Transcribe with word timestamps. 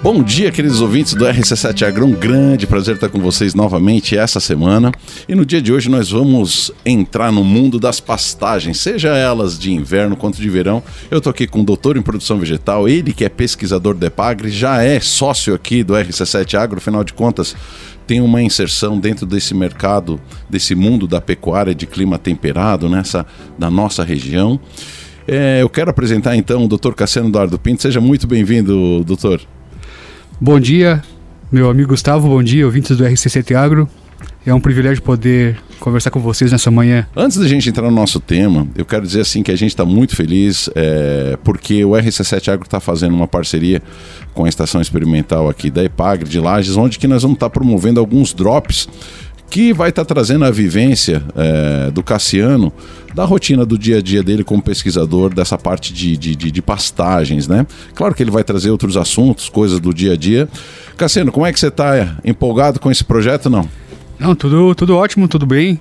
Bom 0.00 0.22
dia, 0.22 0.52
queridos 0.52 0.80
ouvintes 0.80 1.12
do 1.12 1.24
RC7 1.24 1.84
Agro. 1.84 2.06
Um 2.06 2.12
grande 2.12 2.68
prazer 2.68 2.94
estar 2.94 3.08
com 3.08 3.18
vocês 3.18 3.52
novamente 3.52 4.16
essa 4.16 4.38
semana. 4.38 4.92
E 5.28 5.34
no 5.34 5.44
dia 5.44 5.60
de 5.60 5.72
hoje 5.72 5.90
nós 5.90 6.10
vamos 6.10 6.70
entrar 6.86 7.32
no 7.32 7.42
mundo 7.42 7.80
das 7.80 7.98
pastagens, 7.98 8.78
seja 8.78 9.16
elas 9.16 9.58
de 9.58 9.72
inverno 9.72 10.16
quanto 10.16 10.40
de 10.40 10.48
verão. 10.48 10.84
Eu 11.10 11.18
estou 11.18 11.32
aqui 11.32 11.48
com 11.48 11.62
o 11.62 11.64
doutor 11.64 11.96
em 11.96 12.02
produção 12.02 12.38
vegetal, 12.38 12.88
ele 12.88 13.12
que 13.12 13.24
é 13.24 13.28
pesquisador 13.28 13.92
do 13.92 14.06
EPAGRE, 14.06 14.50
já 14.50 14.84
é 14.84 15.00
sócio 15.00 15.52
aqui 15.52 15.82
do 15.82 15.94
RC7 15.94 16.54
Agro, 16.54 16.78
afinal 16.78 17.02
de 17.02 17.12
contas, 17.12 17.56
tem 18.06 18.20
uma 18.20 18.40
inserção 18.40 19.00
dentro 19.00 19.26
desse 19.26 19.52
mercado, 19.52 20.20
desse 20.48 20.76
mundo 20.76 21.08
da 21.08 21.20
pecuária 21.20 21.74
de 21.74 21.86
clima 21.88 22.18
temperado, 22.18 22.88
nessa 22.88 23.26
da 23.58 23.68
nossa 23.68 24.04
região. 24.04 24.60
É, 25.26 25.60
eu 25.60 25.68
quero 25.68 25.90
apresentar 25.90 26.36
então 26.36 26.64
o 26.64 26.68
Dr. 26.68 26.92
Cassiano 26.92 27.28
Eduardo 27.28 27.58
Pinto. 27.58 27.82
Seja 27.82 28.00
muito 28.00 28.28
bem-vindo, 28.28 29.02
doutor. 29.04 29.40
Bom 30.40 30.60
dia, 30.60 31.02
meu 31.50 31.68
amigo 31.68 31.88
Gustavo, 31.88 32.28
bom 32.28 32.40
dia, 32.40 32.64
ouvintes 32.64 32.96
do 32.96 33.02
RC7 33.02 33.56
Agro. 33.56 33.88
É 34.46 34.54
um 34.54 34.60
privilégio 34.60 35.02
poder 35.02 35.60
conversar 35.80 36.12
com 36.12 36.20
vocês 36.20 36.52
nessa 36.52 36.70
manhã. 36.70 37.08
Antes 37.16 37.38
da 37.38 37.48
gente 37.48 37.68
entrar 37.68 37.90
no 37.90 37.90
nosso 37.90 38.20
tema, 38.20 38.64
eu 38.76 38.84
quero 38.84 39.04
dizer 39.04 39.22
assim 39.22 39.42
que 39.42 39.50
a 39.50 39.56
gente 39.56 39.70
está 39.70 39.84
muito 39.84 40.14
feliz 40.14 40.70
é, 40.76 41.36
porque 41.42 41.84
o 41.84 41.90
RC7 41.90 42.52
Agro 42.52 42.66
está 42.66 42.78
fazendo 42.78 43.16
uma 43.16 43.26
parceria 43.26 43.82
com 44.32 44.44
a 44.44 44.48
estação 44.48 44.80
experimental 44.80 45.48
aqui 45.48 45.70
da 45.70 45.82
Epagre 45.82 46.28
de 46.28 46.38
Lages, 46.38 46.76
onde 46.76 47.00
que 47.00 47.08
nós 47.08 47.22
vamos 47.22 47.34
estar 47.34 47.46
tá 47.46 47.50
promovendo 47.50 47.98
alguns 47.98 48.32
drops 48.32 48.88
que 49.50 49.72
vai 49.72 49.90
estar 49.90 50.04
tá 50.04 50.14
trazendo 50.14 50.44
a 50.44 50.50
vivência 50.50 51.22
é, 51.34 51.90
do 51.90 52.02
Cassiano 52.02 52.72
da 53.14 53.24
rotina 53.24 53.64
do 53.64 53.78
dia 53.78 53.98
a 53.98 54.02
dia 54.02 54.22
dele 54.22 54.44
como 54.44 54.62
pesquisador 54.62 55.34
dessa 55.34 55.58
parte 55.58 55.92
de, 55.92 56.16
de, 56.16 56.36
de, 56.36 56.50
de, 56.50 56.62
pastagens, 56.62 57.48
né? 57.48 57.66
Claro 57.94 58.14
que 58.14 58.22
ele 58.22 58.30
vai 58.30 58.44
trazer 58.44 58.70
outros 58.70 58.96
assuntos, 58.96 59.48
coisas 59.48 59.80
do 59.80 59.92
dia 59.92 60.12
a 60.12 60.16
dia. 60.16 60.48
Cassiano, 60.96 61.32
como 61.32 61.46
é 61.46 61.52
que 61.52 61.58
você 61.58 61.68
está 61.68 62.16
empolgado 62.24 62.78
com 62.78 62.90
esse 62.90 63.02
projeto, 63.02 63.48
não? 63.50 63.68
Não, 64.18 64.34
tudo, 64.34 64.74
tudo 64.74 64.96
ótimo, 64.96 65.26
tudo 65.26 65.46
bem. 65.46 65.80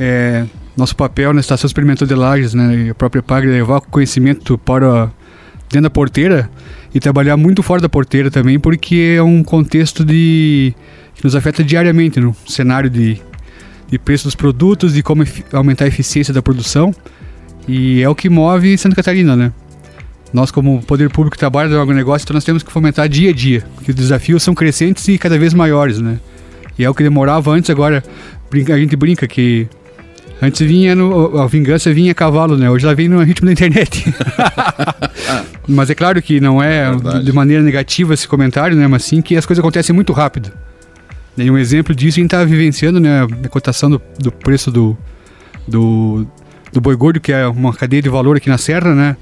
É, 0.00 0.46
nosso 0.76 0.96
papel 0.96 1.32
na 1.32 1.40
Estação 1.40 1.66
Experimental 1.66 2.08
de 2.08 2.14
Lages, 2.14 2.54
né, 2.54 2.86
e 2.86 2.90
a 2.90 2.94
própria 2.94 3.22
PAG, 3.22 3.46
é 3.46 3.50
levar 3.50 3.80
conhecimento 3.80 4.58
para 4.58 5.10
dentro 5.74 5.84
da 5.84 5.90
porteira 5.90 6.48
e 6.94 7.00
trabalhar 7.00 7.36
muito 7.36 7.62
fora 7.62 7.80
da 7.80 7.88
porteira 7.88 8.30
também, 8.30 8.58
porque 8.58 9.16
é 9.18 9.22
um 9.22 9.42
contexto 9.42 10.04
de 10.04 10.74
que 11.14 11.24
nos 11.24 11.34
afeta 11.36 11.62
diariamente 11.62 12.20
no 12.20 12.34
cenário 12.46 12.88
de, 12.88 13.20
de 13.88 13.98
preço 13.98 14.24
dos 14.24 14.34
produtos, 14.34 14.94
de 14.94 15.02
como 15.02 15.24
aumentar 15.52 15.84
a 15.84 15.88
eficiência 15.88 16.32
da 16.32 16.40
produção. 16.40 16.94
E 17.66 18.02
é 18.02 18.08
o 18.08 18.14
que 18.14 18.28
move 18.28 18.76
Santa 18.76 18.96
Catarina, 18.96 19.34
né? 19.34 19.52
Nós, 20.32 20.50
como 20.50 20.82
poder 20.82 21.10
público, 21.10 21.38
trabalha 21.38 21.68
no 21.68 21.80
agronegócio, 21.80 22.24
então 22.24 22.34
nós 22.34 22.44
temos 22.44 22.62
que 22.62 22.70
fomentar 22.70 23.08
dia 23.08 23.30
a 23.30 23.32
dia, 23.32 23.64
que 23.84 23.90
os 23.90 23.96
desafios 23.96 24.42
são 24.42 24.54
crescentes 24.54 25.06
e 25.08 25.16
cada 25.16 25.38
vez 25.38 25.54
maiores, 25.54 26.00
né? 26.00 26.18
E 26.78 26.84
é 26.84 26.90
o 26.90 26.94
que 26.94 27.02
demorava 27.02 27.52
antes, 27.52 27.70
agora 27.70 28.02
a 28.52 28.78
gente 28.78 28.96
brinca 28.96 29.26
que 29.26 29.68
antes 30.42 30.60
vinha 30.66 30.94
no, 30.94 31.38
a 31.38 31.46
vingança 31.46 31.92
vinha 31.92 32.12
a 32.12 32.14
cavalo, 32.14 32.56
né? 32.56 32.68
Hoje 32.68 32.84
ela 32.84 32.94
vem 32.94 33.08
no 33.08 33.22
ritmo 33.22 33.46
da 33.46 33.52
internet. 33.52 34.04
Mas 35.66 35.88
é 35.90 35.94
claro 35.94 36.20
que 36.20 36.40
não 36.40 36.62
é, 36.62 36.90
é 36.90 37.18
de 37.20 37.32
maneira 37.32 37.62
negativa 37.62 38.12
esse 38.12 38.28
comentário, 38.28 38.76
né? 38.76 38.86
Mas 38.86 39.04
sim 39.04 39.22
que 39.22 39.36
as 39.36 39.46
coisas 39.46 39.60
acontecem 39.60 39.94
muito 39.94 40.12
rápido. 40.12 40.52
E 41.36 41.50
um 41.50 41.58
exemplo 41.58 41.94
disso 41.94 42.18
a 42.18 42.22
gente 42.22 42.26
está 42.26 42.44
vivenciando, 42.44 43.00
né? 43.00 43.22
A 43.22 43.48
cotação 43.48 43.90
do, 43.90 44.00
do 44.18 44.30
preço 44.30 44.70
do, 44.70 44.96
do, 45.66 46.26
do 46.72 46.80
boi 46.80 46.94
gordo, 46.96 47.20
que 47.20 47.32
é 47.32 47.46
uma 47.46 47.72
cadeia 47.72 48.02
de 48.02 48.08
valor 48.08 48.36
aqui 48.36 48.48
na 48.48 48.58
Serra, 48.58 48.94
né? 48.94 49.16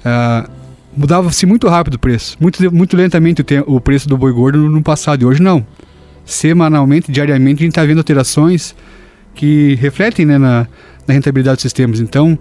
Uh, 0.00 0.64
Mudava-se 0.96 1.44
muito 1.44 1.66
rápido 1.68 1.94
o 1.94 1.98
preço, 1.98 2.36
muito, 2.40 2.72
muito 2.72 2.96
lentamente 2.96 3.40
o, 3.40 3.44
te, 3.44 3.62
o 3.66 3.80
preço 3.80 4.08
do 4.08 4.16
boi 4.16 4.32
gordo 4.32 4.58
no, 4.58 4.70
no 4.70 4.82
passado, 4.82 5.22
e 5.22 5.24
hoje 5.24 5.42
não. 5.42 5.66
Semanalmente, 6.24 7.10
diariamente, 7.10 7.62
a 7.62 7.64
gente 7.64 7.72
está 7.72 7.84
vendo 7.84 7.98
alterações 7.98 8.76
que 9.34 9.74
refletem 9.74 10.24
né, 10.24 10.38
na, 10.38 10.68
na 11.06 11.14
rentabilidade 11.14 11.56
dos 11.56 11.62
sistemas. 11.62 11.98
Então, 11.98 12.38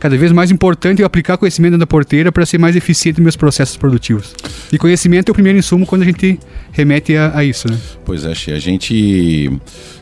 cada 0.00 0.16
vez 0.16 0.32
mais 0.32 0.50
importante 0.50 1.02
eu 1.02 1.06
aplicar 1.06 1.36
conhecimento 1.36 1.76
da 1.76 1.86
porteira 1.86 2.32
para 2.32 2.46
ser 2.46 2.56
mais 2.56 2.74
eficiente 2.74 3.18
nos 3.18 3.24
meus 3.24 3.36
processos 3.36 3.76
produtivos. 3.76 4.34
E 4.72 4.78
conhecimento 4.78 5.28
é 5.28 5.30
o 5.30 5.34
primeiro 5.34 5.58
insumo 5.58 5.84
quando 5.84 6.02
a 6.02 6.04
gente 6.06 6.40
remete 6.72 7.14
a, 7.14 7.36
a 7.36 7.44
isso, 7.44 7.70
né? 7.70 7.78
Pois 8.04 8.24
é, 8.24 8.30
a 8.30 8.58
gente... 8.58 9.52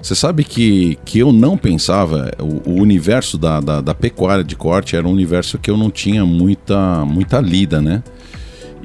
Você 0.00 0.14
sabe 0.14 0.44
que, 0.44 0.96
que 1.04 1.18
eu 1.18 1.32
não 1.32 1.58
pensava, 1.58 2.30
o, 2.38 2.70
o 2.70 2.80
universo 2.80 3.36
da, 3.36 3.60
da, 3.60 3.80
da, 3.80 3.92
pecuária 3.92 4.44
de 4.44 4.54
corte 4.54 4.94
era 4.94 5.06
um 5.06 5.10
universo 5.10 5.58
que 5.58 5.68
eu 5.68 5.76
não 5.76 5.90
tinha 5.90 6.24
muita, 6.24 7.04
muita 7.04 7.40
lida, 7.40 7.82
né? 7.82 8.04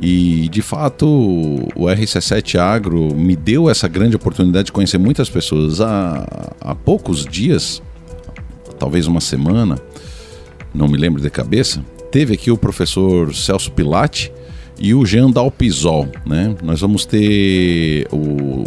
E 0.02 0.50
de 0.50 0.63
fato 0.63 1.06
o 1.06 1.85
RC7 1.85 2.59
Agro 2.59 3.13
me 3.16 3.35
deu 3.35 3.69
essa 3.69 3.88
grande 3.88 4.16
oportunidade 4.16 4.66
de 4.66 4.72
conhecer 4.72 4.97
muitas 4.97 5.29
pessoas. 5.29 5.79
Há, 5.79 6.25
há 6.59 6.73
poucos 6.73 7.23
dias, 7.23 7.81
talvez 8.79 9.06
uma 9.06 9.22
semana, 9.22 9.78
não 10.73 10.88
me 10.88 10.97
lembro 10.97 11.22
de 11.22 11.29
cabeça, 11.29 11.84
teve 12.11 12.34
aqui 12.34 12.51
o 12.51 12.57
professor 12.57 13.34
Celso 13.34 13.72
Pilati 13.72 14.31
e 14.79 14.94
o 14.94 15.06
Jean 15.06 15.29
Dalpisol, 15.29 16.07
né? 16.25 16.56
Nós 16.63 16.81
vamos 16.81 17.06
ter 17.06 18.07
o, 18.11 18.66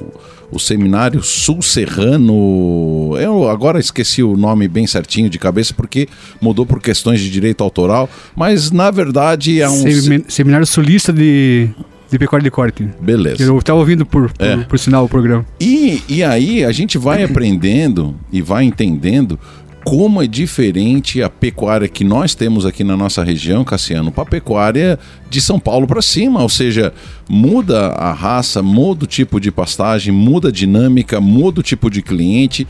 o 0.50 0.58
seminário 0.58 1.22
Sul 1.22 1.60
Serrano. 1.62 3.16
Eu 3.18 3.48
agora 3.48 3.78
esqueci 3.78 4.22
o 4.22 4.36
nome 4.36 4.68
bem 4.68 4.86
certinho 4.86 5.28
de 5.28 5.38
cabeça 5.38 5.74
porque 5.74 6.08
mudou 6.40 6.64
por 6.64 6.80
questões 6.80 7.20
de 7.20 7.30
direito 7.30 7.62
autoral, 7.62 8.08
mas 8.34 8.70
na 8.70 8.90
verdade 8.90 9.60
é 9.60 9.68
um 9.68 9.84
seminário 10.28 10.66
sulista 10.66 11.12
de 11.12 11.70
de 12.10 12.18
pecuária 12.18 12.44
de 12.44 12.50
corte. 12.50 12.88
Beleza. 13.00 13.42
Eu 13.42 13.58
estava 13.58 13.78
ouvindo 13.78 14.06
por, 14.06 14.30
por, 14.32 14.46
é. 14.46 14.56
por, 14.58 14.78
sinal 14.78 15.04
o 15.04 15.08
programa. 15.08 15.44
E, 15.60 16.02
e 16.08 16.22
aí 16.22 16.64
a 16.64 16.70
gente 16.70 16.96
vai 16.98 17.22
aprendendo 17.24 18.14
e 18.32 18.40
vai 18.40 18.64
entendendo 18.64 19.38
como 19.86 20.20
é 20.20 20.26
diferente 20.26 21.22
a 21.22 21.30
pecuária 21.30 21.86
que 21.86 22.02
nós 22.02 22.34
temos 22.34 22.66
aqui 22.66 22.82
na 22.82 22.97
nossa 22.97 23.22
região, 23.22 23.62
Cassiano, 23.62 24.10
para 24.10 24.24
a 24.24 24.26
pecuária 24.26 24.98
de 25.30 25.41
São 25.41 25.60
Paulo 25.60 25.86
para 25.86 26.02
cima. 26.02 26.42
Ou 26.42 26.48
seja, 26.48 26.92
muda 27.28 27.91
a 27.91 28.12
raça, 28.12 28.60
muda 28.60 29.04
o 29.04 29.06
tipo 29.06 29.38
de 29.38 29.52
pastagem, 29.52 30.12
muda 30.12 30.48
a 30.48 30.50
dinâmica, 30.50 31.20
muda 31.20 31.60
o 31.60 31.62
tipo 31.62 31.88
de 31.88 32.02
cliente. 32.02 32.66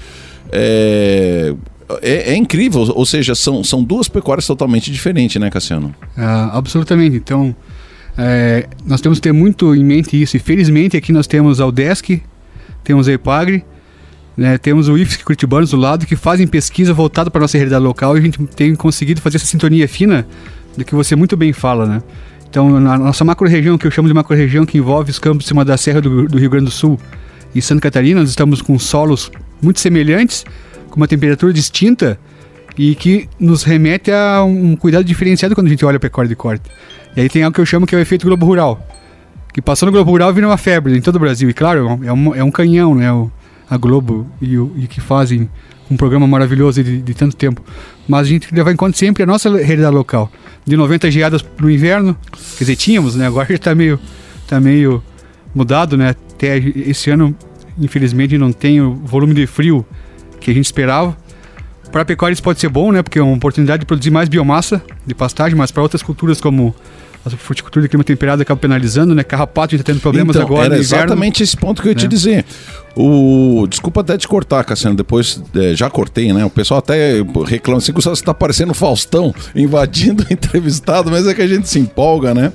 É, 0.53 1.55
é, 2.03 2.33
é, 2.33 2.37
incrível, 2.37 2.83
ou 2.83 3.07
seja, 3.07 3.35
são, 3.35 3.65
são 3.65 3.83
duas 3.83 4.09
pecuárias 4.09 4.47
totalmente 4.47 4.93
diferentes, 4.93 5.41
né, 5.41 5.49
Cassiano? 5.49 5.95
Ah, 6.19 6.51
absolutamente. 6.53 7.17
Então, 7.17 7.57
é, 8.19 8.69
nós 8.85 9.01
temos 9.01 9.17
que 9.21 9.23
ter 9.23 9.33
muito 9.33 9.75
em 9.75 9.83
mente 9.83 10.21
isso. 10.21 10.37
E 10.37 10.39
felizmente 10.39 10.99
aqui 10.99 11.13
nós 11.13 11.27
temos 11.27 11.63
a 11.63 11.67
UDESC, 11.67 12.21
temos 12.85 13.09
a 13.09 13.13
EPAGRE 13.15 13.65
né, 14.37 14.59
temos 14.59 14.89
o 14.89 14.99
IFSC 14.99 15.25
Curitibanos 15.25 15.71
do 15.71 15.77
lado 15.77 16.05
que 16.07 16.15
fazem 16.15 16.47
pesquisa 16.47 16.93
voltada 16.93 17.31
para 17.31 17.41
a 17.41 17.43
nossa 17.43 17.57
realidade 17.57 17.83
local 17.83 18.17
e 18.17 18.21
a 18.21 18.23
gente 18.23 18.45
tem 18.49 18.75
conseguido 18.75 19.21
fazer 19.21 19.37
essa 19.39 19.47
sintonia 19.47 19.89
fina 19.89 20.27
do 20.77 20.85
que 20.85 20.95
você 20.95 21.17
muito 21.17 21.37
bem 21.37 21.53
fala, 21.53 21.87
né? 21.87 22.03
Então, 22.49 22.79
na 22.79 22.99
nossa 22.99 23.25
macro-região, 23.25 23.77
que 23.79 23.87
eu 23.87 23.91
chamo 23.91 24.09
de 24.09 24.15
macro-região, 24.15 24.65
que 24.65 24.79
envolve 24.79 25.11
os 25.11 25.19
campos 25.19 25.45
de 25.45 25.49
cima 25.49 25.65
da 25.65 25.77
Serra 25.77 26.01
do, 26.01 26.29
do 26.29 26.39
Rio 26.39 26.51
Grande 26.51 26.67
do 26.67 26.71
Sul 26.71 26.99
e 27.55 27.63
Santa 27.63 27.81
Catarina, 27.81 28.21
nós 28.21 28.29
estamos 28.29 28.61
com 28.61 28.79
solos 28.79 29.31
muito 29.61 29.81
semelhantes, 29.81 30.45
com 30.91 30.97
uma 30.97 31.09
temperatura 31.09 31.53
distinta 31.53 32.19
e 32.79 32.95
que 32.95 33.29
nos 33.41 33.63
remete 33.63 34.11
a 34.11 34.45
um 34.45 34.77
cuidado 34.77 35.05
diferenciado 35.05 35.55
quando 35.55 35.67
a 35.67 35.71
gente 35.71 35.85
olha 35.85 35.97
a 35.97 36.01
pecuária 36.01 36.29
de 36.29 36.37
corte. 36.37 36.71
E 37.17 37.23
aí 37.23 37.29
tem 37.29 37.43
algo 37.43 37.55
que 37.55 37.61
eu 37.61 37.67
chamo 37.67 37.87
que 37.87 37.95
é 37.95 37.99
o 37.99 38.01
efeito 38.01 38.27
Globo 38.27 38.45
Rural, 38.45 38.87
que 39.53 39.63
passou 39.63 39.87
no 39.87 39.93
Globo 39.93 40.11
Rural 40.11 40.33
vira 40.35 40.47
uma 40.47 40.59
febre 40.59 40.97
em 40.97 41.01
todo 41.01 41.17
o 41.17 41.19
Brasil. 41.19 41.49
E 41.49 41.55
claro, 41.55 41.99
é 42.05 42.13
um, 42.13 42.35
é 42.35 42.45
um 42.45 42.51
canhão, 42.51 42.95
né? 42.95 43.11
O, 43.11 43.31
a 43.69 43.77
Globo 43.77 44.27
e, 44.41 44.57
o, 44.59 44.73
e 44.77 44.87
que 44.87 45.01
fazem 45.01 45.49
um 45.91 45.97
programa 45.97 46.27
maravilhoso 46.27 46.83
de, 46.83 47.01
de, 47.01 47.15
tanto 47.15 47.37
tempo. 47.37 47.63
Mas 48.09 48.27
a 48.27 48.31
gente 48.31 48.53
levar 48.55 48.73
em 48.73 48.77
conta 48.77 48.97
sempre 48.97 49.23
a 49.23 49.27
nossa 49.27 49.51
realidade 49.51 49.95
local. 49.95 50.31
De 50.65 50.77
90 50.77 51.11
geadas 51.11 51.45
no 51.61 51.71
inverno, 51.71 52.17
quer 52.57 52.65
dizer, 52.65 52.77
tínhamos, 52.77 53.15
né? 53.15 53.27
Agora 53.27 53.47
já 53.49 53.55
está 53.55 53.75
meio, 53.75 54.01
tá 54.47 54.61
meio 54.61 55.03
mudado, 55.55 55.97
né? 55.97 56.11
Até 56.11 56.59
esse 56.59 57.11
ano, 57.11 57.35
infelizmente, 57.79 58.37
não 58.37 58.53
tem 58.53 58.81
o 58.81 58.95
volume 58.95 59.35
de 59.35 59.47
frio 59.47 59.87
que 60.41 60.51
a 60.51 60.55
gente 60.55 60.67
esperava. 60.67 61.17
Para 61.93 62.05
pecuária 62.05 62.33
isso 62.33 62.43
pode 62.43 62.61
ser 62.61 62.69
bom, 62.69 62.91
né? 62.91 63.03
Porque 63.03 63.19
é 63.19 63.23
uma 63.23 63.37
oportunidade 63.37 63.81
de 63.81 63.87
produzir 63.87 64.11
mais 64.11 64.29
biomassa 64.29 64.83
de 65.07 65.15
pastagem, 65.15 65.57
mas 65.57 65.71
para 65.71 65.83
outras 65.83 66.03
culturas 66.03 66.41
como 66.41 66.75
a 67.25 67.31
fruticultura 67.31 67.85
de 67.85 67.89
clima 67.89 68.05
temperado 68.05 68.43
acaba 68.43 68.61
penalizando, 68.61 69.15
né? 69.15 69.23
Carrapato 69.23 69.75
está 69.75 69.85
tendo 69.85 70.01
problemas 70.01 70.35
então, 70.35 70.47
agora. 70.47 70.67
Era 70.67 70.79
exatamente 70.79 71.43
esse 71.43 71.57
ponto 71.57 71.81
que 71.81 71.89
eu 71.89 71.93
ia 71.93 71.95
né? 71.95 72.01
te 72.01 72.09
dizer 72.09 72.45
O, 72.97 73.67
desculpa 73.69 74.01
até 74.01 74.17
te 74.17 74.27
cortar, 74.27 74.65
Cassiano, 74.65 74.97
depois 74.97 75.43
é, 75.55 75.77
já 75.77 75.91
cortei, 75.91 76.33
né? 76.33 76.47
O 76.47 76.51
pessoal 76.51 76.79
até 76.79 77.23
reclama 77.45 77.77
assim 77.77 77.93
que 77.93 78.01
você 78.01 78.11
está 78.11 78.33
parecendo 78.33 78.73
Faustão, 78.73 79.35
invadindo 79.55 80.25
o 80.29 80.33
entrevistado, 80.33 81.11
mas 81.11 81.27
é 81.27 81.35
que 81.35 81.43
a 81.43 81.47
gente 81.47 81.69
se 81.69 81.79
empolga, 81.79 82.33
né? 82.33 82.51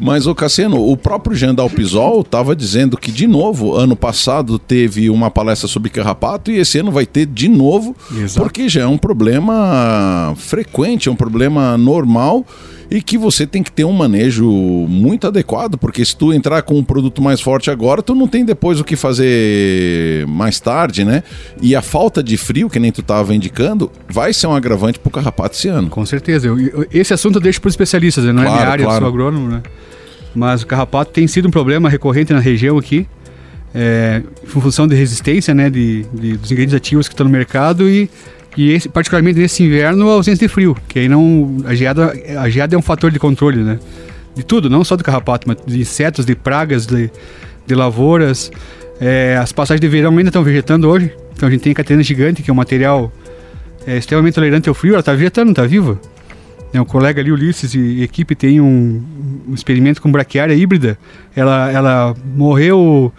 Mas, 0.00 0.26
o 0.26 0.34
Cassiano, 0.34 0.90
o 0.90 0.96
próprio 0.96 1.36
Jean 1.36 1.54
Dalpisol 1.54 2.22
estava 2.22 2.56
dizendo 2.56 2.96
que, 2.96 3.12
de 3.12 3.28
novo, 3.28 3.76
ano 3.76 3.94
passado 3.94 4.58
teve 4.58 5.10
uma 5.10 5.30
palestra 5.30 5.68
sobre 5.68 5.90
carrapato 5.90 6.50
e 6.50 6.58
esse 6.58 6.78
ano 6.78 6.90
vai 6.90 7.06
ter 7.06 7.26
de 7.26 7.48
novo, 7.48 7.94
Exato. 8.10 8.40
porque 8.40 8.68
já 8.68 8.80
é 8.82 8.86
um 8.86 8.98
problema 8.98 10.34
frequente, 10.36 11.08
é 11.08 11.12
um 11.12 11.16
problema 11.16 11.76
normal 11.76 12.44
e 12.90 13.00
que 13.00 13.16
você 13.16 13.46
tem 13.46 13.62
que 13.62 13.72
ter 13.72 13.84
um 13.84 13.92
manejo 13.92 14.46
muito 14.46 15.26
adequado, 15.26 15.78
porque 15.78 16.04
se 16.04 16.14
tu 16.14 16.30
entrar 16.30 16.60
com 16.60 16.74
um 16.74 16.84
produto 16.84 17.22
mais 17.22 17.40
forte 17.40 17.70
agora, 17.70 18.02
tu 18.02 18.14
não 18.14 18.28
tem 18.28 18.44
depois 18.44 18.80
o 18.80 18.84
que 18.84 18.96
fazer 18.96 19.24
mais 20.28 20.60
tarde, 20.60 21.04
né? 21.04 21.22
E 21.60 21.74
a 21.74 21.82
falta 21.82 22.22
de 22.22 22.36
frio, 22.36 22.68
que 22.68 22.78
nem 22.78 22.90
tu 22.90 23.00
estava 23.00 23.34
indicando, 23.34 23.90
vai 24.08 24.32
ser 24.32 24.46
um 24.46 24.54
agravante 24.54 24.98
para 24.98 25.08
o 25.08 25.12
carrapato 25.12 25.56
esse 25.56 25.68
ano. 25.68 25.88
Com 25.88 26.04
certeza. 26.04 26.48
Eu, 26.48 26.58
eu, 26.58 26.86
esse 26.92 27.12
assunto 27.12 27.36
eu 27.36 27.40
deixo 27.40 27.60
para 27.60 27.68
os 27.68 27.72
especialistas, 27.72 28.24
né? 28.24 28.32
não 28.32 28.42
claro, 28.42 28.56
é 28.56 28.60
minha 28.60 28.70
área, 28.70 28.84
claro. 28.84 28.96
eu 28.96 29.00
sou 29.00 29.08
agrônomo, 29.08 29.48
né? 29.48 29.62
Mas 30.34 30.62
o 30.62 30.66
carrapato 30.66 31.10
tem 31.12 31.26
sido 31.26 31.48
um 31.48 31.50
problema 31.50 31.88
recorrente 31.88 32.32
na 32.32 32.40
região 32.40 32.78
aqui, 32.78 33.06
é, 33.74 34.22
em 34.42 34.46
função 34.46 34.86
de 34.86 34.94
resistência, 34.94 35.54
né, 35.54 35.68
de, 35.68 36.06
de 36.12 36.36
dos 36.36 36.50
ingredientes 36.50 36.74
ativos 36.74 37.08
que 37.08 37.14
estão 37.14 37.24
no 37.24 37.32
mercado 37.32 37.88
e 37.88 38.08
e 38.56 38.70
esse, 38.72 38.88
particularmente 38.88 39.38
nesse 39.38 39.62
inverno, 39.62 40.08
a 40.10 40.12
ausência 40.12 40.46
de 40.46 40.52
frio, 40.52 40.76
que 40.86 40.98
aí 40.98 41.08
não. 41.08 41.56
A 41.64 41.74
geada, 41.74 42.12
a 42.38 42.48
geada 42.50 42.74
é 42.74 42.78
um 42.78 42.82
fator 42.82 43.10
de 43.10 43.18
controle, 43.18 43.62
né? 43.62 43.78
De 44.34 44.42
tudo, 44.42 44.68
não 44.68 44.84
só 44.84 44.96
do 44.96 45.04
carrapato, 45.04 45.48
mas 45.48 45.56
de 45.66 45.80
insetos, 45.80 46.24
de 46.24 46.34
pragas, 46.34 46.86
de, 46.86 47.10
de 47.66 47.74
lavouras. 47.74 48.50
É, 49.04 49.36
as 49.36 49.50
passagens 49.50 49.80
de 49.80 49.88
verão 49.88 50.16
ainda 50.16 50.28
estão 50.28 50.44
vegetando 50.44 50.88
hoje. 50.88 51.12
Então 51.34 51.48
a 51.48 51.52
gente 51.52 51.62
tem 51.62 51.72
a 51.72 51.74
catena 51.74 52.04
gigante, 52.04 52.40
que 52.40 52.48
é 52.48 52.52
um 52.52 52.56
material 52.56 53.12
é, 53.84 53.98
extremamente 53.98 54.34
tolerante 54.34 54.68
ao 54.68 54.74
frio, 54.76 54.92
ela 54.92 55.00
está 55.00 55.12
vegetando, 55.12 55.50
está 55.50 55.66
viva. 55.66 56.00
É, 56.72 56.80
um 56.80 56.84
colega 56.84 57.20
ali, 57.20 57.32
Ulisses 57.32 57.74
e 57.74 58.00
equipe, 58.00 58.36
tem 58.36 58.60
um, 58.60 59.02
um 59.48 59.52
experimento 59.54 60.00
com 60.00 60.10
braquiária 60.10 60.54
híbrida. 60.54 60.96
Ela, 61.34 61.68
ela 61.72 62.16
morreu 62.24 63.12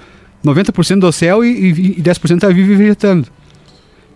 90% 0.44 1.00
do 1.00 1.12
céu 1.12 1.44
e, 1.44 1.97
e 1.97 2.01
10% 2.01 2.35
está 2.35 2.47
viva 2.47 2.71
e 2.71 2.75
vegetando. 2.77 3.27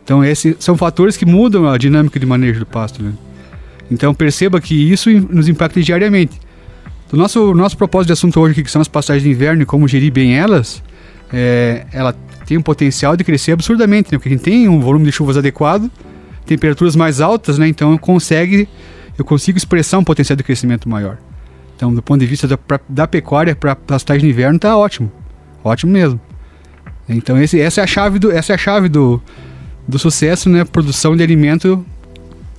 Então, 0.06 0.24
esses 0.24 0.56
são 0.60 0.78
fatores 0.78 1.18
que 1.18 1.26
mudam 1.26 1.68
a 1.68 1.78
dinâmica 1.78 2.18
de 2.18 2.26
manejo 2.26 2.62
do 2.62 2.66
pasto. 2.66 3.04
Né? 3.04 3.12
Então, 3.92 4.14
perceba 4.14 4.62
que 4.62 4.74
isso 4.74 5.10
nos 5.10 5.50
impacta 5.50 5.82
diariamente. 5.82 6.40
O 7.12 7.18
nosso, 7.18 7.54
nosso 7.54 7.78
propósito 7.78 8.08
de 8.08 8.14
assunto 8.14 8.40
hoje, 8.40 8.64
que 8.64 8.72
são 8.72 8.82
as 8.82 8.88
pastagens 8.88 9.24
de 9.24 9.30
inverno 9.30 9.64
e 9.64 9.66
como 9.66 9.86
gerir 9.86 10.14
bem 10.14 10.38
elas, 10.38 10.82
é, 11.32 11.86
ela 11.92 12.14
tem 12.46 12.58
um 12.58 12.62
potencial 12.62 13.18
de 13.18 13.24
crescer 13.24 13.52
absurdamente, 13.52 14.12
né? 14.12 14.18
porque 14.18 14.30
a 14.30 14.32
gente 14.32 14.44
tem 14.44 14.68
um 14.68 14.80
volume 14.80 15.06
de 15.06 15.12
chuvas 15.12 15.38
adequado, 15.38 15.92
temperaturas 16.46 16.96
mais 16.96 17.20
altas, 17.20 17.58
né? 17.58 17.68
então 17.68 17.98
consegue, 17.98 18.68
eu 19.18 19.26
consigo 19.26 19.58
expressar 19.58 19.98
um 19.98 20.04
potencial 20.04 20.36
de 20.36 20.44
crescimento 20.44 20.88
maior. 20.88 21.18
Então, 21.76 21.94
do 21.94 22.02
ponto 22.02 22.20
de 22.20 22.26
vista 22.26 22.48
da, 22.48 22.58
pra, 22.58 22.80
da 22.90 23.08
pecuária 23.08 23.56
para 23.56 23.76
pastagem 23.76 24.24
de 24.24 24.30
inverno, 24.30 24.56
está 24.56 24.76
ótimo. 24.76 25.12
Ótimo 25.64 25.92
mesmo. 25.92 26.20
Então, 27.08 27.40
esse, 27.42 27.60
essa 27.62 27.82
é 27.82 27.84
a 27.84 27.88
chave 27.88 28.18
do, 28.18 28.32
essa 28.32 28.54
é 28.54 28.56
a 28.56 28.58
chave 28.58 28.90
do, 28.90 29.22
do 29.88 30.00
sucesso, 30.00 30.50
né? 30.50 30.66
Produção 30.66 31.16
de 31.16 31.22
alimento 31.22 31.86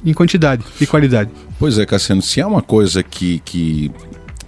em 0.04 0.14
quantidade 0.14 0.64
e 0.80 0.86
qualidade. 0.86 1.30
Pois 1.58 1.78
é, 1.78 1.84
Cassiano, 1.84 2.22
se 2.22 2.40
há 2.40 2.46
uma 2.46 2.62
coisa 2.62 3.02
que, 3.02 3.40
que, 3.44 3.90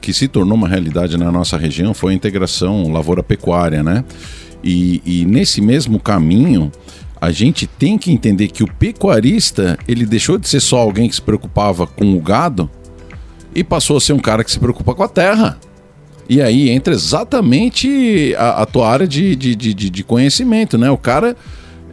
que 0.00 0.12
se 0.12 0.28
tornou 0.28 0.56
uma 0.56 0.68
realidade 0.68 1.16
na 1.16 1.30
nossa 1.30 1.56
região 1.56 1.92
foi 1.92 2.12
a 2.12 2.16
integração 2.16 2.90
lavoura-pecuária, 2.90 3.82
né? 3.82 4.04
E, 4.62 5.02
e 5.04 5.24
nesse 5.24 5.60
mesmo 5.60 5.98
caminho, 5.98 6.70
a 7.20 7.30
gente 7.30 7.66
tem 7.66 7.98
que 7.98 8.10
entender 8.10 8.48
que 8.48 8.62
o 8.62 8.72
pecuarista 8.72 9.78
ele 9.86 10.06
deixou 10.06 10.38
de 10.38 10.48
ser 10.48 10.60
só 10.60 10.78
alguém 10.78 11.08
que 11.08 11.14
se 11.14 11.22
preocupava 11.22 11.86
com 11.86 12.14
o 12.14 12.20
gado 12.20 12.70
e 13.54 13.62
passou 13.62 13.96
a 13.96 14.00
ser 14.00 14.12
um 14.12 14.18
cara 14.18 14.42
que 14.42 14.50
se 14.50 14.58
preocupa 14.58 14.94
com 14.94 15.02
a 15.02 15.08
terra. 15.08 15.58
E 16.28 16.40
aí 16.40 16.70
entra 16.70 16.94
exatamente 16.94 18.34
a, 18.38 18.62
a 18.62 18.66
tua 18.66 18.88
área 18.88 19.06
de, 19.06 19.34
de, 19.34 19.54
de, 19.54 19.74
de 19.74 20.04
conhecimento, 20.04 20.78
né? 20.78 20.90
O 20.90 20.96
cara 20.96 21.36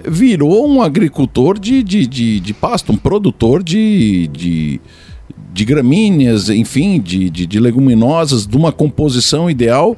virou 0.07 0.69
um 0.69 0.81
agricultor 0.81 1.59
de, 1.59 1.83
de, 1.83 2.05
de, 2.05 2.39
de 2.39 2.53
pasto, 2.53 2.91
um 2.91 2.97
produtor 2.97 3.63
de, 3.63 4.27
de, 4.27 4.79
de 5.57 5.65
gramíneas, 5.65 6.49
enfim, 6.49 7.01
de, 7.01 7.31
de, 7.31 7.47
de 7.47 7.59
leguminosas, 7.59 8.45
de 8.45 8.55
uma 8.55 8.71
composição 8.71 9.49
ideal 9.49 9.97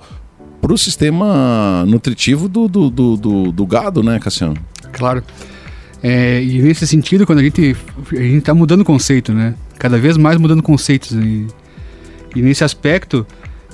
para 0.61 0.71
o 0.71 0.77
sistema 0.77 1.83
nutritivo 1.85 2.47
do, 2.47 2.65
do, 2.69 2.89
do, 2.89 3.17
do, 3.17 3.51
do 3.51 3.65
gado, 3.65 4.01
né, 4.01 4.19
Cassiano? 4.19 4.55
Claro. 4.93 5.21
É, 6.01 6.41
e 6.41 6.61
nesse 6.61 6.87
sentido, 6.87 7.25
quando 7.25 7.39
a 7.39 7.43
gente 7.43 7.75
a 8.13 8.15
gente 8.15 8.37
está 8.37 8.53
mudando 8.53 8.81
o 8.81 8.85
conceito, 8.85 9.33
né? 9.33 9.53
Cada 9.77 9.97
vez 9.97 10.15
mais 10.15 10.37
mudando 10.37 10.63
conceitos 10.63 11.11
e, 11.11 11.45
e 12.33 12.41
nesse 12.41 12.63
aspecto 12.63 13.27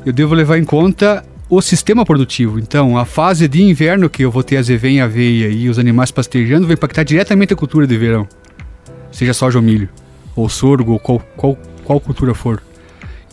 eu 0.04 0.12
devo 0.12 0.34
levar 0.34 0.58
em 0.58 0.64
conta 0.64 1.24
o 1.48 1.62
sistema 1.62 2.04
produtivo. 2.04 2.58
Então, 2.58 2.98
a 2.98 3.06
fase 3.06 3.48
de 3.48 3.62
inverno 3.62 4.10
que 4.10 4.26
eu 4.26 4.31
vou 4.31 4.42
ter 4.42 4.58
azevém, 4.58 5.02
aveia 5.02 5.50
e 5.50 5.70
os 5.70 5.78
animais 5.78 6.10
pastejando 6.10 6.66
vai 6.66 6.74
impactar 6.74 7.04
diretamente 7.04 7.54
a 7.54 7.56
cultura 7.56 7.86
de 7.86 7.96
verão. 7.96 8.28
Seja 9.12 9.36
soja 9.36 9.60
ou 9.60 9.64
milho, 9.64 9.88
ou 10.36 10.50
sorgo, 10.50 10.94
ou 10.94 11.00
qual, 11.00 11.20
qual, 11.38 11.56
qual 11.86 12.00
cultura 12.00 12.34
for. 12.34 12.62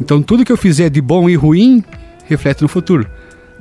Então, 0.01 0.23
tudo 0.23 0.45
que 0.45 0.53
eu 0.53 0.57
fizer 0.57 0.89
de 0.89 1.01
bom 1.01 1.29
e 1.29 1.35
ruim 1.35 1.83
reflete 2.27 2.63
no 2.63 2.69
futuro. 2.69 3.07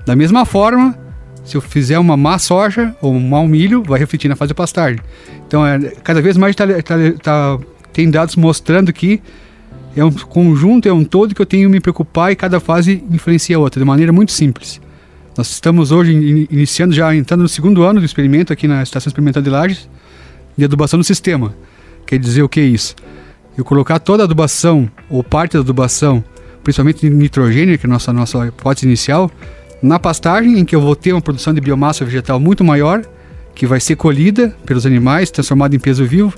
Da 0.06 0.16
mesma 0.16 0.46
forma, 0.46 0.98
se 1.44 1.56
eu 1.56 1.62
fizer 1.62 1.98
uma 1.98 2.16
má 2.16 2.38
soja 2.38 2.96
ou 3.02 3.14
um 3.14 3.20
mau 3.20 3.48
milho, 3.48 3.84
vai 3.84 4.00
refletir 4.00 4.28
na 4.28 4.36
fase 4.36 4.50
de 4.50 4.54
pastagem. 4.54 5.00
Então, 5.48 5.66
é, 5.66 5.80
cada 6.04 6.22
vez 6.22 6.38
mais 6.38 6.56
tá, 6.56 6.66
tá, 6.68 6.96
tá, 7.22 7.60
tem 7.92 8.10
dados 8.10 8.36
mostrando 8.36 8.94
que 8.94 9.22
é 9.96 10.04
um 10.04 10.12
conjunto, 10.12 10.88
é 10.88 10.94
um 10.94 11.04
todo 11.04 11.36
que 11.36 11.42
eu 11.42 11.46
tenho 11.46 11.68
que 11.68 11.74
me 11.74 11.80
preocupar 11.80 12.32
e 12.32 12.36
cada 12.36 12.60
fase 12.60 13.04
influencia 13.12 13.58
a 13.58 13.60
outra, 13.60 13.80
de 13.80 13.86
maneira 13.86 14.12
muito 14.12 14.32
simples. 14.32 14.80
Nós 15.38 15.50
estamos 15.52 15.92
hoje 15.92 16.14
in, 16.14 16.48
iniciando, 16.50 16.94
já 16.94 17.14
entrando 17.16 17.42
no 17.42 17.50
segundo 17.50 17.84
ano 17.84 18.00
do 18.00 18.06
experimento 18.06 18.54
aqui 18.54 18.68
na 18.68 18.84
Estação 18.84 19.10
Experimental 19.10 19.42
de 19.42 19.50
Lages, 19.50 19.90
de 20.58 20.66
adubação 20.66 20.98
no 20.98 21.04
sistema. 21.04 21.54
Quer 22.06 22.20
dizer 22.20 22.44
o 22.44 22.50
que 22.50 22.60
é 22.60 22.64
isso? 22.64 22.96
Eu 23.62 23.66
colocar 23.66 24.00
toda 24.00 24.24
a 24.24 24.26
adubação, 24.26 24.90
ou 25.08 25.24
parte 25.24 25.54
da 25.54 25.60
adubação, 25.60 26.24
principalmente 26.64 27.08
nitrogênio, 27.08 27.78
que 27.78 27.86
é 27.86 27.88
a 27.88 27.94
nossa, 27.94 28.12
nossa 28.12 28.48
hipótese 28.48 28.88
inicial, 28.88 29.30
na 29.84 30.00
pastagem, 30.00 30.58
em 30.58 30.66
que 30.66 30.76
eu 30.76 30.82
vou 30.82 30.96
ter 30.96 31.14
uma 31.14 31.22
produção 31.22 31.54
de 31.54 31.62
biomassa 31.62 32.04
vegetal 32.04 32.40
muito 32.40 32.64
maior, 32.64 33.04
que 33.54 33.68
vai 33.68 33.80
ser 33.80 33.98
colhida 33.98 34.52
pelos 34.66 34.84
animais, 34.84 35.30
transformada 35.30 35.76
em 35.76 35.80
peso 35.80 36.04
vivo, 36.06 36.34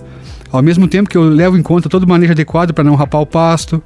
ao 0.51 0.61
mesmo 0.61 0.85
tempo 0.85 1.09
que 1.09 1.15
eu 1.17 1.23
levo 1.23 1.57
em 1.57 1.61
conta 1.61 1.87
todo 1.87 2.03
o 2.03 2.09
manejo 2.09 2.33
adequado 2.33 2.73
para 2.73 2.83
não 2.83 2.95
rapar 2.95 3.21
o 3.21 3.25
pasto, 3.25 3.81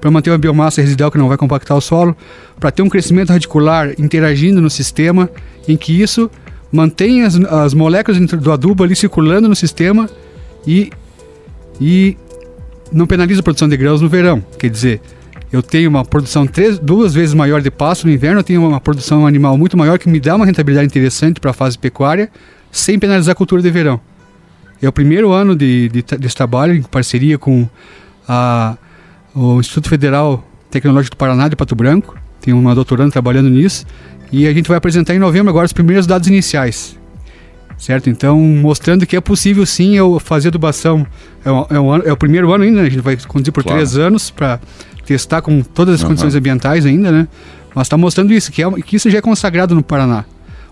para 0.00 0.10
manter 0.10 0.30
uma 0.30 0.38
biomassa 0.38 0.80
residual 0.80 1.10
que 1.10 1.18
não 1.18 1.28
vai 1.28 1.36
compactar 1.36 1.76
o 1.76 1.82
solo, 1.82 2.16
para 2.58 2.70
ter 2.70 2.80
um 2.80 2.88
crescimento 2.88 3.28
radicular 3.28 3.92
interagindo 3.98 4.62
no 4.62 4.70
sistema, 4.70 5.28
em 5.68 5.76
que 5.76 6.00
isso 6.00 6.30
mantém 6.72 7.22
as, 7.22 7.34
as 7.34 7.74
moléculas 7.74 8.18
do 8.18 8.50
adubo 8.50 8.82
ali 8.82 8.96
circulando 8.96 9.46
no 9.46 9.54
sistema 9.54 10.08
e, 10.66 10.90
e 11.78 12.16
não 12.92 13.06
penaliza 13.06 13.40
a 13.40 13.42
produção 13.42 13.68
de 13.68 13.76
grãos 13.76 14.00
no 14.00 14.08
verão. 14.08 14.44
Quer 14.58 14.70
dizer, 14.70 15.00
eu 15.52 15.62
tenho 15.62 15.88
uma 15.88 16.04
produção 16.04 16.46
três, 16.46 16.78
duas 16.78 17.14
vezes 17.14 17.34
maior 17.34 17.60
de 17.60 17.70
pasto 17.70 18.06
no 18.06 18.12
inverno, 18.12 18.40
eu 18.40 18.44
tenho 18.44 18.66
uma 18.66 18.80
produção 18.80 19.26
animal 19.26 19.56
muito 19.56 19.76
maior 19.76 19.98
que 19.98 20.08
me 20.08 20.20
dá 20.20 20.36
uma 20.36 20.44
rentabilidade 20.44 20.86
interessante 20.86 21.40
para 21.40 21.50
a 21.50 21.54
fase 21.54 21.78
pecuária, 21.78 22.30
sem 22.70 22.98
penalizar 22.98 23.32
a 23.32 23.34
cultura 23.34 23.62
de 23.62 23.70
verão. 23.70 24.00
É 24.80 24.88
o 24.88 24.92
primeiro 24.92 25.32
ano 25.32 25.56
de, 25.56 25.88
de, 25.88 26.02
desse 26.18 26.36
trabalho, 26.36 26.74
em 26.74 26.82
parceria 26.82 27.38
com 27.38 27.68
a, 28.28 28.76
o 29.34 29.58
Instituto 29.58 29.88
Federal 29.88 30.46
Tecnológico 30.70 31.16
do 31.16 31.18
Paraná 31.18 31.48
de 31.48 31.56
Pato 31.56 31.74
Branco. 31.74 32.16
Tem 32.40 32.54
uma 32.54 32.74
doutoranda 32.74 33.10
trabalhando 33.10 33.48
nisso. 33.48 33.84
E 34.30 34.46
a 34.46 34.52
gente 34.52 34.68
vai 34.68 34.76
apresentar 34.76 35.14
em 35.14 35.18
novembro 35.18 35.48
agora 35.48 35.66
os 35.66 35.72
primeiros 35.72 36.06
dados 36.06 36.28
iniciais. 36.28 36.96
Certo? 37.78 38.10
Então, 38.10 38.38
mostrando 38.40 39.06
que 39.06 39.16
é 39.16 39.20
possível 39.20 39.64
sim 39.64 39.96
eu 39.96 40.18
fazer 40.18 40.48
adubação. 40.48 41.06
É 41.44 41.50
o, 41.50 41.66
é 41.70 41.78
o, 41.78 41.96
é 42.08 42.12
o 42.12 42.16
primeiro 42.16 42.52
ano 42.52 42.64
ainda, 42.64 42.80
né? 42.82 42.88
a 42.88 42.90
gente 42.90 43.02
vai 43.02 43.16
conduzir 43.16 43.52
por 43.52 43.62
claro. 43.62 43.78
três 43.78 43.96
anos 43.96 44.30
para 44.30 44.58
testar 45.06 45.40
com 45.40 45.62
todas 45.62 45.94
as 45.94 46.02
uhum. 46.02 46.08
condições 46.08 46.34
ambientais 46.34 46.84
ainda, 46.84 47.12
né? 47.12 47.28
Mas 47.74 47.86
está 47.86 47.96
mostrando 47.96 48.32
isso, 48.32 48.50
que, 48.50 48.62
é, 48.62 48.70
que 48.82 48.96
isso 48.96 49.08
já 49.08 49.18
é 49.18 49.20
consagrado 49.20 49.74
no 49.74 49.82
Paraná 49.82 50.24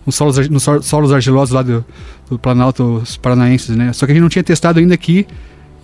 nos 0.06 0.14
solos, 0.14 0.48
nos 0.48 0.66
solos 0.82 1.12
argilosos 1.12 1.52
lá 1.52 1.62
do, 1.62 1.84
do 2.30 2.38
Planalto 2.38 3.02
Paranaenses, 3.20 3.76
né? 3.76 3.92
Só 3.92 4.06
que 4.06 4.12
a 4.12 4.14
gente 4.14 4.22
não 4.22 4.28
tinha 4.28 4.44
testado 4.44 4.78
ainda 4.78 4.94
aqui 4.94 5.26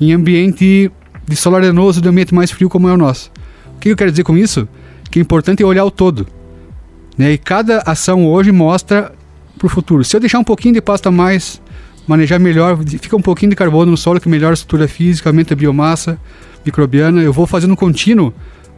em 0.00 0.12
ambiente 0.12 0.90
de 1.26 1.36
solo 1.36 1.56
arenoso, 1.56 2.00
de 2.00 2.08
ambiente 2.08 2.32
mais 2.32 2.50
frio 2.50 2.68
como 2.68 2.88
é 2.88 2.92
o 2.92 2.96
nosso. 2.96 3.30
O 3.76 3.80
que 3.80 3.88
eu 3.88 3.96
quero 3.96 4.10
dizer 4.10 4.22
com 4.22 4.36
isso? 4.36 4.68
Que 5.10 5.18
é 5.18 5.22
importante 5.22 5.62
olhar 5.64 5.84
o 5.84 5.90
todo. 5.90 6.26
Né? 7.18 7.32
E 7.32 7.38
cada 7.38 7.78
ação 7.80 8.26
hoje 8.26 8.52
mostra 8.52 9.12
para 9.62 9.66
o 9.68 9.70
futuro. 9.70 10.04
Se 10.04 10.16
eu 10.16 10.20
deixar 10.20 10.40
um 10.40 10.44
pouquinho 10.44 10.74
de 10.74 10.80
pasta 10.80 11.10
mais, 11.10 11.62
manejar 12.06 12.40
melhor, 12.40 12.76
fica 12.84 13.16
um 13.16 13.22
pouquinho 13.22 13.50
de 13.50 13.56
carbono 13.56 13.92
no 13.92 13.96
solo 13.96 14.20
que 14.20 14.28
melhora 14.28 14.52
a 14.52 14.54
estrutura 14.54 14.88
física, 14.88 15.30
aumenta 15.30 15.54
a 15.54 15.56
biomassa 15.56 16.18
microbiana, 16.64 17.22
eu 17.22 17.32
vou 17.32 17.46
fazendo 17.46 17.72
um 17.72 17.76
contínuo 17.76 18.34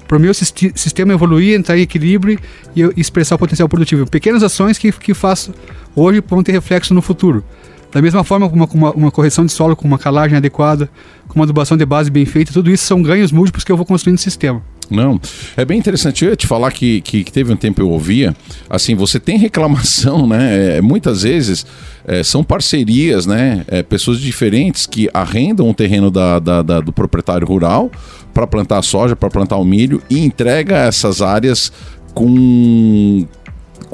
para 0.06 0.18
o 0.18 0.20
meu 0.20 0.34
sistema 0.34 1.14
evoluir, 1.14 1.58
entrar 1.58 1.78
em 1.78 1.80
equilíbrio 1.80 2.38
e 2.76 2.82
expressar 3.00 3.36
o 3.36 3.38
potencial 3.38 3.68
produtivo. 3.68 4.06
Pequenas 4.06 4.42
ações 4.42 4.76
que, 4.76 4.92
que 4.92 5.14
faço 5.14 5.54
hoje 5.96 6.22
vão 6.28 6.42
ter 6.42 6.52
reflexo 6.52 6.92
no 6.92 7.00
futuro. 7.00 7.42
Da 7.90 8.02
mesma 8.02 8.24
forma, 8.24 8.46
uma, 8.46 8.66
uma, 8.66 8.90
uma, 8.90 9.10
correção 9.10 9.46
de 9.46 9.52
solo 9.52 9.74
com 9.76 9.86
uma 9.86 9.98
calagem 9.98 10.36
adequada, 10.36 10.90
com 11.28 11.36
uma 11.36 11.44
adubação 11.44 11.76
de 11.76 11.86
base 11.86 12.10
bem 12.10 12.26
feita, 12.26 12.52
tudo 12.52 12.70
isso 12.70 12.84
são 12.84 13.00
ganhos 13.00 13.32
múltiplos 13.32 13.64
que 13.64 13.72
eu 13.72 13.76
vou 13.76 13.86
construindo 13.86 14.16
no 14.16 14.22
sistema. 14.22 14.60
Não, 14.90 15.20
é 15.56 15.64
bem 15.64 15.78
interessante. 15.78 16.24
Eu 16.24 16.30
ia 16.30 16.36
te 16.36 16.46
falar 16.46 16.70
que, 16.72 17.00
que, 17.00 17.24
que 17.24 17.32
teve 17.32 17.52
um 17.52 17.56
tempo 17.56 17.80
eu 17.80 17.90
ouvia, 17.90 18.34
assim, 18.68 18.94
você 18.94 19.18
tem 19.18 19.38
reclamação, 19.38 20.26
né? 20.26 20.76
É, 20.76 20.80
muitas 20.80 21.22
vezes 21.22 21.66
é, 22.06 22.22
são 22.22 22.44
parcerias, 22.44 23.26
né? 23.26 23.64
É, 23.68 23.82
pessoas 23.82 24.20
diferentes 24.20 24.86
que 24.86 25.08
arrendam 25.12 25.68
o 25.68 25.74
terreno 25.74 26.10
da, 26.10 26.38
da, 26.38 26.62
da 26.62 26.80
do 26.80 26.92
proprietário 26.92 27.46
rural 27.46 27.90
para 28.32 28.46
plantar 28.46 28.82
soja, 28.82 29.14
para 29.14 29.30
plantar 29.30 29.56
o 29.56 29.64
milho 29.64 30.02
e 30.10 30.18
entrega 30.24 30.76
essas 30.76 31.22
áreas 31.22 31.72
com 32.12 33.26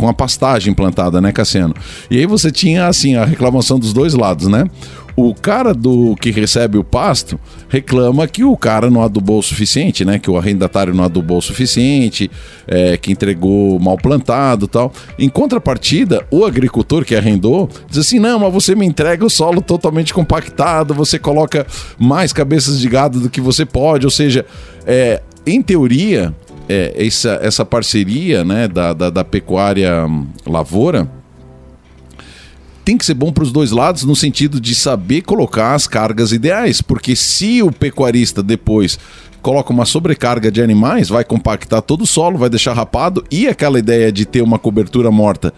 com 0.01 0.09
a 0.09 0.15
pastagem 0.15 0.73
plantada, 0.73 1.21
né, 1.21 1.31
Cassiano? 1.31 1.75
E 2.11 2.17
aí 2.17 2.25
você 2.25 2.51
tinha, 2.51 2.87
assim, 2.87 3.17
a 3.17 3.25
reclamação 3.27 3.79
dos 3.79 3.93
dois 3.93 4.15
lados, 4.15 4.49
né? 4.49 4.65
O 5.15 5.35
cara 5.35 5.75
do 5.75 6.17
que 6.19 6.31
recebe 6.31 6.79
o 6.79 6.85
pasto 6.85 7.39
reclama 7.69 8.27
que 8.27 8.43
o 8.43 8.57
cara 8.57 8.91
não 8.91 9.03
adubou 9.03 9.39
o 9.39 9.43
suficiente, 9.43 10.03
né? 10.03 10.19
Que 10.19 10.31
o 10.31 10.39
arrendatário 10.39 10.95
não 10.95 11.05
adubou 11.05 11.37
o 11.37 11.43
suficiente, 11.43 12.31
é, 12.67 12.97
que 12.97 13.13
entregou 13.13 13.79
mal 13.79 13.99
plantado 13.99 14.67
tal. 14.67 14.91
Em 15.19 15.29
contrapartida, 15.29 16.25
o 16.31 16.47
agricultor 16.47 17.05
que 17.05 17.15
arrendou 17.15 17.69
diz 17.87 17.99
assim: 17.99 18.19
não, 18.19 18.39
mas 18.39 18.55
você 18.55 18.75
me 18.75 18.87
entrega 18.87 19.23
o 19.23 19.29
solo 19.29 19.61
totalmente 19.61 20.15
compactado, 20.15 20.95
você 20.95 21.19
coloca 21.19 21.67
mais 21.99 22.33
cabeças 22.33 22.81
de 22.81 22.89
gado 22.89 23.21
do 23.21 23.29
que 23.29 23.43
você 23.43 23.67
pode, 23.67 24.07
ou 24.07 24.11
seja, 24.11 24.47
é, 24.87 25.21
em 25.47 25.61
teoria, 25.61 26.35
é, 26.71 26.95
essa, 27.05 27.41
essa 27.43 27.65
parceria 27.65 28.45
né, 28.45 28.69
da, 28.69 28.93
da, 28.93 29.11
da 29.11 29.25
pecuária 29.25 30.07
hum, 30.07 30.29
lavoura 30.47 31.11
tem 32.85 32.97
que 32.97 33.05
ser 33.05 33.15
bom 33.15 33.33
para 33.33 33.43
os 33.43 33.51
dois 33.51 33.73
lados 33.73 34.05
no 34.05 34.15
sentido 34.15 34.61
de 34.61 34.75
saber 34.75 35.23
colocar 35.23 35.75
as 35.75 35.87
cargas 35.87 36.33
ideais, 36.33 36.81
porque 36.81 37.15
se 37.17 37.61
o 37.63 37.71
pecuarista 37.71 38.43
depois 38.43 38.99
coloca 39.43 39.73
uma 39.73 39.85
sobrecarga 39.85 40.51
de 40.51 40.63
animais, 40.63 41.09
vai 41.09 41.25
compactar 41.25 41.83
todo 41.83 42.03
o 42.03 42.07
solo, 42.07 42.39
vai 42.39 42.49
deixar 42.49 42.73
rapado 42.73 43.25
e 43.31 43.49
aquela 43.49 43.79
ideia 43.79 44.13
de 44.13 44.25
ter 44.25 44.43
uma 44.43 44.59
cobertura 44.59 45.11
morta 45.11 45.53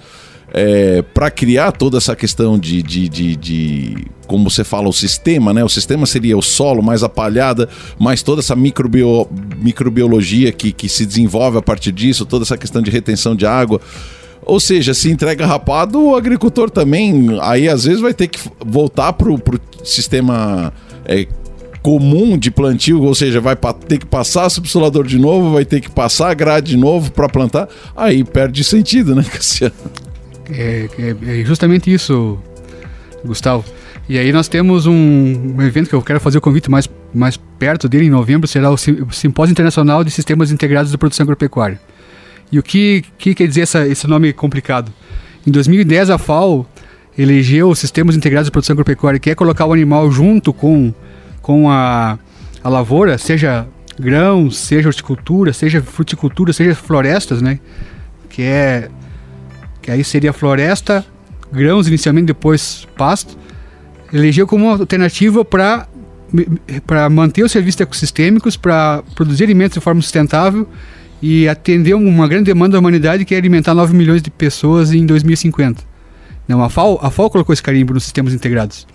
é, 0.53 1.01
para 1.15 1.31
criar 1.31 1.73
toda 1.73 1.97
essa 1.97 2.15
questão 2.15 2.59
de, 2.59 2.83
de, 2.83 3.09
de, 3.09 3.37
de, 3.37 3.97
como 4.27 4.51
você 4.51 4.63
fala, 4.63 4.89
o 4.89 4.93
sistema, 4.93 5.53
né? 5.55 5.65
O 5.65 5.69
sistema 5.69 6.05
seria 6.05 6.37
o 6.37 6.43
solo, 6.43 6.83
mais 6.83 7.03
a 7.03 7.09
palhada, 7.09 7.69
mais 7.99 8.23
toda 8.23 8.41
essa 8.41 8.55
microbio, 8.55 9.27
microbiologia 9.57 10.53
que, 10.53 10.71
que 10.71 10.89
se 10.89 11.07
desenvolve 11.07 11.57
a 11.57 11.63
partir 11.63 11.91
disso, 11.91 12.27
toda 12.27 12.45
essa 12.45 12.59
questão 12.59 12.83
de 12.83 12.91
retenção 12.91 13.35
de 13.35 13.47
água. 13.47 13.81
Ou 14.45 14.61
seja, 14.61 14.93
se 14.93 15.11
entrega 15.11 15.47
rapado, 15.47 16.03
o 16.03 16.17
agricultor 16.17 16.69
também, 16.69 17.39
aí 17.41 17.69
às 17.69 17.85
vezes 17.85 18.01
vai 18.01 18.13
ter 18.13 18.27
que 18.27 18.41
voltar 18.65 19.13
para 19.13 19.31
o 19.31 19.41
sistema 19.85 20.73
é, 21.05 21.27
comum 21.81 22.37
de 22.37 22.51
plantio, 22.51 23.03
ou 23.03 23.15
seja, 23.15 23.41
vai 23.41 23.57
ter 23.87 23.99
que 23.99 24.07
passar 24.07 24.51
subsolador 24.51 25.07
de 25.07 25.19
novo, 25.19 25.53
vai 25.53 25.65
ter 25.65 25.81
que 25.81 25.91
passar 25.91 26.31
a 26.31 26.35
grade 26.35 26.73
de 26.73 26.77
novo 26.77 27.11
para 27.13 27.29
plantar, 27.29 27.69
aí 27.97 28.25
perde 28.25 28.65
sentido, 28.65 29.15
né, 29.15 29.25
Cassiano? 29.31 29.75
É, 30.53 30.89
é, 30.99 31.41
é, 31.41 31.45
justamente 31.45 31.93
isso, 31.93 32.39
Gustavo. 33.25 33.65
E 34.09 34.19
aí 34.19 34.33
nós 34.33 34.49
temos 34.49 34.87
um, 34.87 35.61
evento 35.63 35.89
que 35.89 35.95
eu 35.95 36.03
quero 36.03 36.21
fazer 36.21 36.39
o 36.39 36.41
convite 36.41 36.71
mais, 36.71 36.89
mais 37.15 37.37
perto 37.37 37.89
dele, 37.89 38.07
em 38.07 38.11
novembro, 38.11 38.47
será 38.47 38.71
o 38.71 38.77
Simpósio 38.77 39.53
Internacional 39.53 40.05
de 40.05 40.11
Sistemas 40.11 40.51
Integrados 40.51 40.91
de 40.91 40.99
Produção 40.99 41.25
Agropecuária. 41.25 41.81
E 42.51 42.59
o 42.59 42.63
que, 42.63 43.05
que 43.17 43.35
quer 43.35 43.47
dizer 43.47 43.63
essa, 43.63 43.87
esse 43.87 44.07
nome 44.07 44.33
complicado? 44.33 44.93
Em 45.47 45.51
2010, 45.51 46.11
a 46.11 46.19
FAO 46.19 46.67
elegeu 47.17 47.71
os 47.71 47.79
Sistemas 47.79 48.17
Integrados 48.17 48.47
de 48.47 48.51
Produção 48.51 48.75
Agropecuária, 48.75 49.19
que 49.19 49.31
é 49.31 49.35
colocar 49.35 49.65
o 49.65 49.73
animal 49.73 50.11
junto 50.11 50.53
com, 50.53 50.93
com 51.41 51.71
a, 51.71 52.19
a 52.63 52.69
lavoura, 52.69 53.17
seja 53.17 53.67
grãos, 53.99 54.59
seja 54.59 54.89
horticultura, 54.89 55.53
seja 55.53 55.81
fruticultura, 55.81 56.53
seja 56.53 56.75
florestas, 56.75 57.41
né? 57.41 57.61
Que 58.29 58.43
é 58.43 58.91
que 59.83 59.91
aí 59.91 60.03
seria 60.05 60.33
floresta, 60.33 61.05
grãos 61.53 61.89
inicialmente, 61.89 62.27
depois 62.27 62.87
pasto, 62.97 63.37
elegeu 64.13 64.47
como 64.47 64.71
alternativa 64.71 65.45
para 65.45 65.89
para 66.87 67.11
manter 67.11 67.43
os 67.43 67.53
serviços 67.53 67.83
ecossistêmicos, 67.83 68.57
para 68.57 69.03
produzir 69.15 69.45
alimentos 69.45 69.75
de 69.75 69.81
forma 69.81 70.01
sustentável 70.01 70.67
e 71.21 71.47
atender 71.47 71.95
uma 71.95 72.27
grande 72.27 72.45
demanda 72.45 72.73
da 72.73 72.79
humanidade 72.79 73.27
que 73.27 73.35
é 73.35 73.39
alimentar 73.39 73.75
9 73.75 73.95
milhões 73.95 74.23
de 74.23 74.31
pessoas 74.31 74.93
em 74.93 75.05
2050. 75.05 75.83
Não, 76.49 76.63
a 76.63 76.71
FAO, 76.71 76.99
a 77.03 77.11
FAO 77.11 77.29
colocou 77.29 77.53
esse 77.53 77.63
carimbo 77.63 77.93
nos 77.93 78.05
sistemas 78.05 78.33
integrados. 78.33 78.87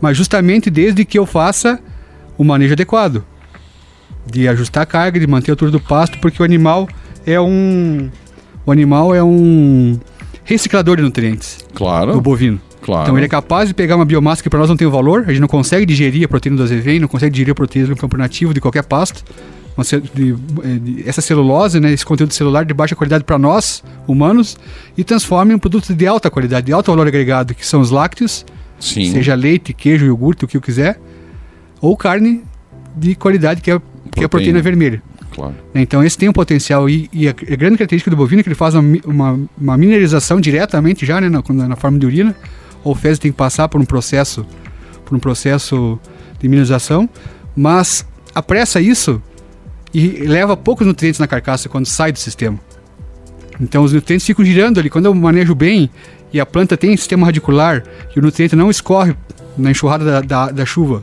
Mas 0.00 0.16
justamente 0.16 0.68
desde 0.68 1.04
que 1.04 1.18
eu 1.18 1.24
faça 1.24 1.78
o 2.36 2.44
manejo 2.44 2.72
adequado. 2.72 3.24
De 4.26 4.48
ajustar 4.48 4.82
a 4.82 4.86
carga, 4.86 5.18
de 5.18 5.26
manter 5.26 5.50
a 5.50 5.52
altura 5.52 5.70
do 5.70 5.80
pasto, 5.80 6.18
porque 6.18 6.42
o 6.42 6.44
animal 6.44 6.88
é 7.26 7.40
um. 7.40 8.10
O 8.66 8.72
animal 8.72 9.14
é 9.14 9.22
um 9.22 9.98
reciclador 10.44 10.96
de 10.96 11.02
nutrientes. 11.02 11.58
Claro. 11.74 12.12
Do 12.12 12.20
bovino. 12.20 12.60
Claro. 12.82 13.02
Então 13.02 13.16
ele 13.16 13.26
é 13.26 13.28
capaz 13.28 13.68
de 13.68 13.74
pegar 13.74 13.96
uma 13.96 14.04
biomassa 14.04 14.42
que 14.42 14.48
para 14.48 14.58
nós 14.58 14.68
não 14.68 14.76
tem 14.76 14.86
o 14.86 14.90
valor, 14.90 15.24
a 15.26 15.30
gente 15.30 15.40
não 15.40 15.48
consegue 15.48 15.84
digerir 15.84 16.24
a 16.24 16.28
proteína 16.28 16.56
do 16.56 16.62
azevém, 16.62 16.98
não 16.98 17.08
consegue 17.08 17.32
digerir 17.32 17.52
a 17.52 17.54
proteína 17.54 17.88
do 17.88 17.96
campo 17.96 18.16
nativo 18.16 18.54
de 18.54 18.60
qualquer 18.60 18.82
pasto. 18.84 19.22
De, 20.14 20.32
eh, 20.32 20.78
de, 20.78 21.08
essa 21.08 21.22
celulose, 21.22 21.80
né, 21.80 21.90
esse 21.90 22.04
conteúdo 22.04 22.34
celular 22.34 22.66
de 22.66 22.74
baixa 22.74 22.94
qualidade 22.94 23.24
para 23.24 23.38
nós, 23.38 23.82
humanos, 24.06 24.58
e 24.96 25.02
transforma 25.02 25.52
em 25.52 25.54
um 25.54 25.58
produto 25.58 25.94
de 25.94 26.06
alta 26.06 26.30
qualidade, 26.30 26.66
de 26.66 26.72
alto 26.72 26.90
valor 26.90 27.06
agregado, 27.06 27.54
que 27.54 27.66
são 27.66 27.80
os 27.80 27.90
lácteos, 27.90 28.44
Sim. 28.78 29.10
seja 29.10 29.34
leite, 29.34 29.72
queijo, 29.72 30.04
iogurte, 30.04 30.44
o 30.44 30.48
que 30.48 30.56
eu 30.56 30.60
quiser, 30.60 31.00
ou 31.80 31.96
carne 31.96 32.42
de 32.94 33.14
qualidade, 33.14 33.62
que 33.62 33.70
é, 33.70 33.80
que 34.12 34.20
é 34.20 34.24
a 34.24 34.28
proteína 34.28 34.60
vermelha. 34.60 35.02
Claro. 35.34 35.54
Então 35.74 36.02
esse 36.02 36.18
tem 36.18 36.28
um 36.28 36.32
potencial 36.32 36.88
e, 36.88 37.08
e 37.12 37.28
a, 37.28 37.30
a, 37.30 37.56
grande 37.56 37.76
característica 37.76 38.10
do 38.10 38.16
bovino 38.16 38.40
é 38.40 38.42
que 38.42 38.48
ele 38.48 38.54
faz 38.54 38.74
uma, 38.74 38.98
uma, 39.04 39.40
uma 39.58 39.76
mineralização 39.76 40.40
diretamente 40.40 41.06
já 41.06 41.20
né, 41.20 41.28
na, 41.28 41.68
na, 41.68 41.76
forma 41.76 41.98
de 41.98 42.06
urina. 42.06 42.34
Ou 42.82 42.94
fezes 42.94 43.18
tem 43.18 43.30
que 43.30 43.36
passar 43.36 43.68
por 43.68 43.80
um 43.80 43.84
processo 43.84 44.46
por 45.04 45.16
um 45.16 45.20
processo 45.20 45.98
de 46.38 46.48
mineralização, 46.48 47.08
mas 47.56 48.06
apressa 48.34 48.80
isso 48.80 49.20
e 49.92 50.08
leva 50.24 50.56
poucos 50.56 50.86
nutrientes 50.86 51.18
na 51.18 51.26
carcaça 51.26 51.68
quando 51.68 51.86
sai 51.86 52.12
do 52.12 52.18
sistema. 52.18 52.58
Então 53.60 53.82
os 53.82 53.92
nutrientes 53.92 54.26
ficam 54.26 54.44
girando 54.44 54.78
ali. 54.78 54.88
Quando 54.88 55.06
eu 55.06 55.14
manejo 55.14 55.54
bem 55.54 55.90
e 56.32 56.40
a 56.40 56.46
planta 56.46 56.76
tem 56.76 56.96
sistema 56.96 57.26
radicular 57.26 57.82
e 58.14 58.18
o 58.18 58.22
nutriente 58.22 58.54
não 58.54 58.70
escorre 58.70 59.14
na 59.58 59.70
enxurrada 59.70 60.04
da, 60.04 60.20
da, 60.20 60.50
da 60.50 60.64
chuva 60.64 61.02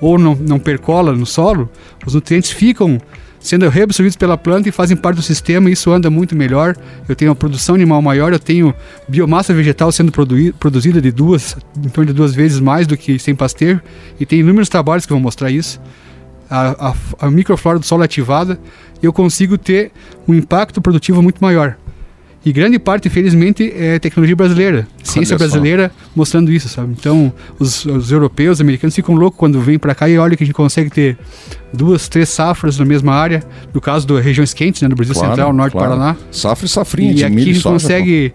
ou 0.00 0.16
não, 0.16 0.34
não 0.36 0.58
percola 0.58 1.12
no 1.12 1.26
solo, 1.26 1.68
os 2.06 2.14
nutrientes 2.14 2.50
ficam 2.50 3.00
sendo 3.40 3.68
reabsorvidos 3.68 4.16
pela 4.16 4.36
planta 4.36 4.68
e 4.68 4.72
fazem 4.72 4.96
parte 4.96 5.16
do 5.16 5.22
sistema, 5.22 5.70
isso 5.70 5.90
anda 5.90 6.10
muito 6.10 6.34
melhor. 6.34 6.76
Eu 7.08 7.14
tenho 7.14 7.30
uma 7.30 7.36
produção 7.36 7.74
animal 7.74 8.02
maior, 8.02 8.32
eu 8.32 8.38
tenho 8.38 8.74
biomassa 9.08 9.54
vegetal 9.54 9.90
sendo 9.92 10.12
produzida 10.58 11.00
de 11.00 11.10
duas, 11.10 11.56
em 11.76 11.88
torno 11.88 12.06
de 12.06 12.12
duas 12.12 12.34
vezes 12.34 12.60
mais 12.60 12.86
do 12.86 12.96
que 12.96 13.18
sem 13.18 13.34
pasteiro, 13.34 13.80
e 14.18 14.26
tem 14.26 14.40
inúmeros 14.40 14.68
trabalhos 14.68 15.06
que 15.06 15.12
vão 15.12 15.20
mostrar 15.20 15.50
isso. 15.50 15.80
A, 16.50 16.90
a, 16.90 17.26
a 17.26 17.30
microflora 17.30 17.78
do 17.78 17.86
solo 17.86 18.02
é 18.02 18.06
ativada, 18.06 18.58
eu 19.02 19.12
consigo 19.12 19.56
ter 19.58 19.92
um 20.26 20.34
impacto 20.34 20.80
produtivo 20.80 21.22
muito 21.22 21.38
maior. 21.40 21.76
E 22.44 22.52
grande 22.52 22.78
parte, 22.78 23.08
infelizmente, 23.08 23.72
é 23.76 23.98
tecnologia 23.98 24.36
brasileira, 24.36 24.86
ciência 25.02 25.36
brasileira 25.36 25.90
mostrando 26.14 26.52
isso, 26.52 26.68
sabe? 26.68 26.94
Então, 26.98 27.32
os, 27.58 27.84
os 27.84 28.12
europeus, 28.12 28.58
os 28.58 28.60
americanos 28.60 28.94
ficam 28.94 29.14
loucos 29.14 29.38
quando 29.38 29.60
vêm 29.60 29.78
para 29.78 29.94
cá 29.94 30.08
e 30.08 30.16
olha 30.16 30.36
que 30.36 30.44
a 30.44 30.46
gente 30.46 30.54
consegue 30.54 30.88
ter 30.88 31.18
duas, 31.72 32.08
três 32.08 32.28
safras 32.28 32.78
na 32.78 32.84
mesma 32.84 33.12
área, 33.12 33.42
no 33.74 33.80
caso 33.80 34.06
das 34.06 34.24
regiões 34.24 34.54
quentes, 34.54 34.80
né, 34.82 34.88
no 34.88 34.94
Brasil 34.94 35.14
claro, 35.14 35.30
Central, 35.30 35.52
Norte 35.52 35.72
claro. 35.72 35.90
Paraná. 35.90 36.16
Safra 36.30 36.64
e 36.64 36.68
safrinha 36.68 37.10
e 37.10 37.14
de 37.14 37.24
aqui 37.24 37.34
milho 37.34 37.50
a 37.50 37.52
gente 37.52 37.62
soja, 37.62 37.74
consegue 37.74 38.32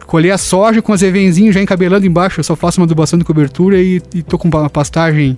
pô. 0.00 0.06
colher 0.06 0.30
a 0.30 0.38
soja 0.38 0.80
com 0.80 0.92
as 0.92 1.02
evenzinhos 1.02 1.54
já 1.54 1.60
encabelando 1.60 2.06
embaixo, 2.06 2.40
eu 2.40 2.44
só 2.44 2.56
faço 2.56 2.80
uma 2.80 2.86
adubação 2.86 3.18
de 3.18 3.26
cobertura 3.26 3.80
e, 3.80 4.00
e 4.14 4.22
tô 4.22 4.38
com 4.38 4.48
uma 4.48 4.70
pastagem 4.70 5.36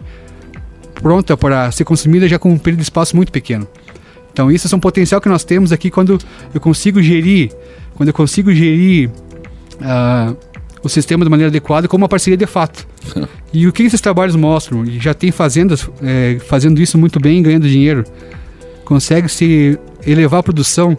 pronta 0.94 1.36
para 1.36 1.70
ser 1.72 1.84
consumida 1.84 2.28
já 2.28 2.38
com 2.38 2.52
um 2.52 2.58
período 2.58 2.78
de 2.78 2.84
espaço 2.84 3.16
muito 3.16 3.32
pequeno. 3.32 3.66
Então 4.38 4.52
isso 4.52 4.72
é 4.72 4.76
um 4.76 4.78
potencial 4.78 5.20
que 5.20 5.28
nós 5.28 5.42
temos 5.42 5.72
aqui 5.72 5.90
quando 5.90 6.16
eu 6.54 6.60
consigo 6.60 7.02
gerir, 7.02 7.50
quando 7.96 8.10
eu 8.10 8.14
consigo 8.14 8.54
gerir 8.54 9.10
uh, 9.80 10.36
o 10.80 10.88
sistema 10.88 11.24
de 11.24 11.30
maneira 11.30 11.48
adequada 11.48 11.88
como 11.88 12.04
uma 12.04 12.08
parceria 12.08 12.36
de 12.36 12.46
fato. 12.46 12.86
e 13.52 13.66
o 13.66 13.72
que 13.72 13.82
esses 13.82 14.00
trabalhos 14.00 14.36
mostram? 14.36 14.84
E 14.84 15.00
já 15.00 15.12
tem 15.12 15.32
fazendas 15.32 15.90
é, 16.00 16.38
fazendo 16.46 16.80
isso 16.80 16.96
muito 16.96 17.18
bem, 17.18 17.42
ganhando 17.42 17.68
dinheiro. 17.68 18.04
Consegue 18.84 19.28
se 19.28 19.76
elevar 20.06 20.38
a 20.38 20.42
produção, 20.44 20.96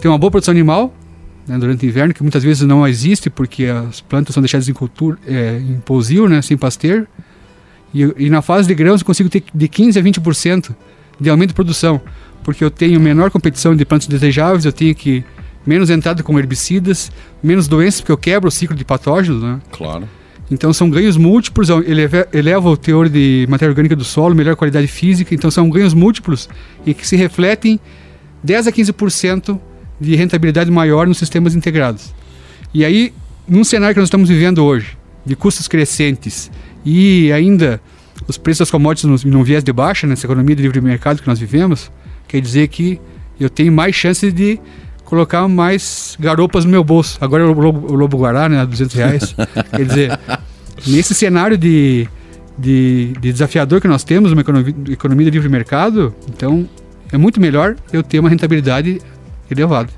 tem 0.00 0.10
uma 0.10 0.18
boa 0.18 0.32
produção 0.32 0.50
animal 0.50 0.92
né, 1.46 1.56
durante 1.56 1.86
o 1.86 1.88
inverno, 1.88 2.12
que 2.12 2.22
muitas 2.24 2.42
vezes 2.42 2.66
não 2.66 2.84
existe 2.88 3.30
porque 3.30 3.66
as 3.66 4.00
plantas 4.00 4.34
são 4.34 4.42
deixadas 4.42 4.68
em 4.68 4.72
cultura, 4.72 5.16
é, 5.28 5.58
em 5.60 5.78
pousio, 5.78 6.28
né, 6.28 6.42
sem 6.42 6.56
pasteiro. 6.56 7.06
E, 7.94 8.02
e, 8.16 8.28
na 8.28 8.42
fase 8.42 8.66
de 8.66 8.74
grãos 8.74 9.00
eu 9.00 9.06
consigo 9.06 9.28
ter 9.28 9.44
de 9.54 9.68
15 9.68 9.96
a 9.96 10.02
20% 10.02 10.74
de 11.20 11.30
aumento 11.30 11.50
de 11.50 11.54
produção 11.54 12.00
porque 12.42 12.64
eu 12.64 12.70
tenho 12.70 13.00
menor 13.00 13.30
competição 13.30 13.74
de 13.74 13.84
plantas 13.84 14.08
desejáveis, 14.08 14.64
eu 14.64 14.72
tenho 14.72 14.94
que 14.94 15.24
menos 15.66 15.90
entrada 15.90 16.22
com 16.22 16.38
herbicidas, 16.38 17.10
menos 17.42 17.68
doenças, 17.68 18.00
porque 18.00 18.12
eu 18.12 18.18
quebro 18.18 18.48
o 18.48 18.50
ciclo 18.50 18.76
de 18.76 18.84
patógenos, 18.84 19.42
né? 19.42 19.60
Claro. 19.70 20.08
Então 20.50 20.72
são 20.72 20.90
ganhos 20.90 21.16
múltiplos, 21.16 21.70
eleva, 21.70 22.28
eleva 22.32 22.68
o 22.68 22.76
teor 22.76 23.08
de 23.08 23.46
matéria 23.48 23.70
orgânica 23.70 23.96
do 23.96 24.04
solo, 24.04 24.34
melhor 24.34 24.54
qualidade 24.56 24.86
física, 24.86 25.34
então 25.34 25.50
são 25.50 25.70
ganhos 25.70 25.94
múltiplos 25.94 26.48
e 26.84 26.92
que 26.92 27.06
se 27.06 27.16
refletem 27.16 27.80
10 28.42 28.66
a 28.66 28.72
15% 28.72 29.58
de 30.00 30.16
rentabilidade 30.16 30.70
maior 30.70 31.06
nos 31.06 31.16
sistemas 31.16 31.54
integrados. 31.54 32.12
E 32.74 32.84
aí, 32.84 33.14
num 33.48 33.64
cenário 33.64 33.94
que 33.94 34.00
nós 34.00 34.08
estamos 34.08 34.28
vivendo 34.28 34.64
hoje, 34.64 34.98
de 35.24 35.36
custos 35.36 35.68
crescentes 35.68 36.50
e 36.84 37.32
ainda 37.32 37.80
os 38.26 38.36
preços 38.36 38.58
das 38.58 38.70
commodities 38.70 39.24
num 39.24 39.42
viés 39.42 39.64
de 39.64 39.72
baixa, 39.72 40.06
nessa 40.06 40.26
economia 40.26 40.54
de 40.54 40.62
livre 40.62 40.80
mercado 40.80 41.22
que 41.22 41.28
nós 41.28 41.38
vivemos, 41.38 41.90
quer 42.32 42.40
dizer 42.40 42.68
que 42.68 42.98
eu 43.38 43.50
tenho 43.50 43.70
mais 43.70 43.94
chances 43.94 44.32
de 44.32 44.58
colocar 45.04 45.46
mais 45.46 46.16
garopas 46.18 46.64
no 46.64 46.70
meu 46.70 46.82
bolso. 46.82 47.18
Agora 47.20 47.46
o 47.46 47.52
Lobo, 47.52 47.92
o 47.92 47.94
Lobo 47.94 48.16
Guará, 48.16 48.48
né, 48.48 48.64
200 48.64 48.96
reais. 48.96 49.34
quer 49.70 49.84
dizer, 49.84 50.18
nesse 50.86 51.14
cenário 51.14 51.58
de, 51.58 52.08
de, 52.56 53.12
de, 53.20 53.32
desafiador 53.32 53.82
que 53.82 53.86
nós 53.86 54.02
temos, 54.02 54.32
uma 54.32 54.40
economia, 54.40 54.74
economia 54.88 55.26
de 55.26 55.30
livre 55.32 55.50
mercado, 55.50 56.14
então 56.34 56.66
é 57.12 57.18
muito 57.18 57.38
melhor 57.38 57.76
eu 57.92 58.02
ter 58.02 58.18
uma 58.18 58.30
rentabilidade 58.30 58.98
elevada. 59.50 59.90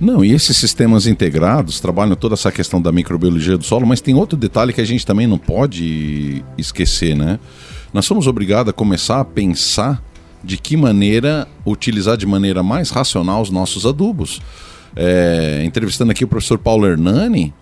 Não, 0.00 0.24
e 0.24 0.32
esses 0.32 0.56
sistemas 0.56 1.06
integrados 1.06 1.78
trabalham 1.78 2.16
toda 2.16 2.34
essa 2.34 2.50
questão 2.50 2.82
da 2.82 2.90
microbiologia 2.90 3.56
do 3.56 3.62
solo, 3.62 3.86
mas 3.86 4.00
tem 4.00 4.16
outro 4.16 4.36
detalhe 4.36 4.72
que 4.72 4.80
a 4.80 4.84
gente 4.84 5.06
também 5.06 5.28
não 5.28 5.38
pode 5.38 6.44
esquecer, 6.58 7.14
né? 7.14 7.38
Nós 7.94 8.04
somos 8.04 8.26
obrigados 8.26 8.70
a 8.70 8.72
começar 8.72 9.20
a 9.20 9.24
pensar 9.24 10.02
de 10.42 10.56
que 10.56 10.76
maneira 10.76 11.46
utilizar 11.64 12.16
de 12.16 12.26
maneira 12.26 12.62
mais 12.62 12.90
racional 12.90 13.42
os 13.42 13.50
nossos 13.50 13.86
adubos. 13.86 14.40
É, 14.94 15.62
entrevistando 15.64 16.10
aqui 16.10 16.24
o 16.24 16.28
professor 16.28 16.58
Paulo 16.58 16.86
Hernani, 16.86 17.52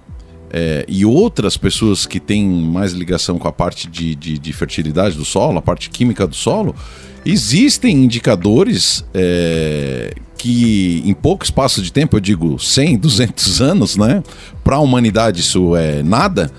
é, 0.57 0.85
e 0.87 1.04
outras 1.04 1.57
pessoas 1.57 2.07
que 2.07 2.21
têm 2.21 2.49
mais 2.49 2.93
ligação 2.93 3.40
com 3.40 3.49
a 3.49 3.52
parte 3.52 3.88
de, 3.88 4.14
de, 4.14 4.38
de, 4.38 4.52
fertilidade 4.52 5.16
do 5.16 5.25
solo, 5.25 5.59
a 5.59 5.62
parte 5.62 5.90
química 5.90 6.28
do 6.28 6.37
solo, 6.37 6.76
existem 7.26 8.04
indicadores 8.04 9.04
é, 9.12 10.14
que 10.38 11.02
em 11.04 11.12
pouco 11.12 11.43
espaço 11.43 11.83
de 11.83 11.93
tempo, 11.93 12.16
eu 12.16 12.21
digo 12.21 12.57
100, 12.57 12.99
200 12.99 13.62
anos, 13.62 13.97
né? 13.97 14.23
Para 14.62 14.76
a 14.76 14.78
humanidade 14.78 15.40
isso 15.40 15.75
é 15.75 16.04
nada. 16.04 16.52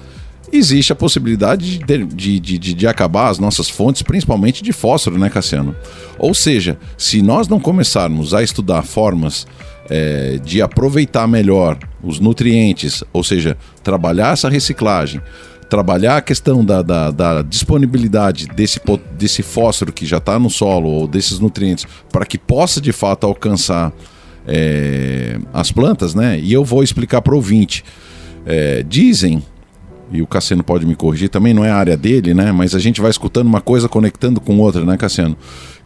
Existe 0.55 0.93
a 0.93 0.95
possibilidade 0.95 1.79
de, 1.79 2.05
de, 2.05 2.39
de, 2.39 2.73
de, 2.73 2.87
acabar 2.87 3.29
as 3.29 3.39
nossas 3.39 3.69
fontes, 3.69 4.01
principalmente 4.01 4.63
de 4.63 4.71
fósforo, 4.71 5.17
né, 5.17 5.29
Cassiano? 5.29 5.75
Ou 6.17 6.33
seja, 6.33 6.77
se 6.97 7.21
nós 7.21 7.47
não 7.47 7.59
começarmos 7.59 8.33
a 8.33 8.41
estudar 8.41 8.81
formas 8.83 9.45
é, 9.89 10.39
de 10.43 10.61
aproveitar 10.61 11.27
melhor 11.27 11.77
os 12.01 12.19
nutrientes, 12.19 13.03
ou 13.11 13.23
seja, 13.23 13.57
trabalhar 13.83 14.33
essa 14.33 14.47
reciclagem, 14.47 15.21
trabalhar 15.69 16.17
a 16.17 16.21
questão 16.21 16.63
da, 16.63 16.81
da, 16.81 17.11
da 17.11 17.41
disponibilidade 17.41 18.47
desse, 18.47 18.79
desse 19.17 19.43
fósforo 19.43 19.91
que 19.91 20.05
já 20.05 20.17
está 20.17 20.39
no 20.39 20.49
solo 20.49 20.87
ou 20.87 21.07
desses 21.07 21.39
nutrientes 21.39 21.85
para 22.11 22.25
que 22.25 22.37
possa 22.37 22.79
de 22.79 22.93
fato 22.93 23.27
alcançar 23.27 23.91
é, 24.47 25.37
as 25.53 25.71
plantas, 25.71 26.15
né? 26.15 26.39
E 26.39 26.53
eu 26.53 26.63
vou 26.63 26.81
explicar 26.81 27.21
para 27.21 27.33
o 27.33 27.37
ouvinte. 27.37 27.83
É, 28.45 28.83
dizem, 28.83 29.43
e 30.11 30.21
o 30.21 30.27
Cassiano 30.27 30.63
pode 30.63 30.85
me 30.85 30.95
corrigir, 30.95 31.29
também 31.29 31.53
não 31.53 31.65
é 31.65 31.71
a 31.71 31.75
área 31.75 31.97
dele, 31.97 32.33
né? 32.33 32.51
Mas 32.51 32.75
a 32.75 32.79
gente 32.79 33.01
vai 33.01 33.09
escutando 33.09 33.47
uma 33.47 33.61
coisa 33.61 33.89
conectando 33.89 34.39
com 34.39 34.57
outra, 34.59 34.85
né, 34.85 34.97
Cassiano? 34.97 35.35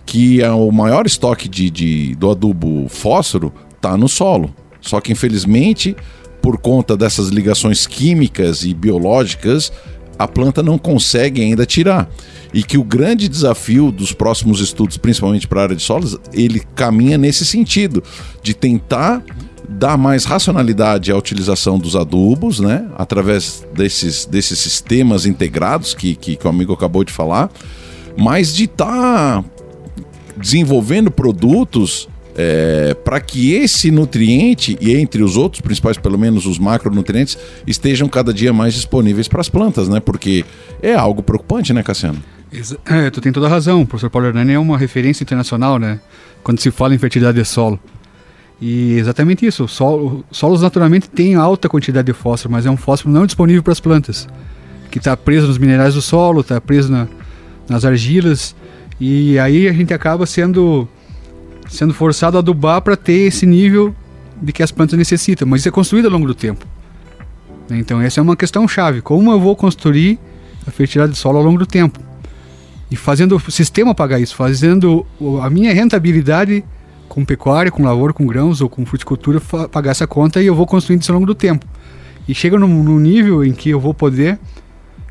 Que 0.05 0.41
é 0.41 0.51
o 0.51 0.71
maior 0.71 1.05
estoque 1.05 1.47
de, 1.47 1.69
de 1.69 2.15
do 2.15 2.29
adubo 2.29 2.88
fósforo 2.89 3.53
está 3.75 3.95
no 3.95 4.07
solo. 4.07 4.53
Só 4.81 4.99
que 4.99 5.11
infelizmente 5.11 5.95
por 6.41 6.57
conta 6.57 6.95
dessas 6.95 7.29
ligações 7.29 7.85
químicas 7.85 8.63
e 8.63 8.73
biológicas, 8.73 9.71
a 10.17 10.27
planta 10.27 10.63
não 10.63 10.77
consegue 10.77 11.41
ainda 11.41 11.65
tirar. 11.65 12.09
E 12.53 12.63
que 12.63 12.77
o 12.77 12.83
grande 12.83 13.29
desafio 13.29 13.91
dos 13.91 14.11
próximos 14.11 14.59
estudos, 14.59 14.97
principalmente 14.97 15.47
para 15.47 15.61
a 15.61 15.63
área 15.63 15.75
de 15.75 15.83
solos, 15.83 16.17
ele 16.33 16.61
caminha 16.75 17.17
nesse 17.17 17.45
sentido, 17.45 18.03
de 18.41 18.53
tentar 18.53 19.23
dar 19.69 19.97
mais 19.97 20.25
racionalidade 20.25 21.11
à 21.11 21.17
utilização 21.17 21.77
dos 21.77 21.95
adubos, 21.95 22.59
né? 22.59 22.88
Através 22.97 23.65
desses, 23.73 24.25
desses 24.25 24.57
sistemas 24.59 25.25
integrados 25.25 25.93
que, 25.93 26.15
que, 26.15 26.35
que 26.35 26.45
o 26.45 26.49
amigo 26.49 26.73
acabou 26.73 27.03
de 27.03 27.13
falar, 27.13 27.51
mas 28.17 28.55
de 28.55 28.65
estar 28.65 29.43
tá 29.43 29.45
desenvolvendo 30.38 31.11
produtos 31.11 32.09
é, 32.35 32.93
para 32.93 33.19
que 33.19 33.53
esse 33.53 33.91
nutriente, 33.91 34.77
e 34.81 34.95
entre 34.95 35.21
os 35.21 35.38
outros 35.38 35.61
principais, 35.61 35.97
pelo 35.97 36.17
menos 36.17 36.45
os 36.45 36.57
macronutrientes, 36.57 37.38
estejam 37.67 38.07
cada 38.07 38.33
dia 38.33 38.51
mais 38.51 38.73
disponíveis 38.73 39.27
para 39.27 39.41
as 39.41 39.49
plantas, 39.49 39.87
né? 39.87 40.00
Porque 40.00 40.44
é 40.81 40.96
algo 40.96 41.22
preocupante, 41.22 41.74
né, 41.74 41.83
Cassiano? 41.83 42.24
É, 42.85 43.09
tu 43.11 43.22
tem 43.22 43.31
toda 43.31 43.46
a 43.46 43.50
razão. 43.50 43.81
O 43.81 43.85
professor 43.85 44.09
Paulo 44.09 44.27
Hernani 44.27 44.53
é 44.53 44.59
uma 44.59 44.77
referência 44.77 45.24
internacional, 45.24 45.77
né? 45.77 46.00
Quando 46.41 46.59
se 46.59 46.72
fala 46.72 46.96
em 46.96 46.98
fertilidade 46.98 47.37
de 47.37 47.46
solo. 47.46 47.79
E 48.61 48.93
exatamente 48.98 49.45
isso. 49.45 49.67
Solo, 49.67 50.25
solos 50.31 50.61
naturalmente 50.61 51.09
têm 51.09 51.35
alta 51.35 51.69
quantidade 51.69 52.05
de 52.07 52.13
fósforo, 52.13 52.51
mas 52.51 52.65
é 52.65 52.72
um 52.72 52.77
fósforo 52.77 53.13
não 53.13 53.25
disponível 53.25 53.63
para 53.63 53.74
as 53.74 53.79
plantas. 53.79 54.27
Que 54.91 54.98
está 54.98 55.15
preso 55.15 55.48
nos 55.48 55.57
minerais 55.57 55.93
do 55.93 56.01
solo, 56.01 56.41
está 56.41 56.59
preso 56.59 56.91
na, 56.91 57.07
nas 57.69 57.85
argilas. 57.85 58.55
E 59.00 59.39
aí 59.39 59.67
a 59.67 59.74
gente 59.74 59.93
acaba 59.93 60.25
sendo 60.25 60.87
sendo 61.69 61.93
forçado 61.93 62.35
a 62.35 62.39
adubar 62.39 62.81
para 62.81 62.98
ter 62.98 63.27
esse 63.27 63.45
nível 63.45 63.95
de 64.41 64.51
que 64.51 64.63
as 64.63 64.72
plantas 64.72 64.98
necessitam, 64.98 65.48
mas 65.48 65.61
isso 65.61 65.69
é 65.69 65.72
construído 65.72 66.05
ao 66.05 66.11
longo 66.11 66.25
do 66.25 66.33
tempo. 66.33 66.65
Então 67.69 68.01
essa 68.01 68.19
é 68.19 68.24
uma 68.24 68.35
questão 68.35 68.67
chave, 68.67 69.01
como 69.01 69.31
eu 69.31 69.39
vou 69.39 69.55
construir 69.55 70.17
a 70.65 70.72
fertilidade 70.72 71.11
do 71.11 71.17
solo 71.17 71.37
ao 71.37 71.43
longo 71.43 71.59
do 71.59 71.67
tempo? 71.67 72.00
E 72.89 72.95
fazendo 72.95 73.35
o 73.35 73.51
sistema 73.51 73.93
pagar 73.93 74.19
isso, 74.19 74.35
fazendo 74.35 75.05
a 75.43 75.50
minha 75.50 75.72
rentabilidade 75.72 76.63
com 77.09 77.25
pecuária, 77.25 77.72
com 77.72 77.83
lavoura, 77.83 78.13
com 78.13 78.25
grãos 78.25 78.61
ou 78.61 78.69
com 78.69 78.85
fruticultura 78.85 79.41
pagar 79.69 79.91
essa 79.91 80.07
conta 80.07 80.41
e 80.41 80.45
eu 80.45 80.55
vou 80.55 80.65
construindo 80.65 81.01
isso 81.01 81.11
ao 81.11 81.15
longo 81.15 81.25
do 81.25 81.35
tempo. 81.35 81.65
E 82.27 82.33
chega 82.33 82.57
num, 82.57 82.83
num 82.83 83.00
nível 83.00 83.43
em 83.43 83.51
que 83.51 83.69
eu 83.72 83.79
vou 83.79 83.93
poder 83.93 84.39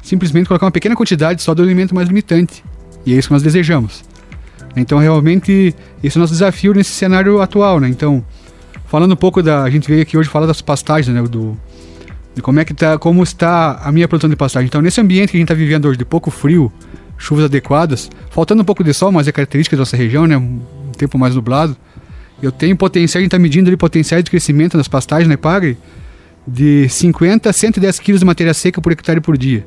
simplesmente 0.02 0.46
colocar 0.46 0.66
uma 0.66 0.72
pequena 0.72 0.94
quantidade 0.94 1.42
só 1.42 1.54
do 1.54 1.62
alimento 1.62 1.94
mais 1.94 2.08
limitante. 2.08 2.64
E 3.04 3.12
é 3.12 3.16
isso 3.16 3.28
que 3.28 3.34
nós 3.34 3.42
desejamos. 3.42 4.04
Então, 4.76 4.98
realmente, 4.98 5.74
esse 6.02 6.16
é 6.16 6.18
o 6.18 6.20
nosso 6.20 6.32
desafio 6.32 6.72
nesse 6.72 6.92
cenário 6.92 7.40
atual, 7.40 7.80
né? 7.80 7.88
Então, 7.88 8.24
falando 8.86 9.12
um 9.12 9.16
pouco 9.16 9.42
da... 9.42 9.64
A 9.64 9.70
gente 9.70 9.88
veio 9.88 10.02
aqui 10.02 10.16
hoje 10.16 10.28
falar 10.28 10.46
das 10.46 10.62
pastagens, 10.62 11.14
né? 11.14 11.22
Do, 11.22 11.56
de 12.34 12.42
como 12.42 12.60
é 12.60 12.64
que 12.64 12.72
tá, 12.72 12.96
como 12.98 13.22
está 13.22 13.80
a 13.82 13.90
minha 13.90 14.06
produção 14.06 14.30
de 14.30 14.36
pastagem. 14.36 14.68
Então, 14.68 14.80
nesse 14.80 15.00
ambiente 15.00 15.30
que 15.30 15.36
a 15.36 15.40
gente 15.40 15.46
está 15.50 15.54
vivendo 15.54 15.86
hoje, 15.86 15.98
de 15.98 16.04
pouco 16.04 16.30
frio, 16.30 16.72
chuvas 17.16 17.46
adequadas, 17.46 18.08
faltando 18.30 18.62
um 18.62 18.64
pouco 18.64 18.84
de 18.84 18.94
sol, 18.94 19.10
mas 19.10 19.26
é 19.26 19.32
característica 19.32 19.76
da 19.76 19.80
nossa 19.80 19.96
região, 19.96 20.26
né? 20.26 20.36
Um 20.36 20.60
tempo 20.96 21.18
mais 21.18 21.34
nublado. 21.34 21.76
Eu 22.42 22.52
tenho 22.52 22.76
potencial, 22.76 23.18
a 23.18 23.22
gente 23.22 23.28
está 23.28 23.38
medindo 23.38 23.68
ali 23.68 23.76
potencial 23.76 24.22
de 24.22 24.30
crescimento 24.30 24.76
nas 24.76 24.88
pastagens 24.88 25.26
na 25.26 25.34
Epagre 25.34 25.76
de 26.46 26.88
50 26.88 27.50
a 27.50 27.52
110 27.52 27.98
quilos 27.98 28.20
de 28.20 28.24
matéria 28.24 28.54
seca 28.54 28.80
por 28.80 28.92
hectare 28.92 29.20
por 29.20 29.36
dia. 29.36 29.66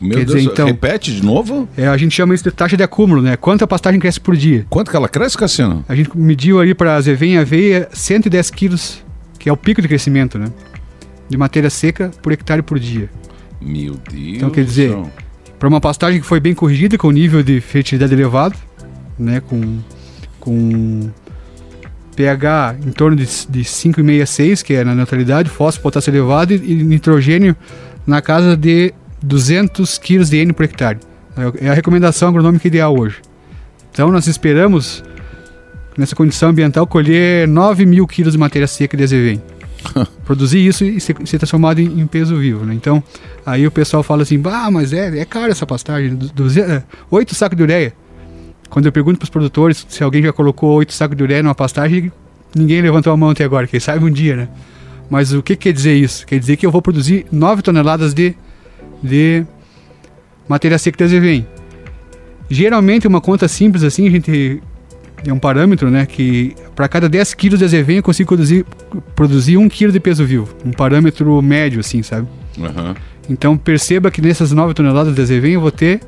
Meu 0.00 0.18
Quer 0.18 0.24
Deus, 0.24 0.38
dizer, 0.38 0.50
então, 0.50 0.66
repete 0.66 1.14
de 1.14 1.24
novo? 1.24 1.68
É, 1.76 1.86
a 1.86 1.96
gente 1.96 2.14
chama 2.14 2.34
isso 2.34 2.44
de 2.44 2.50
taxa 2.50 2.76
de 2.76 2.82
acúmulo, 2.82 3.22
né? 3.22 3.36
Quanto 3.36 3.62
a 3.62 3.66
pastagem 3.66 4.00
cresce 4.00 4.20
por 4.20 4.36
dia. 4.36 4.66
Quanto 4.68 4.90
que 4.90 4.96
ela 4.96 5.08
cresce, 5.08 5.36
Cassiano? 5.36 5.84
A 5.88 5.94
gente 5.94 6.16
mediu 6.16 6.60
aí 6.60 6.74
para 6.74 6.96
azevém 6.96 7.34
e 7.34 7.38
aveia 7.38 7.88
110 7.92 8.50
quilos, 8.50 9.04
que 9.38 9.48
é 9.48 9.52
o 9.52 9.56
pico 9.56 9.80
de 9.80 9.88
crescimento, 9.88 10.38
né? 10.38 10.46
De 11.28 11.36
matéria 11.36 11.70
seca 11.70 12.10
por 12.22 12.32
hectare 12.32 12.62
por 12.62 12.78
dia. 12.78 13.08
Meu 13.60 13.94
Deus. 14.10 14.36
Então, 14.36 14.50
quer 14.50 14.64
dizer, 14.64 14.96
para 15.58 15.68
uma 15.68 15.80
pastagem 15.80 16.20
que 16.20 16.26
foi 16.26 16.40
bem 16.40 16.54
corrigida, 16.54 16.98
com 16.98 17.10
nível 17.10 17.42
de 17.42 17.60
fertilidade 17.60 18.12
elevado, 18.12 18.56
né? 19.18 19.40
Com, 19.40 19.78
com 20.40 21.10
pH 22.14 22.76
em 22.86 22.92
torno 22.92 23.16
de, 23.16 23.24
de 23.24 23.60
5,5 23.60 24.22
a 24.22 24.26
6, 24.26 24.62
que 24.62 24.74
é 24.74 24.84
na 24.84 24.94
neutralidade, 24.94 25.48
fósforo, 25.50 25.82
potássio 25.82 26.10
elevado 26.10 26.52
e, 26.52 26.56
e 26.56 26.84
nitrogênio 26.84 27.56
na 28.06 28.22
casa 28.22 28.56
de 28.56 28.92
200 29.22 29.98
kg 29.98 30.24
de 30.24 30.36
N 30.38 30.52
por 30.52 30.64
hectare. 30.64 30.98
É 31.60 31.68
a 31.68 31.74
recomendação 31.74 32.28
agronômica 32.28 32.66
ideal 32.66 32.96
hoje. 32.98 33.16
Então 33.92 34.10
nós 34.10 34.26
esperamos, 34.26 35.02
nessa 35.96 36.14
condição 36.14 36.50
ambiental, 36.50 36.86
colher 36.86 37.48
9 37.48 37.86
mil 37.86 38.06
quilos 38.06 38.32
de 38.32 38.38
matéria 38.38 38.66
seca 38.66 38.96
de 38.96 39.04
azevém. 39.04 39.42
Produzir 40.24 40.64
isso 40.64 40.84
e 40.84 41.00
ser, 41.00 41.16
ser 41.26 41.38
transformado 41.38 41.80
em, 41.80 42.00
em, 42.00 42.06
peso 42.06 42.36
vivo. 42.36 42.64
Né? 42.64 42.74
Então, 42.74 43.02
aí 43.44 43.66
o 43.66 43.70
pessoal 43.70 44.02
fala 44.02 44.22
assim, 44.22 44.38
bah, 44.38 44.70
mas 44.70 44.92
é, 44.92 45.18
é 45.18 45.24
caro 45.24 45.50
essa 45.50 45.66
pastagem, 45.66 46.18
8 47.10 47.34
sacos 47.34 47.56
de 47.56 47.62
ureia. 47.62 47.92
Quando 48.74 48.86
eu 48.86 48.92
pergunto 48.92 49.20
para 49.20 49.24
os 49.24 49.30
produtores 49.30 49.86
se 49.88 50.02
alguém 50.02 50.20
já 50.20 50.32
colocou 50.32 50.72
8 50.72 50.92
sacos 50.92 51.16
de 51.16 51.22
ureia 51.22 51.40
numa 51.44 51.54
pastagem, 51.54 52.10
ninguém 52.52 52.82
levantou 52.82 53.12
a 53.12 53.16
mão 53.16 53.30
até 53.30 53.44
agora, 53.44 53.68
quem 53.68 53.78
sabe 53.78 54.04
um 54.04 54.10
dia, 54.10 54.34
né? 54.34 54.48
Mas 55.08 55.32
o 55.32 55.44
que 55.44 55.54
quer 55.54 55.72
dizer 55.72 55.94
isso? 55.94 56.26
Quer 56.26 56.40
dizer 56.40 56.56
que 56.56 56.66
eu 56.66 56.72
vou 56.72 56.82
produzir 56.82 57.24
9 57.30 57.62
toneladas 57.62 58.12
de 58.12 58.34
de 59.00 59.44
matéria 60.48 60.76
seca 60.76 60.98
de 60.98 61.04
azevém. 61.04 61.46
Geralmente 62.50 63.06
uma 63.06 63.20
conta 63.20 63.46
simples 63.46 63.84
assim, 63.84 64.08
a 64.08 64.10
gente 64.10 64.60
é 65.24 65.32
um 65.32 65.38
parâmetro, 65.38 65.88
né, 65.88 66.04
que 66.04 66.56
para 66.74 66.88
cada 66.88 67.08
10 67.08 67.32
quilos 67.34 67.60
de 67.60 67.64
azevém 67.64 67.98
eu 67.98 68.02
consigo 68.02 68.26
produzir, 68.26 68.66
produzir 69.14 69.56
1 69.56 69.68
quilo 69.68 69.92
de 69.92 70.00
peso 70.00 70.24
vivo. 70.24 70.48
Um 70.66 70.72
parâmetro 70.72 71.40
médio, 71.40 71.78
assim, 71.78 72.02
sabe? 72.02 72.26
Aham. 72.60 72.96
Então 73.30 73.56
perceba 73.56 74.10
que 74.10 74.20
nessas 74.20 74.50
9 74.50 74.74
toneladas 74.74 75.14
de 75.14 75.22
azevém 75.22 75.52
eu 75.52 75.60
vou 75.60 75.70
ter 75.70 76.00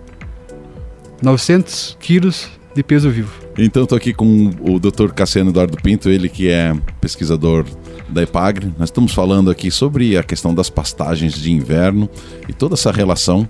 900 1.23 1.97
quilos 2.01 2.49
de 2.75 2.83
peso 2.83 3.11
vivo. 3.11 3.33
Então 3.59 3.85
estou 3.85 3.97
aqui 3.97 4.13
com 4.13 4.51
o 4.61 4.79
Dr. 4.79 5.11
Cassiano 5.15 5.51
Eduardo 5.51 5.79
Pinto, 5.83 6.11
ele 6.11 6.29
que 6.29 6.49
é 6.49 6.75
pesquisador 7.01 7.65
da 8.09 8.23
EPAGRE. 8.23 8.73
Nós 8.79 8.89
estamos 8.89 9.15
falando 9.15 9.51
aqui 9.51 9.71
sobre 9.71 10.17
a 10.17 10.23
questão 10.23 10.55
das 10.55 10.69
pastagens 10.69 11.35
de 11.35 11.51
inverno 11.51 12.09
e 12.49 12.53
toda 12.53 12.75
essa 12.75 12.93
relação 12.93 13.49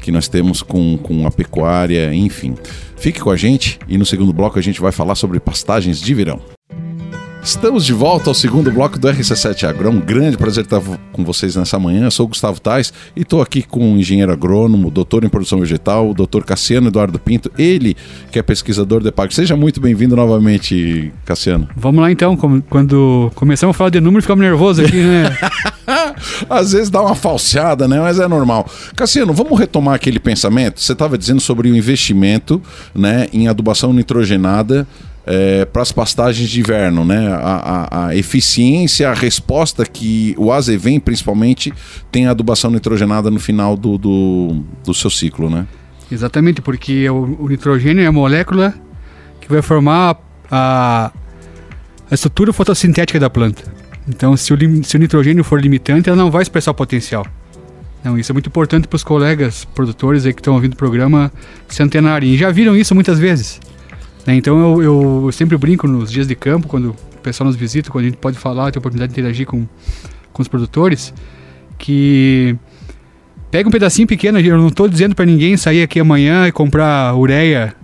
que 0.00 0.10
nós 0.10 0.28
temos 0.28 0.62
com, 0.62 0.98
com 0.98 1.26
a 1.26 1.30
pecuária, 1.30 2.12
enfim. 2.12 2.56
Fique 2.96 3.20
com 3.20 3.30
a 3.30 3.36
gente 3.36 3.78
e 3.86 3.96
no 3.96 4.04
segundo 4.04 4.32
bloco 4.32 4.58
a 4.58 4.62
gente 4.62 4.80
vai 4.80 4.90
falar 4.90 5.14
sobre 5.14 5.38
pastagens 5.38 6.00
de 6.00 6.14
verão. 6.14 6.57
Estamos 7.42 7.84
de 7.84 7.92
volta 7.92 8.28
ao 8.28 8.34
segundo 8.34 8.70
bloco 8.70 8.98
do 8.98 9.08
RC7 9.08 9.64
Agro. 9.68 9.88
É 9.88 9.90
um 9.90 10.00
grande 10.00 10.36
prazer 10.36 10.64
estar 10.64 10.80
com 11.12 11.24
vocês 11.24 11.56
nessa 11.56 11.78
manhã. 11.78 12.04
Eu 12.04 12.10
sou 12.10 12.26
o 12.26 12.28
Gustavo 12.28 12.60
Tais 12.60 12.92
e 13.16 13.22
estou 13.22 13.40
aqui 13.40 13.62
com 13.62 13.94
o 13.94 13.96
engenheiro 13.96 14.30
agrônomo, 14.32 14.90
doutor 14.90 15.24
em 15.24 15.28
produção 15.28 15.60
vegetal, 15.60 16.10
o 16.10 16.14
doutor 16.14 16.44
Cassiano 16.44 16.88
Eduardo 16.88 17.18
Pinto, 17.18 17.50
ele 17.56 17.96
que 18.30 18.38
é 18.38 18.42
pesquisador 18.42 19.02
da 19.02 19.08
EPAG. 19.08 19.34
Seja 19.34 19.56
muito 19.56 19.80
bem-vindo 19.80 20.14
novamente, 20.14 21.12
Cassiano. 21.24 21.68
Vamos 21.76 22.02
lá 22.02 22.10
então, 22.10 22.36
quando 22.68 23.30
começamos 23.34 23.74
a 23.74 23.78
falar 23.78 23.90
de 23.90 24.00
número, 24.00 24.22
ficamos 24.22 24.44
nervosos 24.44 24.84
aqui, 24.84 25.02
né? 25.02 25.36
Às 26.50 26.72
vezes 26.72 26.90
dá 26.90 27.00
uma 27.00 27.14
falseada, 27.14 27.88
né? 27.88 27.98
Mas 27.98 28.18
é 28.18 28.28
normal. 28.28 28.68
Cassiano, 28.94 29.32
vamos 29.32 29.58
retomar 29.58 29.94
aquele 29.94 30.18
pensamento? 30.18 30.80
Você 30.80 30.92
estava 30.92 31.16
dizendo 31.16 31.40
sobre 31.40 31.70
o 31.70 31.76
investimento 31.76 32.60
né, 32.94 33.26
em 33.32 33.48
adubação 33.48 33.92
nitrogenada 33.92 34.86
para 35.72 35.82
as 35.82 35.92
pastagens 35.92 36.48
de 36.48 36.60
inverno, 36.60 37.04
né? 37.04 37.28
A, 37.34 37.88
a- 37.90 38.06
a 38.08 38.16
eficiência, 38.16 39.10
a 39.10 39.14
resposta 39.14 39.84
que 39.84 40.34
o 40.38 40.52
azevém, 40.52 40.98
principalmente, 40.98 41.72
tem 42.10 42.26
a 42.26 42.30
adubação 42.30 42.70
nitrogenada 42.70 43.30
no 43.30 43.38
final 43.38 43.76
do, 43.76 43.98
do, 43.98 44.62
do 44.84 44.94
seu 44.94 45.10
ciclo, 45.10 45.50
né? 45.50 45.66
Exatamente, 46.10 46.62
porque 46.62 47.08
o, 47.10 47.36
o 47.40 47.48
nitrogênio 47.48 48.02
é 48.02 48.06
a 48.06 48.12
molécula 48.12 48.72
que 49.40 49.48
vai 49.48 49.60
formar 49.60 50.16
a, 50.50 51.12
a 52.10 52.14
estrutura 52.14 52.52
fotossintética 52.52 53.20
da 53.20 53.28
planta. 53.28 53.62
Então, 54.08 54.34
se 54.36 54.54
o, 54.54 54.84
se 54.84 54.96
o 54.96 54.98
nitrogênio 54.98 55.44
for 55.44 55.60
limitante, 55.60 56.08
ela 56.08 56.16
não 56.16 56.30
vai 56.30 56.40
expressar 56.42 56.70
o 56.70 56.74
potencial. 56.74 57.26
Então, 58.00 58.18
isso 58.18 58.30
é 58.30 58.34
muito 58.34 58.46
importante 58.48 58.88
para 58.88 58.96
os 58.96 59.04
colegas 59.04 59.66
produtores 59.74 60.24
aí 60.24 60.32
que 60.32 60.40
estão 60.40 60.54
ouvindo 60.54 60.72
o 60.72 60.76
programa 60.76 61.30
se 61.68 61.82
antenarem. 61.82 62.30
E 62.32 62.38
já 62.38 62.50
viram 62.50 62.74
isso 62.74 62.94
muitas 62.94 63.18
vezes. 63.18 63.60
Né? 64.26 64.34
Então, 64.34 64.80
eu, 64.82 65.24
eu 65.26 65.32
sempre 65.32 65.56
brinco 65.56 65.86
nos 65.88 66.10
dias 66.10 66.26
de 66.26 66.34
campo, 66.34 66.68
quando 66.68 66.90
o 66.90 67.20
pessoal 67.22 67.46
nos 67.46 67.56
visita, 67.56 67.90
quando 67.90 68.04
a 68.04 68.08
gente 68.08 68.18
pode 68.18 68.38
falar, 68.38 68.70
tem 68.70 68.78
a 68.78 68.80
oportunidade 68.80 69.12
de 69.12 69.20
interagir 69.20 69.46
com, 69.46 69.66
com 70.32 70.42
os 70.42 70.48
produtores, 70.48 71.12
que 71.78 72.56
pega 73.50 73.68
um 73.68 73.72
pedacinho 73.72 74.06
pequeno, 74.06 74.38
eu 74.38 74.58
não 74.58 74.68
estou 74.68 74.88
dizendo 74.88 75.14
para 75.14 75.24
ninguém 75.24 75.56
sair 75.56 75.82
aqui 75.82 76.00
amanhã 76.00 76.46
e 76.46 76.52
comprar 76.52 77.14
ureia 77.16 77.74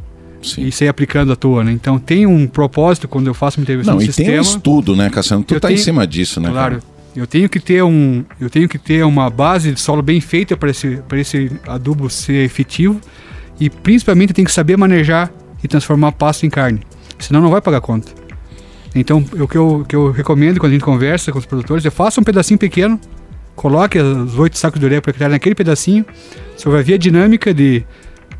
Sim. 0.42 0.66
e 0.66 0.72
sair 0.72 0.88
aplicando 0.88 1.32
à 1.32 1.36
toa, 1.36 1.64
né? 1.64 1.72
Então 1.72 1.98
tem 1.98 2.26
um 2.26 2.46
propósito 2.46 3.08
quando 3.08 3.26
eu 3.26 3.34
faço 3.34 3.58
uma 3.58 3.62
intervenção 3.62 3.94
Não, 3.94 4.00
no 4.00 4.04
e 4.04 4.12
tem 4.12 4.38
um 4.38 4.42
sistema. 4.42 4.56
estudo, 4.58 4.94
né, 4.96 5.08
Cassiano? 5.08 5.42
Tu 5.42 5.54
Eu 5.54 5.60
tá 5.60 5.72
em 5.72 5.76
cima 5.76 6.06
disso, 6.06 6.40
né? 6.40 6.50
claro. 6.50 6.80
cara? 6.80 6.94
Eu 7.16 7.28
tenho 7.28 7.48
que 7.48 7.60
ter 7.60 7.82
um, 7.82 8.24
eu 8.40 8.50
tenho 8.50 8.68
que 8.68 8.76
ter 8.76 9.04
uma 9.04 9.30
base 9.30 9.70
de 9.72 9.80
solo 9.80 10.02
bem 10.02 10.20
feita 10.20 10.56
para 10.56 10.70
esse, 10.70 10.96
para 11.08 11.18
esse 11.20 11.50
adubo 11.66 12.10
ser 12.10 12.44
efetivo 12.44 13.00
e 13.60 13.70
principalmente 13.70 14.30
eu 14.30 14.34
tenho 14.34 14.46
que 14.46 14.52
saber 14.52 14.76
manejar 14.76 15.30
e 15.64 15.68
transformar 15.68 16.12
pasto 16.12 16.44
em 16.44 16.50
carne. 16.50 16.80
Senão 17.18 17.40
não 17.40 17.50
vai 17.50 17.62
pagar 17.62 17.80
conta. 17.80 18.12
Então, 18.94 19.24
o 19.40 19.48
que 19.48 19.56
eu, 19.56 19.84
que 19.88 19.96
eu 19.96 20.12
recomendo 20.12 20.60
quando 20.60 20.70
a 20.70 20.74
gente 20.74 20.84
conversa 20.84 21.32
com 21.32 21.38
os 21.38 21.46
produtores 21.46 21.84
é 21.84 21.90
faça 21.90 22.20
um 22.20 22.24
pedacinho 22.24 22.58
pequeno, 22.58 23.00
coloque 23.56 23.98
os 23.98 24.38
oito 24.38 24.56
sacos 24.58 24.78
de 24.78 24.86
ureia 24.86 25.02
por 25.02 25.10
hectare 25.10 25.32
naquele 25.32 25.54
pedacinho, 25.54 26.04
você 26.56 26.68
vai 26.68 26.82
ver 26.82 26.94
a 26.94 26.98
dinâmica 26.98 27.52
de, 27.52 27.84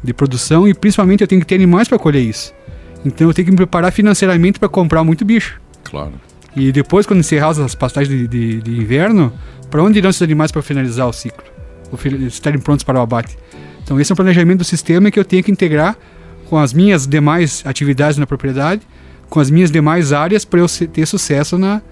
de 0.03 0.15
produção 0.15 0.69
e 0.69 0.75
principalmente 0.75 1.23
eu 1.23 1.27
tenho 1.27 1.41
que 1.41 1.47
ter 1.47 1.57
animais 1.57 1.89
para 1.89 1.99
colher 1.99 2.21
isso. 2.21 2.55
Então 3.05 3.27
eu 3.27 3.35
tenho 3.35 3.47
que 3.47 3.51
me 3.51 3.57
preparar 3.57 3.91
financeiramente 3.91 4.61
para 4.61 4.69
comprar 4.69 5.03
muito 5.03 5.25
bicho. 5.25 5.61
Claro. 5.83 6.13
E 6.55 6.71
depois, 6.71 7.05
quando 7.05 7.19
encerrar 7.19 7.49
as 7.49 7.75
pastagens 7.75 8.17
de, 8.17 8.29
de, 8.29 8.61
de 8.61 8.81
inverno, 8.81 9.33
para 9.71 9.83
onde 9.83 9.99
irão 9.99 10.09
esses 10.09 10.23
animais 10.23 10.53
para 10.53 10.63
finalizar 10.63 11.09
o 11.09 11.13
ciclo? 11.13 11.43
Ou 11.91 11.99
estarem 12.27 12.61
prontos 12.61 12.85
para 12.85 12.99
o 13.01 13.03
abate? 13.03 13.37
Então, 13.83 14.01
esse 14.01 14.13
é 14.13 14.15
um 14.15 14.17
planejamento 14.17 14.59
do 14.59 14.65
sistema 14.65 15.11
que 15.11 15.19
eu 15.19 15.25
tenho 15.25 15.43
que 15.43 15.51
integrar 15.51 15.97
com 16.49 16.59
as 16.59 16.73
minhas 16.73 17.07
demais 17.07 17.63
atividades 17.67 18.19
na 18.19 18.27
propriedade, 18.27 18.83
com 19.29 19.41
as 19.41 19.51
minhas 19.51 19.71
demais 19.71 20.13
áreas 20.13 20.45
para 20.45 20.61
eu 20.61 20.67
ter 20.69 21.07
sucesso 21.07 21.59
na, 21.59 21.83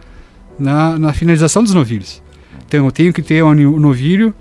na, 0.58 0.98
na 0.98 1.12
finalização 1.12 1.62
dos 1.62 1.74
novilhos. 1.74 2.22
Então, 2.66 2.84
eu 2.84 2.92
tenho 2.92 3.12
que 3.12 3.22
ter 3.22 3.42
um 3.42 3.54
novilho 3.78 4.34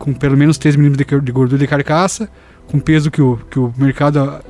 com 0.00 0.14
pelo 0.14 0.36
menos 0.36 0.56
3 0.56 0.76
milímetros 0.76 1.22
de 1.22 1.30
gordura 1.30 1.58
de 1.58 1.66
carcaça, 1.66 2.28
com 2.66 2.80
peso 2.80 3.10
que 3.10 3.20
o, 3.20 3.38
que 3.50 3.58
o 3.58 3.72
mercado 3.76 4.18
ah, 4.18 4.40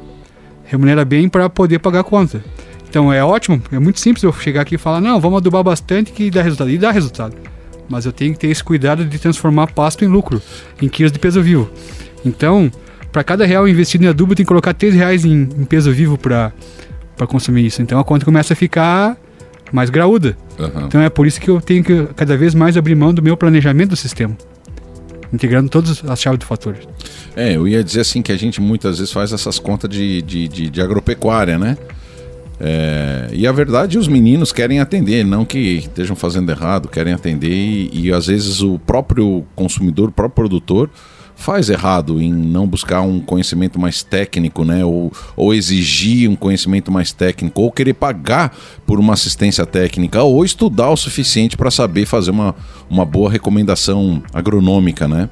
remunera 0.65 1.05
bem 1.05 1.29
para 1.29 1.51
poder 1.51 1.81
pagar 1.81 2.01
a 2.01 2.05
conta. 2.05 2.43
Então 2.89 3.13
é 3.13 3.23
ótimo, 3.23 3.61
é 3.73 3.79
muito 3.79 3.99
simples 3.99 4.23
eu 4.23 4.33
chegar 4.33 4.63
aqui 4.63 4.77
e 4.77 4.79
falar, 4.79 5.01
não, 5.01 5.21
vamos 5.21 5.39
adubar 5.39 5.63
bastante 5.63 6.13
que 6.13 6.31
dá 6.31 6.43
resultado. 6.43 6.71
E 6.71 6.79
dá 6.79 6.91
resultado. 6.93 7.37
Mas 7.89 8.07
eu 8.07 8.13
tenho 8.13 8.33
que 8.33 8.39
ter 8.39 8.47
esse 8.47 8.63
cuidado 8.63 9.05
de 9.05 9.19
transformar 9.19 9.73
pasto 9.73 10.05
em 10.05 10.09
lucro, 10.09 10.41
em 10.81 10.89
quilos 10.89 11.11
de 11.11 11.19
peso 11.19 11.43
vivo. 11.43 11.69
Então, 12.25 12.71
para 13.13 13.25
cada 13.25 13.45
real 13.45 13.69
investido 13.69 14.05
em 14.05 14.09
adubo, 14.09 14.35
tem 14.35 14.45
que 14.45 14.49
colocar 14.49 14.73
3 14.73 14.95
reais 14.95 15.25
em, 15.25 15.43
em 15.43 15.65
peso 15.65 15.93
vivo 15.93 16.17
para 16.17 16.53
consumir 17.29 17.67
isso. 17.67 17.83
Então 17.83 17.99
a 17.99 18.05
conta 18.05 18.25
começa 18.25 18.53
a 18.53 18.57
ficar 18.57 19.17
mais 19.73 19.91
graúda. 19.91 20.37
Aham. 20.59 20.87
Então 20.87 21.01
é 21.01 21.09
por 21.09 21.27
isso 21.27 21.41
que 21.41 21.49
eu 21.49 21.61
tenho 21.61 21.83
que 21.83 22.07
cada 22.15 22.37
vez 22.37 22.55
mais 22.55 22.77
abrir 22.77 22.95
mão 22.95 23.13
do 23.13 23.23
meu 23.23 23.37
planejamento 23.37 23.91
do 23.91 23.97
sistema. 23.97 24.37
Integrando 25.33 25.69
todas 25.69 26.05
as 26.05 26.21
chaves 26.21 26.41
do 26.41 26.45
fator. 26.45 26.77
É, 27.37 27.55
eu 27.55 27.67
ia 27.67 27.85
dizer 27.85 28.01
assim 28.01 28.21
que 28.21 28.33
a 28.33 28.37
gente 28.37 28.61
muitas 28.61 28.99
vezes 28.99 29.13
faz 29.13 29.33
essas 29.33 29.59
contas 29.59 29.89
de, 29.89 30.23
de, 30.23 30.49
de, 30.49 30.71
de 30.71 30.83
agropecuária, 30.83 31.57
né? 31.57 31.77
É, 32.63 33.29
e 33.33 33.47
a 33.47 33.53
verdade, 33.53 33.97
os 33.97 34.07
meninos 34.07 34.53
querem 34.53 34.81
atender, 34.81 35.25
não 35.25 35.47
que 35.47 35.59
estejam 35.59 36.15
fazendo 36.15 36.51
errado, 36.51 36.89
querem 36.89 37.15
atender 37.15 37.49
e, 37.49 37.91
e 37.93 38.13
às 38.13 38.27
vezes 38.27 38.61
o 38.61 38.79
próprio 38.79 39.47
consumidor, 39.55 40.11
o 40.11 40.13
próprio 40.13 40.35
produtor 40.35 40.91
faz 41.41 41.71
errado 41.71 42.21
em 42.21 42.33
não 42.33 42.67
buscar 42.67 43.01
um 43.01 43.19
conhecimento 43.19 43.79
mais 43.81 44.03
técnico, 44.03 44.65
né? 44.65 44.85
Ou, 44.85 45.11
ou 45.35 45.55
exigir 45.55 46.29
um 46.29 46.37
conhecimento 46.37 46.93
mais 46.93 47.13
técnico, 47.13 47.63
ou 47.63 47.73
querer 47.73 47.95
pagar 47.95 48.55
por 48.87 49.01
uma 49.01 49.15
assistência 49.15 49.65
técnica, 49.65 50.23
ou 50.23 50.45
estudar 50.45 50.91
o 50.91 50.97
suficiente 50.97 51.57
para 51.57 51.71
saber 51.71 52.05
fazer 52.05 52.31
uma, 52.31 52.55
uma 52.89 53.05
boa 53.05 53.31
recomendação 53.31 54.23
agronômica, 54.33 55.09
né? 55.09 55.31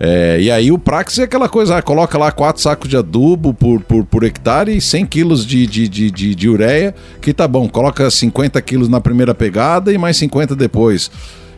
É, 0.00 0.40
e 0.40 0.50
aí 0.50 0.72
o 0.72 0.78
Praxis 0.78 1.20
é 1.20 1.22
aquela 1.24 1.48
coisa, 1.48 1.76
ah, 1.76 1.82
coloca 1.82 2.18
lá 2.18 2.32
quatro 2.32 2.60
sacos 2.60 2.88
de 2.88 2.96
adubo 2.96 3.54
por, 3.54 3.80
por, 3.82 4.04
por 4.04 4.24
hectare 4.24 4.76
e 4.76 4.80
100 4.80 5.06
quilos 5.06 5.46
de, 5.46 5.64
de, 5.64 5.86
de, 5.86 6.10
de, 6.10 6.34
de 6.34 6.48
ureia, 6.48 6.94
que 7.20 7.32
tá 7.32 7.46
bom. 7.46 7.68
Coloca 7.68 8.10
50 8.10 8.60
quilos 8.62 8.88
na 8.88 9.00
primeira 9.00 9.34
pegada 9.34 9.92
e 9.92 9.98
mais 9.98 10.16
50 10.16 10.56
depois. 10.56 11.08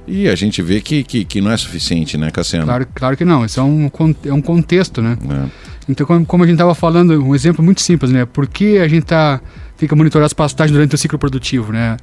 E 0.06 0.28
a 0.28 0.34
gente 0.34 0.60
vê 0.60 0.80
que, 0.80 1.02
que, 1.02 1.24
que 1.24 1.40
não 1.40 1.50
é 1.50 1.56
suficiente, 1.56 2.18
né, 2.18 2.30
Cassiano? 2.30 2.66
Claro, 2.66 2.86
claro 2.94 3.16
que 3.16 3.24
não, 3.24 3.44
isso 3.44 3.58
é 3.58 3.62
um, 3.62 3.90
é 4.24 4.32
um 4.32 4.40
contexto, 4.42 5.00
né? 5.00 5.16
É. 5.30 5.48
Então, 5.88 6.06
como, 6.06 6.26
como 6.26 6.44
a 6.44 6.46
gente 6.46 6.56
estava 6.56 6.74
falando, 6.74 7.22
um 7.22 7.34
exemplo 7.34 7.64
muito 7.64 7.80
simples, 7.80 8.10
né? 8.10 8.26
Por 8.26 8.46
que 8.46 8.78
a 8.78 8.88
gente 8.88 9.04
tá, 9.04 9.40
tem 9.78 9.88
que 9.88 9.94
monitorar 9.94 10.26
as 10.26 10.32
pastagens 10.32 10.72
durante 10.72 10.94
o 10.94 10.98
ciclo 10.98 11.18
produtivo, 11.18 11.72
né? 11.72 11.96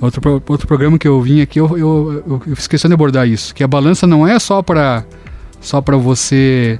Outro, 0.00 0.42
outro 0.48 0.66
programa 0.66 0.98
que 0.98 1.08
eu 1.08 1.20
vim 1.20 1.40
aqui, 1.40 1.58
eu, 1.60 1.66
eu, 1.76 2.24
eu, 2.26 2.42
eu 2.46 2.56
questão 2.56 2.88
de 2.88 2.94
abordar 2.94 3.28
isso, 3.28 3.54
que 3.54 3.62
a 3.62 3.68
balança 3.68 4.06
não 4.06 4.26
é 4.26 4.38
só 4.38 4.62
para 4.62 5.04
só 5.60 5.80
para 5.82 5.96
você 5.96 6.78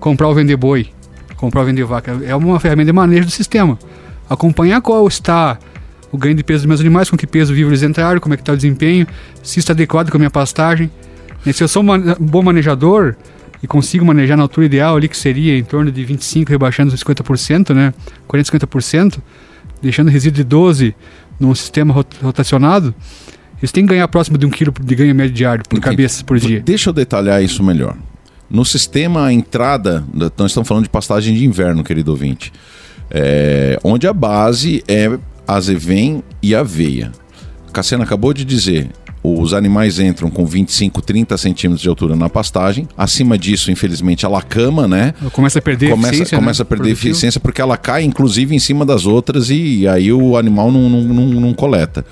comprar 0.00 0.28
ou 0.28 0.34
vender 0.34 0.56
boi, 0.56 0.88
comprar 1.36 1.60
ou 1.60 1.66
vender 1.66 1.84
vaca, 1.84 2.18
é 2.24 2.34
uma 2.34 2.58
ferramenta 2.58 2.86
de 2.86 2.92
manejo 2.92 3.26
do 3.26 3.30
sistema. 3.30 3.78
Acompanhar 4.28 4.80
qual 4.80 5.06
está 5.06 5.58
o 6.12 6.18
ganho 6.18 6.34
de 6.36 6.44
peso 6.44 6.60
dos 6.60 6.66
meus 6.66 6.80
animais, 6.80 7.08
com 7.10 7.16
que 7.16 7.26
peso 7.26 7.52
vivo 7.54 7.70
eles 7.70 7.82
entraram, 7.82 8.20
como 8.20 8.34
é 8.34 8.36
que 8.36 8.42
está 8.42 8.52
o 8.52 8.56
desempenho, 8.56 9.06
se 9.42 9.58
está 9.58 9.72
adequado 9.72 10.10
com 10.10 10.16
a 10.16 10.20
minha 10.20 10.30
pastagem. 10.30 10.90
E 11.44 11.52
se 11.52 11.64
eu 11.64 11.68
sou 11.68 11.82
um 11.82 12.14
bom 12.20 12.42
manejador 12.42 13.16
e 13.62 13.66
consigo 13.66 14.04
manejar 14.04 14.36
na 14.36 14.42
altura 14.44 14.66
ideal 14.66 14.96
ali, 14.96 15.08
que 15.08 15.16
seria 15.16 15.56
em 15.58 15.64
torno 15.64 15.90
de 15.90 16.04
25, 16.04 16.50
rebaixando 16.50 16.94
os 16.94 17.02
50%, 17.02 17.74
né? 17.74 17.92
40, 18.28 18.58
50%, 18.58 19.18
deixando 19.80 20.08
resíduo 20.10 20.36
de 20.36 20.44
12 20.44 20.94
num 21.40 21.54
sistema 21.54 21.92
rot- 21.94 22.16
rotacionado, 22.22 22.94
eles 23.58 23.72
têm 23.72 23.84
que 23.86 23.90
ganhar 23.94 24.06
próximo 24.08 24.36
de 24.36 24.44
um 24.46 24.50
quilo 24.50 24.72
de 24.80 24.94
ganho 24.94 25.14
médio 25.14 25.32
diário 25.34 25.64
por 25.68 25.76
Entendi. 25.78 25.96
cabeça 25.96 26.24
por 26.24 26.38
dia. 26.38 26.60
Deixa 26.60 26.90
eu 26.90 26.92
detalhar 26.92 27.42
isso 27.42 27.62
melhor. 27.62 27.96
No 28.50 28.64
sistema 28.64 29.26
a 29.26 29.32
entrada, 29.32 30.04
da- 30.12 30.30
nós 30.36 30.50
estamos 30.50 30.68
falando 30.68 30.84
de 30.84 30.90
pastagem 30.90 31.34
de 31.34 31.44
inverno, 31.44 31.82
querido 31.82 32.10
ouvinte, 32.10 32.52
é, 33.10 33.78
onde 33.82 34.06
a 34.06 34.12
base 34.12 34.82
é 34.86 35.10
azevém 35.46 36.22
e 36.42 36.54
aveia. 36.54 37.12
Cassiano 37.72 38.04
acabou 38.04 38.34
de 38.34 38.44
dizer, 38.44 38.90
os 39.22 39.54
animais 39.54 40.00
entram 40.00 40.28
com 40.28 40.44
25, 40.44 41.00
30 41.00 41.38
centímetros 41.38 41.80
de 41.80 41.88
altura 41.88 42.16
na 42.16 42.28
pastagem. 42.28 42.88
Acima 42.96 43.38
disso, 43.38 43.70
infelizmente, 43.70 44.24
ela 44.26 44.42
cama, 44.42 44.88
né? 44.88 45.14
Começa 45.32 45.60
a 45.60 45.62
perder 45.62 45.90
começa, 45.90 46.08
eficiência. 46.08 46.38
Começa 46.38 46.62
né? 46.62 46.66
a 46.66 46.68
perder 46.68 46.82
Produtivo. 46.84 47.10
eficiência 47.10 47.40
porque 47.40 47.60
ela 47.60 47.76
cai, 47.76 48.02
inclusive, 48.02 48.54
em 48.54 48.58
cima 48.58 48.84
das 48.84 49.06
outras 49.06 49.48
e, 49.48 49.86
aí 49.86 50.12
o 50.12 50.36
animal 50.36 50.72
não, 50.72 50.88
não, 50.90 51.02
não, 51.02 51.40
não 51.40 51.54
coleta. 51.54 52.04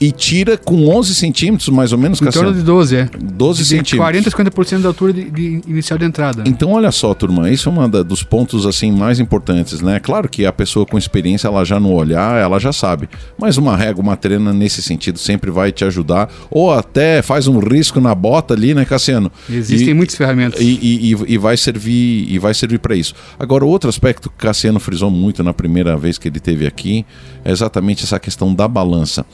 E 0.00 0.10
tira 0.10 0.56
com 0.56 0.88
11 0.88 1.14
centímetros, 1.14 1.68
mais 1.68 1.92
ou 1.92 1.98
menos, 1.98 2.22
Em 2.22 2.24
torno 2.24 2.32
Cassiano. 2.32 2.56
de 2.56 2.62
12, 2.64 2.96
é. 2.96 3.10
12 3.20 3.58
de 3.62 3.68
centímetros. 3.68 3.98
40 3.98 4.28
a 4.28 4.32
50% 4.32 4.80
da 4.80 4.88
altura 4.88 5.12
de, 5.12 5.30
de 5.30 5.60
inicial 5.68 5.98
de 5.98 6.06
entrada. 6.06 6.42
Então, 6.46 6.72
olha 6.72 6.90
só, 6.90 7.12
turma, 7.12 7.50
isso 7.50 7.68
é 7.68 7.72
um 7.72 7.88
dos 8.02 8.22
pontos 8.22 8.64
assim 8.64 8.90
mais 8.90 9.20
importantes, 9.20 9.82
né? 9.82 10.00
Claro 10.00 10.26
que 10.26 10.46
a 10.46 10.52
pessoa 10.52 10.86
com 10.86 10.96
experiência, 10.96 11.48
ela 11.48 11.64
já 11.66 11.78
no 11.78 11.92
olhar, 11.92 12.40
ela 12.40 12.58
já 12.58 12.72
sabe. 12.72 13.10
Mas 13.38 13.58
uma 13.58 13.76
régua, 13.76 14.02
uma 14.02 14.16
trena 14.16 14.54
nesse 14.54 14.82
sentido 14.82 15.18
sempre 15.18 15.50
vai 15.50 15.70
te 15.70 15.84
ajudar. 15.84 16.30
Ou 16.50 16.72
até 16.72 17.20
faz 17.20 17.46
um 17.46 17.58
risco 17.58 18.00
na 18.00 18.14
bota 18.14 18.54
ali, 18.54 18.72
né, 18.72 18.86
Cassiano? 18.86 19.30
Existem 19.50 19.90
E- 19.90 19.94
muitas 19.94 20.16
ferramentas. 20.16 20.60
e, 20.62 21.10
e- 21.12 21.34
e- 21.34 21.36
vai 21.38 21.58
servir 21.58 22.26
e 22.26 22.38
vai 22.38 22.54
servir 22.54 22.78
para 22.78 22.96
isso. 22.96 23.14
Agora, 23.38 23.66
outro 23.66 23.90
aspecto 23.90 24.30
que 24.30 24.36
o 24.36 24.38
Cassiano 24.38 24.80
frisou 24.80 25.10
muito 25.10 25.42
na 25.42 25.52
primeira 25.52 25.94
vez 25.96 26.16
que 26.16 26.26
ele 26.26 26.38
esteve 26.38 26.66
aqui 26.66 27.04
é 27.44 27.50
exatamente 27.52 28.02
essa 28.04 28.18
questão 28.18 28.54
da 28.54 28.66
balança. 28.66 29.26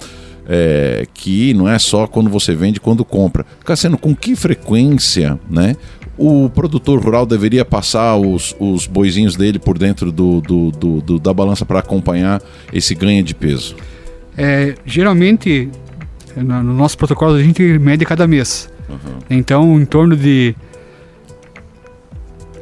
É, 0.49 1.07
que 1.13 1.53
não 1.55 1.69
é 1.69 1.77
só 1.79 2.07
quando 2.07 2.31
você 2.31 2.55
vende, 2.55 2.79
quando 2.79 3.05
compra. 3.05 3.45
Cassiano, 3.65 3.99
com 3.99 4.15
que 4.15 4.37
frequência 4.37 5.39
né, 5.51 5.75
o 6.17 6.49
produtor 6.49 7.01
rural 7.03 7.27
deveria 7.27 7.65
passar 7.65 8.17
os, 8.17 8.55
os 8.61 8.87
boizinhos 8.87 9.35
dele 9.35 9.59
por 9.59 9.77
dentro 9.77 10.13
do, 10.13 10.41
do- 10.41 10.71
do- 10.71 11.01
do- 11.01 11.19
da 11.19 11.35
balança 11.35 11.67
para 11.67 11.81
acompanhar 11.81 12.41
esse 12.73 12.95
ganho 12.95 13.25
de 13.25 13.35
peso? 13.35 13.75
É, 14.39 14.75
geralmente, 14.87 15.69
no 16.37 16.63
nosso 16.63 16.97
protocolo, 16.97 17.35
a 17.35 17.43
gente 17.43 17.63
mede 17.81 18.05
cada 18.05 18.27
mês. 18.27 18.71
Então, 19.29 19.81
em 19.81 19.85
torno 19.85 20.17
de. 20.17 20.55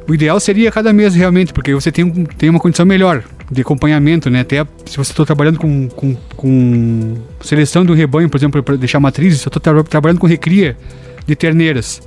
O 0.07 0.13
ideal 0.13 0.39
seria 0.39 0.71
cada 0.71 0.91
mês 0.93 1.15
realmente, 1.15 1.51
porque 1.53 1.73
você 1.73 1.91
tem, 1.91 2.09
tem 2.11 2.49
uma 2.49 2.59
condição 2.59 2.85
melhor 2.85 3.23
de 3.51 3.61
acompanhamento, 3.61 4.29
né? 4.29 4.41
Até 4.41 4.65
se 4.85 4.97
você 4.97 5.11
está 5.11 5.25
trabalhando 5.25 5.59
com, 5.59 5.87
com, 5.89 6.15
com 6.35 7.15
seleção 7.41 7.85
do 7.85 7.93
rebanho, 7.93 8.29
por 8.29 8.37
exemplo, 8.37 8.61
para 8.63 8.75
deixar 8.75 8.99
matrizes, 8.99 9.45
eu 9.45 9.49
estou 9.49 9.83
trabalhando 9.83 10.19
com 10.19 10.27
recria 10.27 10.77
de 11.25 11.35
terneiras 11.35 12.01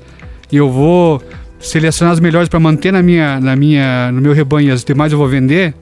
e 0.51 0.57
eu 0.57 0.71
vou 0.71 1.23
selecionar 1.61 2.13
as 2.13 2.21
melhores 2.21 2.49
para 2.49 2.61
manter 2.61 2.93
na 2.93 3.03
minha, 3.03 3.41
na 3.41 3.57
minha, 3.57 4.11
no 4.13 4.21
meu 4.21 4.33
rebanho 4.33 4.69
e 4.69 4.71
as 4.71 4.85
demais 4.85 5.13
eu 5.13 5.19
vou 5.19 5.29
vender, 5.29 5.75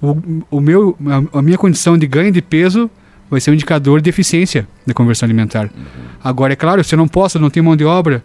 o, 0.00 0.16
o 0.50 0.60
meu, 0.60 0.96
a, 1.06 1.38
a 1.38 1.42
minha 1.42 1.58
condição 1.58 1.98
de 1.98 2.06
ganho 2.06 2.32
de 2.32 2.40
peso 2.40 2.90
vai 3.30 3.40
ser 3.40 3.50
um 3.50 3.54
indicador 3.54 4.00
de 4.00 4.08
eficiência 4.08 4.66
da 4.86 4.94
conversão 4.94 5.26
alimentar. 5.26 5.70
Agora, 6.22 6.52
é 6.52 6.56
claro, 6.56 6.82
se 6.82 6.94
eu 6.94 6.96
não 6.96 7.08
posso, 7.08 7.38
não 7.38 7.50
tenho 7.50 7.64
mão 7.64 7.76
de 7.76 7.84
obra, 7.84 8.22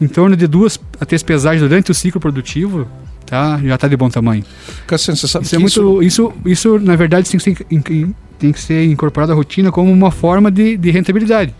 em 0.00 0.06
torno 0.06 0.36
de 0.36 0.46
duas 0.46 0.78
a 1.00 1.06
três 1.06 1.22
pesagens 1.22 1.62
durante 1.62 1.90
o 1.90 1.94
ciclo 1.94 2.20
produtivo, 2.20 2.86
tá, 3.26 3.60
já 3.62 3.74
está 3.74 3.88
de 3.88 3.96
bom 3.96 4.08
tamanho. 4.08 4.44
Cassiano, 4.86 5.16
você 5.16 5.28
sabe 5.28 5.44
Isso 5.44 5.54
é 5.54 5.58
que 5.58 5.62
muito, 5.62 6.02
isso, 6.02 6.32
isso 6.44 6.78
na 6.78 6.96
verdade 6.96 7.30
tem 7.30 7.38
que 7.38 7.44
ser, 7.44 8.14
tem 8.38 8.52
que 8.52 8.60
ser 8.60 8.84
incorporado 8.84 9.32
à 9.32 9.34
rotina 9.34 9.70
como 9.70 9.90
uma 9.90 10.10
forma 10.10 10.50
de, 10.50 10.76
de 10.76 10.90
rentabilidade. 10.90 11.54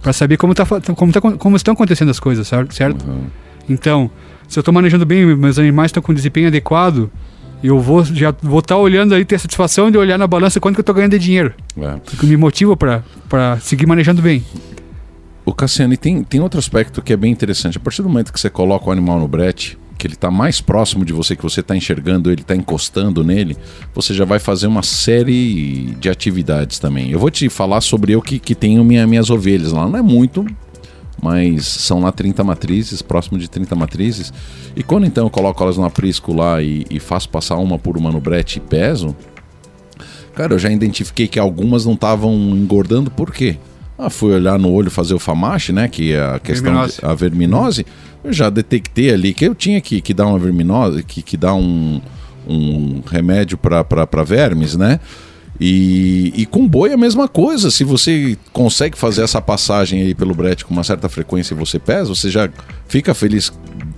Para 0.00 0.12
saber 0.12 0.36
como, 0.36 0.54
tá, 0.54 0.66
como, 0.66 1.12
tá, 1.12 1.20
como 1.20 1.56
estão 1.56 1.74
acontecendo 1.74 2.10
as 2.10 2.18
coisas, 2.18 2.48
certo? 2.48 3.06
Uhum. 3.08 3.26
Então, 3.68 4.10
se 4.48 4.58
eu 4.58 4.60
estou 4.60 4.74
manejando 4.74 5.06
bem, 5.06 5.24
meus 5.36 5.58
animais 5.58 5.90
estão 5.90 6.02
com 6.02 6.12
desempenho 6.12 6.48
adequado, 6.48 7.10
eu 7.62 7.78
vou 7.78 8.04
já 8.04 8.34
vou 8.42 8.58
estar 8.58 8.76
olhando 8.76 9.14
aí, 9.14 9.24
ter 9.24 9.36
a 9.36 9.38
satisfação 9.38 9.90
de 9.90 9.96
olhar 9.96 10.18
na 10.18 10.26
balança 10.26 10.58
quanto 10.58 10.74
que 10.74 10.80
eu 10.80 10.82
estou 10.82 10.94
ganhando 10.94 11.12
de 11.12 11.18
dinheiro. 11.20 11.54
É. 11.78 12.00
Que 12.18 12.26
me 12.26 12.36
motiva 12.36 12.76
para 12.76 13.60
seguir 13.60 13.86
manejando 13.86 14.20
bem. 14.20 14.44
O 15.44 15.52
Cassiano, 15.52 15.94
e 15.94 15.96
tem, 15.96 16.22
tem 16.22 16.40
outro 16.40 16.58
aspecto 16.58 17.00
que 17.02 17.12
é 17.12 17.16
bem 17.16 17.32
interessante. 17.32 17.76
A 17.76 17.80
partir 17.80 18.02
do 18.02 18.08
momento 18.08 18.32
que 18.32 18.40
você 18.40 18.50
coloca 18.50 18.88
o 18.88 18.92
animal 18.92 19.18
no 19.18 19.26
brete, 19.26 19.78
que 20.02 20.06
ele 20.08 20.14
está 20.14 20.32
mais 20.32 20.60
próximo 20.60 21.04
de 21.04 21.12
você, 21.12 21.36
que 21.36 21.44
você 21.44 21.60
está 21.60 21.76
enxergando 21.76 22.28
ele, 22.28 22.40
está 22.40 22.56
encostando 22.56 23.22
nele, 23.22 23.56
você 23.94 24.12
já 24.12 24.24
vai 24.24 24.40
fazer 24.40 24.66
uma 24.66 24.82
série 24.82 25.94
de 26.00 26.08
atividades 26.08 26.80
também. 26.80 27.12
Eu 27.12 27.20
vou 27.20 27.30
te 27.30 27.48
falar 27.48 27.80
sobre 27.80 28.10
eu 28.10 28.20
que, 28.20 28.40
que 28.40 28.52
tenho 28.52 28.84
minha, 28.84 29.06
minhas 29.06 29.30
ovelhas 29.30 29.70
lá. 29.70 29.88
Não 29.88 29.96
é 29.96 30.02
muito, 30.02 30.44
mas 31.22 31.64
são 31.66 32.00
lá 32.00 32.10
30 32.10 32.42
matrizes, 32.42 33.00
próximo 33.00 33.38
de 33.38 33.48
30 33.48 33.76
matrizes. 33.76 34.32
E 34.74 34.82
quando 34.82 35.06
então 35.06 35.26
eu 35.26 35.30
coloco 35.30 35.62
elas 35.62 35.76
no 35.76 35.84
aprisco 35.84 36.34
lá 36.34 36.60
e, 36.60 36.84
e 36.90 36.98
faço 36.98 37.28
passar 37.28 37.54
uma 37.58 37.78
por 37.78 37.96
uma 37.96 38.10
no 38.10 38.20
brete 38.20 38.58
e 38.58 38.60
peso, 38.60 39.14
cara, 40.34 40.54
eu 40.54 40.58
já 40.58 40.68
identifiquei 40.68 41.28
que 41.28 41.38
algumas 41.38 41.86
não 41.86 41.92
estavam 41.92 42.34
engordando, 42.56 43.08
por 43.08 43.30
quê? 43.30 43.56
Ah, 44.06 44.10
fui 44.10 44.32
olhar 44.34 44.58
no 44.58 44.70
olho 44.72 44.90
fazer 44.90 45.14
o 45.14 45.18
famache, 45.18 45.72
né? 45.72 45.88
Que 45.88 46.12
é 46.12 46.20
a 46.20 46.38
questão 46.38 46.72
Verminose. 46.72 46.98
de- 47.00 47.06
a 47.06 47.14
verminose. 47.14 47.86
Eu 48.24 48.32
já 48.32 48.48
detectei 48.50 49.10
ali 49.12 49.32
que 49.34 49.44
eu 49.46 49.54
tinha 49.54 49.80
que, 49.80 50.00
que 50.00 50.12
dar 50.14 50.26
uma 50.26 50.38
verminose, 50.38 51.02
que, 51.02 51.22
que 51.22 51.36
dar 51.36 51.54
um, 51.54 52.00
um 52.46 53.02
remédio 53.10 53.56
para 53.58 54.22
vermes, 54.24 54.76
né? 54.76 55.00
E, 55.60 56.32
e 56.34 56.46
com 56.46 56.66
boi 56.66 56.90
é 56.90 56.94
a 56.94 56.96
mesma 56.96 57.28
coisa. 57.28 57.70
Se 57.70 57.84
você 57.84 58.36
consegue 58.52 58.96
fazer 58.98 59.22
essa 59.22 59.40
passagem 59.40 60.00
aí 60.00 60.14
pelo 60.14 60.34
brete 60.34 60.64
com 60.64 60.72
uma 60.72 60.82
certa 60.82 61.08
frequência 61.08 61.54
e 61.54 61.56
você 61.56 61.78
pesa, 61.78 62.08
você 62.14 62.30
já 62.30 62.48
fica 62.88 63.14
feliz 63.14 63.52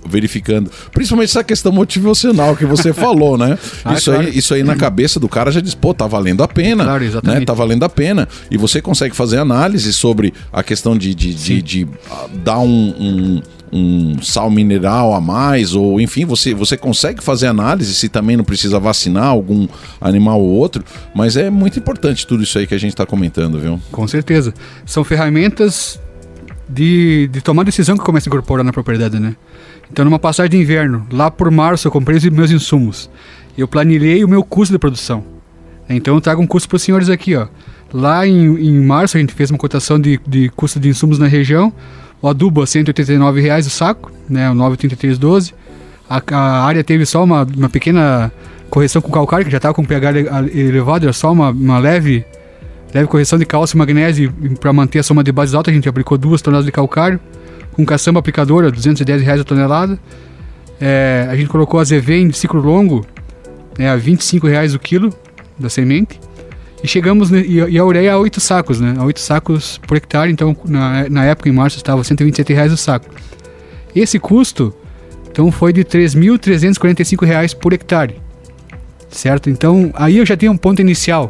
verificando. 0.07 0.71
Principalmente 0.91 1.29
essa 1.29 1.43
questão 1.43 1.71
motivacional 1.71 2.55
que 2.55 2.65
você 2.65 2.91
falou, 2.93 3.37
né? 3.37 3.57
Ah, 3.83 3.93
isso, 3.93 4.11
claro. 4.11 4.27
aí, 4.27 4.37
isso 4.37 4.53
aí 4.53 4.63
na 4.63 4.75
cabeça 4.75 5.19
do 5.19 5.27
cara 5.27 5.51
já 5.51 5.59
diz, 5.59 5.73
pô, 5.73 5.93
tá 5.93 6.07
valendo 6.07 6.43
a 6.43 6.47
pena. 6.47 6.83
Claro, 6.83 7.01
né? 7.01 7.07
exatamente. 7.07 7.45
Tá 7.45 7.53
valendo 7.53 7.83
a 7.83 7.89
pena. 7.89 8.27
E 8.49 8.57
você 8.57 8.81
consegue 8.81 9.15
fazer 9.15 9.37
análise 9.37 9.91
sobre 9.93 10.33
a 10.51 10.63
questão 10.63 10.97
de, 10.97 11.13
de, 11.13 11.33
de, 11.33 11.61
de, 11.61 11.87
ah, 12.09 12.27
dar 12.43 12.59
um, 12.59 12.69
um, 12.99 13.41
um 13.71 14.21
sal 14.21 14.49
mineral 14.49 15.13
a 15.13 15.21
mais, 15.21 15.73
ou 15.73 15.99
enfim, 15.99 16.25
você, 16.25 16.53
você 16.53 16.77
consegue 16.77 17.23
fazer 17.23 17.47
análise 17.47 17.93
se 17.93 18.09
também 18.09 18.37
não 18.37 18.43
precisa 18.43 18.79
vacinar 18.79 19.25
algum 19.25 19.67
animal 19.99 20.41
ou 20.41 20.49
outro, 20.49 20.83
mas 21.13 21.35
é 21.35 21.49
muito 21.49 21.79
importante 21.79 22.25
tudo 22.25 22.43
isso 22.43 22.57
aí 22.57 22.67
que 22.67 22.73
a 22.73 22.79
gente 22.79 22.91
está 22.91 23.05
comentando, 23.05 23.59
viu? 23.59 23.79
Com 23.91 24.07
certeza. 24.07 24.53
São 24.85 25.03
ferramentas 25.03 25.99
de, 26.69 27.27
de 27.31 27.41
tomar 27.41 27.63
decisão 27.63 27.97
que 27.97 28.03
começa 28.03 28.27
a 28.27 28.29
incorporar 28.29 28.63
na 28.63 28.73
propriedade, 28.73 29.19
né? 29.19 29.35
Então, 29.91 30.03
numa 30.03 30.19
passagem 30.19 30.49
de 30.51 30.57
inverno, 30.57 31.05
lá 31.11 31.29
por 31.29 31.49
março, 31.51 31.87
eu 31.87 31.91
comprei 31.91 32.17
os 32.17 32.23
meus 32.25 32.51
insumos. 32.51 33.09
Eu 33.57 33.67
planilhei 33.67 34.23
o 34.23 34.27
meu 34.27 34.43
custo 34.43 34.73
de 34.73 34.79
produção. 34.79 35.23
Então, 35.87 36.15
eu 36.15 36.21
trago 36.21 36.41
um 36.41 36.47
custo 36.47 36.67
para 36.67 36.77
os 36.77 36.81
senhores 36.81 37.09
aqui, 37.09 37.35
ó. 37.35 37.47
Lá 37.93 38.25
em, 38.27 38.45
em 38.57 38.79
março, 38.81 39.15
a 39.15 39.19
gente 39.19 39.33
fez 39.33 39.51
uma 39.51 39.57
cotação 39.57 39.99
de, 39.99 40.19
de 40.27 40.49
custo 40.49 40.79
de 40.79 40.89
insumos 40.89 41.19
na 41.19 41.27
região. 41.27 41.71
O 42.21 42.27
adubo 42.27 42.61
a 42.63 42.67
189 42.67 43.39
reais 43.41 43.67
o 43.67 43.69
saco, 43.69 44.11
né? 44.27 44.49
O 44.49 44.55
9,3312. 44.55 45.53
A, 46.09 46.21
a 46.35 46.65
área 46.65 46.83
teve 46.83 47.05
só 47.05 47.23
uma, 47.23 47.43
uma 47.55 47.69
pequena 47.69 48.31
correção 48.69 49.01
com 49.01 49.11
calcário, 49.11 49.45
que 49.45 49.51
já 49.51 49.57
estava 49.57 49.73
com 49.73 49.85
pH 49.85 50.09
ele- 50.09 50.59
elevado, 50.59 51.05
era 51.05 51.13
só 51.13 51.31
uma, 51.31 51.51
uma 51.51 51.77
leve 51.77 52.25
Leve 52.95 53.07
correção 53.09 53.37
de 53.37 53.45
cálcio 53.45 53.75
e 53.75 53.77
magnésio 53.77 54.33
para 54.57 54.71
manter 54.71 54.99
a 54.99 55.03
soma 55.03 55.21
de 55.21 55.29
bases 55.29 55.53
alta. 55.53 55.69
A 55.69 55.73
gente 55.73 55.87
aplicou 55.89 56.17
duas 56.17 56.41
toneladas 56.41 56.65
de 56.65 56.71
calcário. 56.71 57.19
Com 57.73 57.85
caçamba 57.85 58.21
aplicadora, 58.21 58.71
210 58.71 59.21
reais 59.21 59.41
a 59.41 59.43
tonelada. 59.43 59.99
É, 60.79 61.27
a 61.29 61.35
gente 61.35 61.49
colocou 61.49 61.77
a 61.77 61.83
Zevem 61.83 62.29
de 62.29 62.37
ciclo 62.37 62.61
longo 62.61 63.05
né, 63.77 63.89
a 63.89 63.97
25 63.97 64.47
reais 64.47 64.73
o 64.73 64.79
quilo 64.79 65.09
da 65.59 65.69
semente. 65.69 66.17
E 66.81 66.87
chegamos, 66.87 67.31
e, 67.31 67.61
a- 67.61 67.67
e 67.67 67.77
a 67.77 67.83
ureia 67.83 68.13
a 68.13 68.17
8 68.17 68.39
sacos, 68.39 68.79
né? 68.79 68.93
A 68.97 69.03
8 69.03 69.19
sacos 69.19 69.77
por 69.85 69.97
hectare. 69.97 70.31
Então, 70.31 70.55
na, 70.63 71.09
na 71.09 71.25
época, 71.25 71.49
em 71.49 71.51
março, 71.51 71.75
estava 71.75 72.01
127 72.01 72.53
reais 72.53 72.71
o 72.71 72.77
saco. 72.77 73.07
Esse 73.93 74.17
custo, 74.19 74.73
então, 75.29 75.51
foi 75.51 75.73
de 75.73 75.83
3.345 75.83 77.25
reais 77.25 77.53
por 77.53 77.73
hectare. 77.73 78.15
Certo? 79.09 79.49
Então, 79.49 79.91
aí 79.95 80.17
eu 80.17 80.25
já 80.25 80.37
tenho 80.37 80.53
um 80.53 80.57
ponto 80.57 80.81
inicial 80.81 81.29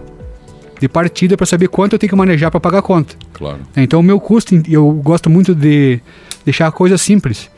de 0.80 0.88
partida 0.90 1.36
para 1.38 1.46
saber 1.46 1.68
quanto 1.68 1.94
eu 1.94 2.00
tenho 2.00 2.10
que 2.10 2.16
manejar 2.16 2.52
para 2.52 2.60
pagar 2.60 2.80
a 2.80 2.82
conta. 2.82 3.16
Claro. 3.34 3.60
né? 3.76 3.84
Então, 3.84 4.00
o 4.00 4.04
meu 4.04 4.20
custo, 4.20 4.56
eu 4.68 4.92
gosto 5.04 5.30
muito 5.30 5.54
de 5.56 6.00
deixar 6.44 6.68
a 6.68 6.72
coisa 6.72 6.98
simples. 6.98 7.50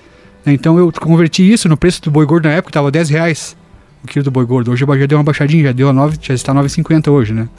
né? 0.45 0.53
Então, 0.53 0.77
eu 0.77 0.91
converti 0.91 1.49
isso 1.51 1.67
no 1.67 1.75
preço 1.77 2.01
do 2.01 2.11
boi 2.11 2.25
gordo 2.25 2.45
na 2.47 2.53
época, 2.53 2.69
estava 2.69 2.91
10 2.91 3.09
reais 3.09 3.55
o 4.03 4.07
quilo 4.07 4.23
do 4.23 4.31
boi 4.31 4.45
gordo. 4.45 4.71
Hoje 4.71 4.85
já 4.99 5.05
deu 5.07 5.17
uma 5.17 5.23
baixadinha, 5.23 5.63
já, 5.63 5.71
deu 5.71 5.89
a 5.89 5.93
9, 5.93 6.17
já 6.21 6.33
está 6.33 6.53
9,50 6.53 7.11
hoje, 7.11 7.33
né? 7.33 7.49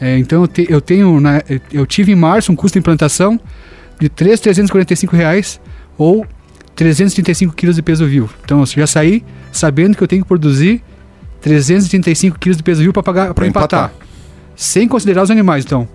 É, 0.00 0.18
então, 0.18 0.42
eu, 0.42 0.48
te- 0.48 0.66
eu 0.68 0.80
tenho, 0.80 1.20
na- 1.20 1.42
eu 1.72 1.86
tive 1.86 2.12
em 2.12 2.16
março 2.16 2.50
um 2.52 2.56
custo 2.56 2.74
de 2.74 2.80
implantação 2.80 3.38
de 4.00 4.08
3.345 4.10 5.12
reais 5.16 5.60
ou 5.96 6.26
335 6.76 7.54
quilos 7.54 7.76
de 7.76 7.82
peso 7.82 8.06
vivo. 8.06 8.30
Então, 8.44 8.60
eu 8.60 8.66
já 8.66 8.86
saí 8.86 9.24
sabendo 9.50 9.96
que 9.96 10.02
eu 10.02 10.06
tenho 10.08 10.22
que 10.22 10.28
produzir 10.28 10.82
335 11.40 12.38
quilos 12.38 12.56
de 12.56 12.62
peso 12.62 12.80
vivo 12.80 12.92
para 12.92 13.02
pagar 13.02 13.34
para 13.34 13.46
empatar. 13.46 13.86
empatar. 13.90 14.07
Sem 14.60 14.88
considerar 14.88 15.22
os 15.22 15.30
animais, 15.30 15.64
então. 15.64 15.88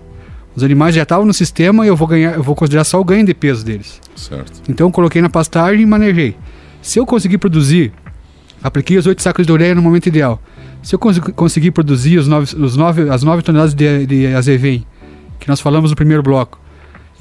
Os 0.56 0.62
animais 0.64 0.94
já 0.94 1.02
estavam 1.02 1.26
no 1.26 1.34
sistema 1.34 1.84
e 1.84 1.88
eu 1.88 1.94
vou 1.96 2.08
ganhar, 2.08 2.32
eu 2.34 2.42
vou 2.42 2.54
considerar 2.54 2.84
só 2.84 2.98
o 2.98 3.04
ganho 3.04 3.26
de 3.26 3.34
peso 3.34 3.62
deles. 3.62 4.00
Certo. 4.16 4.62
Então 4.66 4.86
eu 4.86 4.90
coloquei 4.90 5.20
na 5.20 5.28
pastagem 5.28 5.82
e 5.82 5.86
manejei. 5.86 6.34
Se 6.80 6.98
eu 6.98 7.04
conseguir 7.04 7.36
produzir, 7.36 7.92
apliquei 8.62 8.96
os 8.96 9.06
8 9.06 9.20
sacos 9.20 9.44
de 9.46 9.52
ureia 9.52 9.74
no 9.74 9.82
momento 9.82 10.06
ideal. 10.06 10.40
Se 10.82 10.94
eu 10.94 10.98
cons- 10.98 11.18
conseguir 11.18 11.72
produzir 11.72 12.16
os 12.18 12.26
nove, 12.26 12.56
os 12.56 12.74
nove, 12.74 13.10
as 13.10 13.22
9 13.22 13.42
toneladas 13.42 13.74
de, 13.74 14.06
de 14.06 14.26
azevém, 14.28 14.86
que 15.38 15.46
nós 15.48 15.60
falamos 15.60 15.90
no 15.90 15.96
primeiro 15.96 16.22
bloco, 16.22 16.58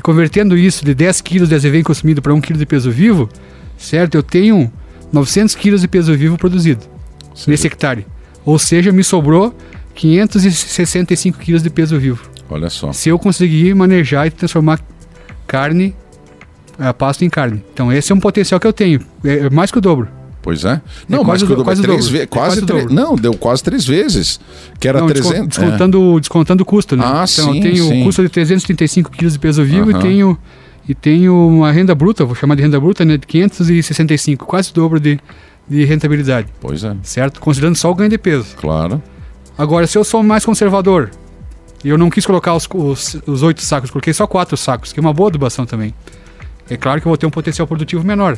convertendo 0.02 0.56
isso 0.58 0.86
de 0.86 0.94
10 0.94 1.20
quilos 1.22 1.50
de 1.50 1.56
azevém 1.56 1.84
consumido 1.84 2.22
para 2.22 2.34
1 2.34 2.40
quilo 2.40 2.60
de 2.60 2.66
peso 2.66 2.90
vivo, 2.90 3.28
certo? 3.78 4.16
Eu 4.16 4.24
tenho 4.24 4.72
900 5.12 5.56
quilos 5.56 5.82
de 5.82 5.88
peso 5.90 6.16
vivo 6.16 6.38
produzido 6.38 6.84
Sim. 7.36 7.52
nesse 7.52 7.68
hectare. 7.68 8.06
Ou 8.46 8.58
seja, 8.60 8.92
me 8.92 9.04
sobrou 9.04 9.54
565 9.96 11.38
quilos 11.40 11.64
de 11.64 11.70
peso 11.70 11.98
vivo. 12.00 12.30
Olha 12.50 12.70
só. 12.70 12.92
Se 12.92 13.10
eu 13.10 13.18
conseguir 13.18 13.74
manejar 13.74 14.28
e 14.28 14.32
transformar 14.32 14.80
carne, 15.48 15.96
a 16.78 16.90
é, 16.90 16.94
pasto 16.94 17.24
em 17.24 17.30
carne. 17.30 17.64
Então 17.74 17.92
esse 17.92 18.12
é 18.12 18.16
um 18.16 18.20
potencial 18.20 18.60
que 18.60 18.68
eu 18.68 18.74
tenho. 18.74 19.00
É 19.24 19.50
mais 19.50 19.72
que 19.72 19.78
o 19.78 19.82
dobro. 19.82 20.08
Pois 20.42 20.66
é. 20.66 20.82
Não, 21.08 21.22
é 21.22 21.26
quase, 21.26 21.46
mas 21.46 21.64
quase 21.64 21.82
é 21.82 21.84
três 21.86 22.08
vezes. 22.10 22.28
Quase, 22.30 22.62
quase 22.62 22.66
três, 22.66 22.92
Não, 22.92 23.16
deu 23.16 23.34
quase 23.34 23.64
três 23.64 23.86
vezes. 23.86 24.42
Que 24.78 24.90
era 24.90 25.00
não, 25.00 25.08
300. 25.08 25.48
Descontando, 25.48 26.18
é. 26.18 26.20
descontando 26.20 26.64
o 26.64 26.66
custo, 26.66 26.98
né? 26.98 27.04
Ah, 27.06 27.10
então 27.10 27.26
sim, 27.26 27.56
eu 27.56 27.62
tenho 27.62 28.02
o 28.02 28.04
custo 28.04 28.22
de 28.22 28.30
335 28.30 29.10
quilos 29.12 29.34
de 29.34 29.40
peso 29.40 29.64
vivo 29.64 29.90
uh 29.90 29.94
-huh. 29.94 30.00
e 30.00 30.02
tenho 30.02 30.38
e 30.88 30.94
tenho 30.94 31.48
uma 31.48 31.72
renda 31.72 31.96
bruta, 31.96 32.26
vou 32.26 32.36
chamar 32.36 32.56
de 32.56 32.62
renda 32.62 32.80
bruta, 32.80 33.06
né, 33.06 33.18
de 33.18 33.26
565, 33.26 34.46
quase 34.46 34.72
o 34.72 34.74
dobro 34.74 35.00
de, 35.00 35.18
de 35.68 35.86
rentabilidade. 35.86 36.50
Pois 36.60 36.84
é. 36.84 36.96
Certo? 37.04 37.40
Considerando 37.40 37.76
só 37.76 37.90
o 37.90 37.96
ganho 37.96 38.10
de 38.10 38.18
peso. 38.18 38.48
Claro. 38.58 39.02
Agora, 39.58 39.86
se 39.86 39.98
eu 39.98 40.04
sou 40.04 40.24
mais 40.24 40.46
conservador, 40.46 41.12
e 41.84 41.90
eu 41.90 41.98
não 41.98 42.10
quis 42.10 42.26
colocar 42.26 42.56
os, 42.56 42.68
os, 42.74 43.18
os 43.28 43.44
oito 43.44 43.62
sacos, 43.62 43.92
coloquei 43.92 44.14
só 44.14 44.26
quatro 44.26 44.56
sacos, 44.56 44.94
que 44.94 45.00
é 45.00 45.02
uma 45.02 45.14
boa 45.14 45.30
adubação 45.30 45.66
também. 45.66 45.94
É 46.70 46.78
claro 46.78 47.02
que 47.02 47.08
eu 47.08 47.10
vou 47.10 47.18
ter 47.18 47.26
um 47.26 47.32
potencial 47.32 47.68
produtivo 47.68 48.04
menor. 48.04 48.38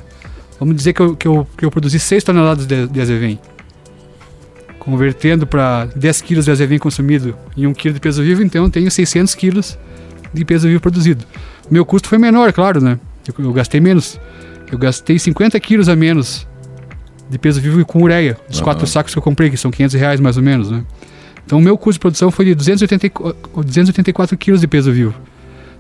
Vamos 0.60 0.76
dizer 0.76 0.94
que 0.94 1.02
eu, 1.02 1.16
que 1.16 1.28
eu, 1.28 1.48
que 1.58 1.66
eu 1.66 1.72
produzi 1.72 2.00
6 2.00 2.24
toneladas 2.24 2.66
de, 2.66 2.88
de 2.88 3.02
azevém. 3.02 3.40
Convertendo 4.80 5.46
para 5.46 5.86
10 5.96 6.22
quilos 6.22 6.46
de 6.46 6.52
azevém 6.52 6.80
consumido 6.80 7.36
em 7.56 7.68
1 7.68 7.74
quilo 7.74 7.94
de 7.94 8.00
peso 8.00 8.24
vivo, 8.24 8.42
então 8.42 8.66
eu 8.66 8.70
tenho 8.70 8.90
600 8.90 9.34
quilos 9.36 9.78
de 10.34 10.44
peso 10.44 10.68
vivo 10.68 10.82
produzido. 10.82 11.24
Meu 11.70 11.86
custo 11.86 12.08
foi 12.08 12.18
menor, 12.18 12.52
claro, 12.52 12.82
né? 12.82 13.00
Eu, 13.28 13.46
eu 13.46 13.54
gastei 13.54 13.80
menos. 13.80 14.20
Eu 14.72 14.78
gastei 14.78 15.20
50 15.20 15.60
quilos 15.60 15.88
a 15.88 15.96
menos 15.96 16.48
de 17.30 17.38
peso 17.38 17.60
vivo 17.60 17.84
com 17.86 18.02
ureia. 18.02 18.38
Os 18.50 18.58
uhum. 18.58 18.64
quatro 18.64 18.88
sacos 18.88 19.14
que 19.14 19.18
eu 19.18 19.24
comprei, 19.24 19.50
que 19.50 19.58
são 19.58 19.72
500 19.72 19.96
reais 19.96 20.20
mais 20.20 20.38
ou 20.38 20.44
menos, 20.44 20.70
né? 20.70 20.84
Então 21.46 21.60
o 21.60 21.62
meu 21.62 21.78
custo 21.78 21.94
de 21.94 22.00
produção 22.00 22.32
foi 22.32 22.46
de 22.46 22.56
284, 22.56 23.64
284 23.64 24.38
quilos 24.38 24.62
de 24.62 24.68
peso 24.68 24.92
vivo. 24.92 25.14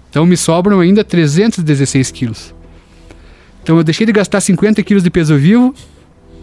Então 0.09 0.25
me 0.25 0.37
sobram 0.37 0.79
ainda 0.79 1.03
316 1.03 2.11
quilos. 2.11 2.53
Então 3.63 3.77
eu 3.77 3.83
deixei 3.83 4.05
de 4.05 4.13
gastar 4.13 4.39
50 4.41 4.81
quilos 4.83 5.03
de 5.03 5.09
peso 5.09 5.35
vivo 5.37 5.73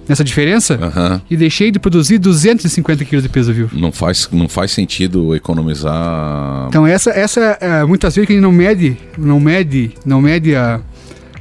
nessa 0.08 0.24
diferença 0.24 0.74
uhum. 0.74 1.20
e 1.30 1.36
deixei 1.36 1.70
de 1.70 1.78
produzir 1.78 2.18
250 2.18 3.04
quilos 3.04 3.22
de 3.22 3.28
peso 3.28 3.52
vivo. 3.52 3.78
Não 3.78 3.92
faz, 3.92 4.28
não 4.32 4.48
faz 4.48 4.72
sentido 4.72 5.34
economizar. 5.34 6.66
Então 6.68 6.86
essa, 6.86 7.10
essa 7.10 7.40
é, 7.60 7.84
muitas 7.84 8.14
vezes 8.14 8.26
que 8.26 8.32
a 8.32 8.36
gente 8.36 8.42
não 8.42 8.52
mede, 8.52 8.96
não 9.16 9.38
mede, 9.38 9.92
não 10.04 10.20
mede 10.20 10.56
a, 10.56 10.80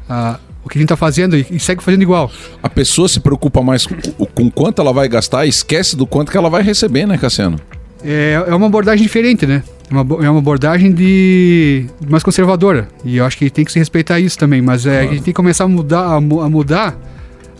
a 0.07 0.39
o 0.63 0.69
que 0.69 0.77
a 0.77 0.79
gente 0.79 0.85
está 0.85 0.95
fazendo 0.97 1.35
e, 1.35 1.45
e, 1.49 1.59
segue 1.59 1.83
fazendo 1.83 2.01
igual. 2.01 2.31
A 2.61 2.69
pessoa 2.69 3.07
se 3.07 3.19
preocupa 3.19 3.61
mais 3.61 3.85
com, 3.85 3.95
com 4.25 4.51
quanto 4.51 4.81
ela 4.81 4.93
vai 4.93 5.07
gastar 5.07 5.45
e 5.45 5.49
esquece 5.49 5.95
do 5.95 6.05
quanto 6.05 6.31
que 6.31 6.37
ela 6.37 6.49
vai 6.49 6.61
receber, 6.61 7.05
né, 7.05 7.17
Cassiano? 7.17 7.59
É, 8.03 8.43
é 8.47 8.55
uma 8.55 8.67
abordagem 8.67 9.03
diferente, 9.03 9.45
né? 9.45 9.63
É 9.89 9.93
uma, 9.93 10.25
é 10.25 10.29
uma 10.29 10.39
abordagem 10.39 10.91
de 10.91 11.85
mais 12.07 12.23
conservadora. 12.23 12.87
E 13.03 13.17
eu 13.17 13.25
acho 13.25 13.37
que 13.37 13.49
tem 13.49 13.65
que 13.65 13.71
se 13.71 13.79
respeitar 13.79 14.19
isso 14.19 14.37
também. 14.37 14.61
Mas 14.61 14.85
é, 14.85 14.91
claro. 14.91 15.09
a 15.09 15.13
gente 15.13 15.23
tem 15.23 15.33
que 15.33 15.33
começar 15.33 15.65
a 15.65 15.67
mudar 15.67 16.01
a, 16.01 16.15
a 16.15 16.19
mudar 16.19 16.97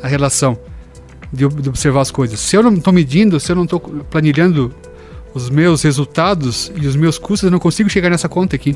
a 0.01 0.07
relação 0.07 0.57
de, 1.31 1.47
de, 1.47 1.69
observar 1.69 2.01
as 2.01 2.11
coisas. 2.11 2.39
Se 2.39 2.55
eu 2.55 2.63
não 2.63 2.73
estou 2.73 2.93
medindo, 2.93 3.39
se 3.39 3.51
eu 3.51 3.55
não 3.55 3.63
estou 3.63 3.79
planilhando 3.79 4.73
os 5.33 5.49
meus 5.49 5.81
resultados 5.83 6.71
e 6.75 6.87
os 6.87 6.95
meus 6.95 7.17
custos, 7.17 7.43
eu 7.43 7.51
não 7.51 7.59
consigo 7.59 7.89
chegar 7.89 8.09
nessa 8.09 8.27
conta 8.27 8.55
aqui. 8.55 8.75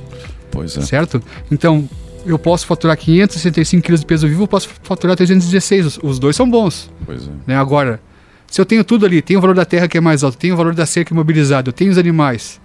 Pois 0.51 0.77
é. 0.77 0.81
Certo? 0.81 1.21
Então, 1.51 1.87
eu 2.25 2.39
posso 2.39 2.65
faturar 2.65 2.97
565 2.97 3.83
quilos 3.83 3.99
de 4.01 4.05
peso 4.05 4.27
vivo, 4.27 4.43
eu 4.43 4.47
posso 4.47 4.69
faturar 4.83 5.15
316. 5.15 5.85
Os, 5.85 5.99
os 6.01 6.19
dois 6.19 6.35
são 6.35 6.49
bons. 6.49 6.91
Pois 7.05 7.27
é. 7.27 7.31
Né? 7.47 7.57
Agora, 7.57 7.99
se 8.47 8.59
eu 8.59 8.65
tenho 8.65 8.83
tudo 8.83 9.05
ali, 9.05 9.21
tenho 9.21 9.39
o 9.39 9.41
valor 9.41 9.55
da 9.55 9.65
terra 9.65 9.87
que 9.87 9.97
é 9.97 10.01
mais 10.01 10.23
alto, 10.23 10.37
tenho 10.37 10.53
o 10.53 10.57
valor 10.57 10.73
da 10.73 10.85
cerca 10.85 11.13
imobilizada, 11.13 11.69
eu 11.69 11.73
tenho 11.73 11.91
os 11.91 11.97
animais, 11.97 12.59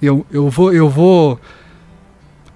eu, 0.00 0.26
eu, 0.30 0.48
vou, 0.48 0.72
eu 0.72 0.88
vou 0.88 1.40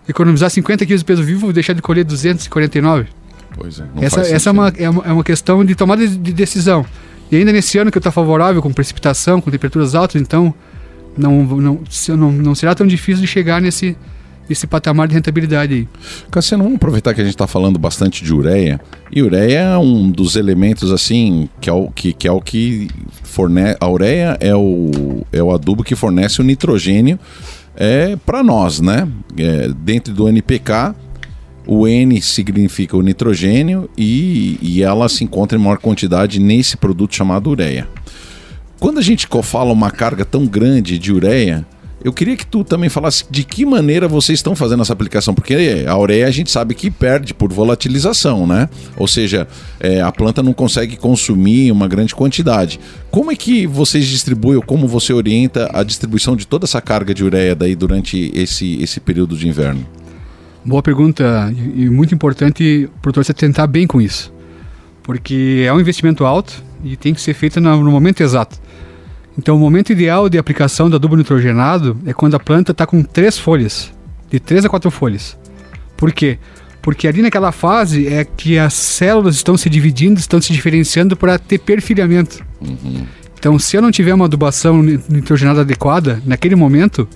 economizar 0.08 0.50
50 0.50 0.84
quilos 0.86 1.00
de 1.00 1.04
peso 1.04 1.22
vivo, 1.22 1.40
vou 1.40 1.52
deixar 1.52 1.72
de 1.72 1.82
colher 1.82 2.04
249. 2.04 3.06
Pois 3.54 3.80
é. 3.80 3.84
essa 4.00 4.20
essa 4.20 4.50
é, 4.50 4.52
uma, 4.52 4.72
é, 4.76 4.90
uma, 4.90 5.04
é 5.04 5.12
uma 5.12 5.24
questão 5.24 5.64
de 5.64 5.74
tomada 5.74 6.06
de, 6.06 6.16
de 6.16 6.32
decisão. 6.32 6.84
E 7.30 7.36
ainda 7.36 7.52
nesse 7.52 7.78
ano 7.78 7.90
que 7.90 7.98
está 7.98 8.10
favorável, 8.10 8.60
com 8.60 8.72
precipitação, 8.72 9.40
com 9.40 9.50
temperaturas 9.50 9.94
altas, 9.94 10.20
então 10.20 10.54
não, 11.16 11.44
não, 11.44 11.80
não, 12.08 12.32
não 12.32 12.54
será 12.54 12.74
tão 12.74 12.86
difícil 12.86 13.20
de 13.20 13.26
chegar 13.26 13.60
nesse, 13.60 13.96
esse 14.52 14.66
patamar 14.66 15.08
de 15.08 15.14
rentabilidade 15.14 15.74
aí. 15.74 15.88
Cassiano, 16.30 16.64
vamos 16.64 16.76
aproveitar 16.76 17.14
que 17.14 17.20
a 17.20 17.24
gente 17.24 17.34
está 17.34 17.46
falando 17.46 17.78
bastante 17.78 18.24
de 18.24 18.34
ureia. 18.34 18.80
E 19.12 19.22
ureia 19.22 19.58
é 19.58 19.78
um 19.78 20.10
dos 20.10 20.36
elementos 20.36 20.90
assim 20.92 21.48
que 21.60 21.70
é 21.70 21.72
o 21.72 21.90
que, 21.90 22.12
que, 22.12 22.28
é 22.28 22.32
o 22.32 22.40
que 22.40 22.88
fornece. 23.22 23.76
A 23.80 23.88
ureia 23.88 24.36
é 24.40 24.54
o, 24.54 25.24
é 25.32 25.42
o 25.42 25.52
adubo 25.52 25.84
que 25.84 25.94
fornece 25.94 26.40
o 26.40 26.44
nitrogênio 26.44 27.18
é, 27.76 28.16
para 28.16 28.42
nós, 28.42 28.80
né? 28.80 29.08
É, 29.36 29.68
dentro 29.68 30.12
do 30.12 30.28
NPK, 30.28 30.94
o 31.66 31.86
N 31.86 32.20
significa 32.20 32.96
o 32.96 33.02
nitrogênio 33.02 33.88
e, 33.96 34.58
e 34.60 34.82
ela 34.82 35.08
se 35.08 35.24
encontra 35.24 35.56
em 35.56 35.60
maior 35.62 35.78
quantidade 35.78 36.40
nesse 36.40 36.76
produto 36.76 37.14
chamado 37.14 37.48
ureia. 37.50 37.88
Quando 38.78 38.98
a 38.98 39.02
gente 39.02 39.28
fala 39.42 39.72
uma 39.72 39.90
carga 39.90 40.24
tão 40.24 40.46
grande 40.46 40.98
de 40.98 41.12
ureia, 41.12 41.66
eu 42.02 42.12
queria 42.12 42.36
que 42.36 42.46
tu 42.46 42.64
também 42.64 42.88
falasse 42.88 43.24
de 43.30 43.44
que 43.44 43.66
maneira 43.66 44.08
vocês 44.08 44.38
estão 44.38 44.56
fazendo 44.56 44.80
essa 44.82 44.92
aplicação, 44.92 45.34
porque 45.34 45.84
a 45.86 45.98
ureia 45.98 46.26
a 46.26 46.30
gente 46.30 46.50
sabe 46.50 46.74
que 46.74 46.90
perde 46.90 47.34
por 47.34 47.52
volatilização, 47.52 48.46
né? 48.46 48.68
Ou 48.96 49.06
seja, 49.06 49.46
é, 49.78 50.00
a 50.00 50.10
planta 50.10 50.42
não 50.42 50.52
consegue 50.52 50.96
consumir 50.96 51.70
uma 51.70 51.86
grande 51.86 52.14
quantidade. 52.14 52.80
Como 53.10 53.30
é 53.30 53.36
que 53.36 53.66
vocês 53.66 54.06
distribuem 54.06 54.56
ou 54.56 54.62
como 54.62 54.88
você 54.88 55.12
orienta 55.12 55.70
a 55.74 55.82
distribuição 55.82 56.34
de 56.34 56.46
toda 56.46 56.64
essa 56.64 56.80
carga 56.80 57.12
de 57.12 57.22
ureia 57.22 57.54
daí 57.54 57.76
durante 57.76 58.30
esse, 58.34 58.82
esse 58.82 58.98
período 58.98 59.36
de 59.36 59.46
inverno? 59.46 59.86
Boa 60.64 60.82
pergunta 60.82 61.52
e 61.74 61.88
muito 61.88 62.14
importante 62.14 62.88
o 62.94 63.00
produtor 63.00 63.24
se 63.24 63.34
tentar 63.34 63.66
bem 63.66 63.86
com 63.86 64.00
isso, 64.00 64.32
porque 65.02 65.64
é 65.66 65.72
um 65.72 65.80
investimento 65.80 66.24
alto 66.24 66.62
e 66.84 66.96
tem 66.96 67.14
que 67.14 67.20
ser 67.20 67.34
feito 67.34 67.60
no 67.60 67.90
momento 67.90 68.22
exato. 68.22 68.58
Então, 69.40 69.57
o 69.57 69.59
momento 69.59 69.90
ideal 69.90 70.29
de 70.29 70.37
aplicação 70.37 70.90
do 70.90 70.96
adubo 70.96 71.16
nitrogenado 71.16 71.96
é 72.05 72.12
quando 72.12 72.35
a 72.35 72.38
planta 72.38 72.72
está 72.72 72.85
com 72.85 73.03
três 73.03 73.38
folhas, 73.38 73.90
de 74.31 74.38
três 74.38 74.66
a 74.66 74.68
quatro 74.68 74.90
folhas. 74.90 75.35
Por 75.96 76.12
quê? 76.12 76.38
Porque 76.83 77.09
ali 77.09 77.22
naquela 77.22 77.50
fase 77.50 78.07
é 78.07 78.22
que 78.22 78.59
as 78.59 78.74
células 78.74 79.37
estão 79.37 79.57
se 79.57 79.70
dividindo, 79.70 80.20
estão 80.20 80.42
se 80.42 80.53
diferenciando 80.53 81.16
para 81.16 81.38
ter 81.38 81.57
perfilhamento. 81.59 82.44
Uhum. 82.61 83.07
Então, 83.38 83.59
se 83.59 83.79
eu 83.79 83.81
não 83.81 83.90
tiver 83.90 84.12
uma 84.12 84.26
adubação 84.26 84.83
nitrogenada 84.83 85.62
adequada, 85.62 86.22
naquele 86.26 86.55
momento, 86.55 87.09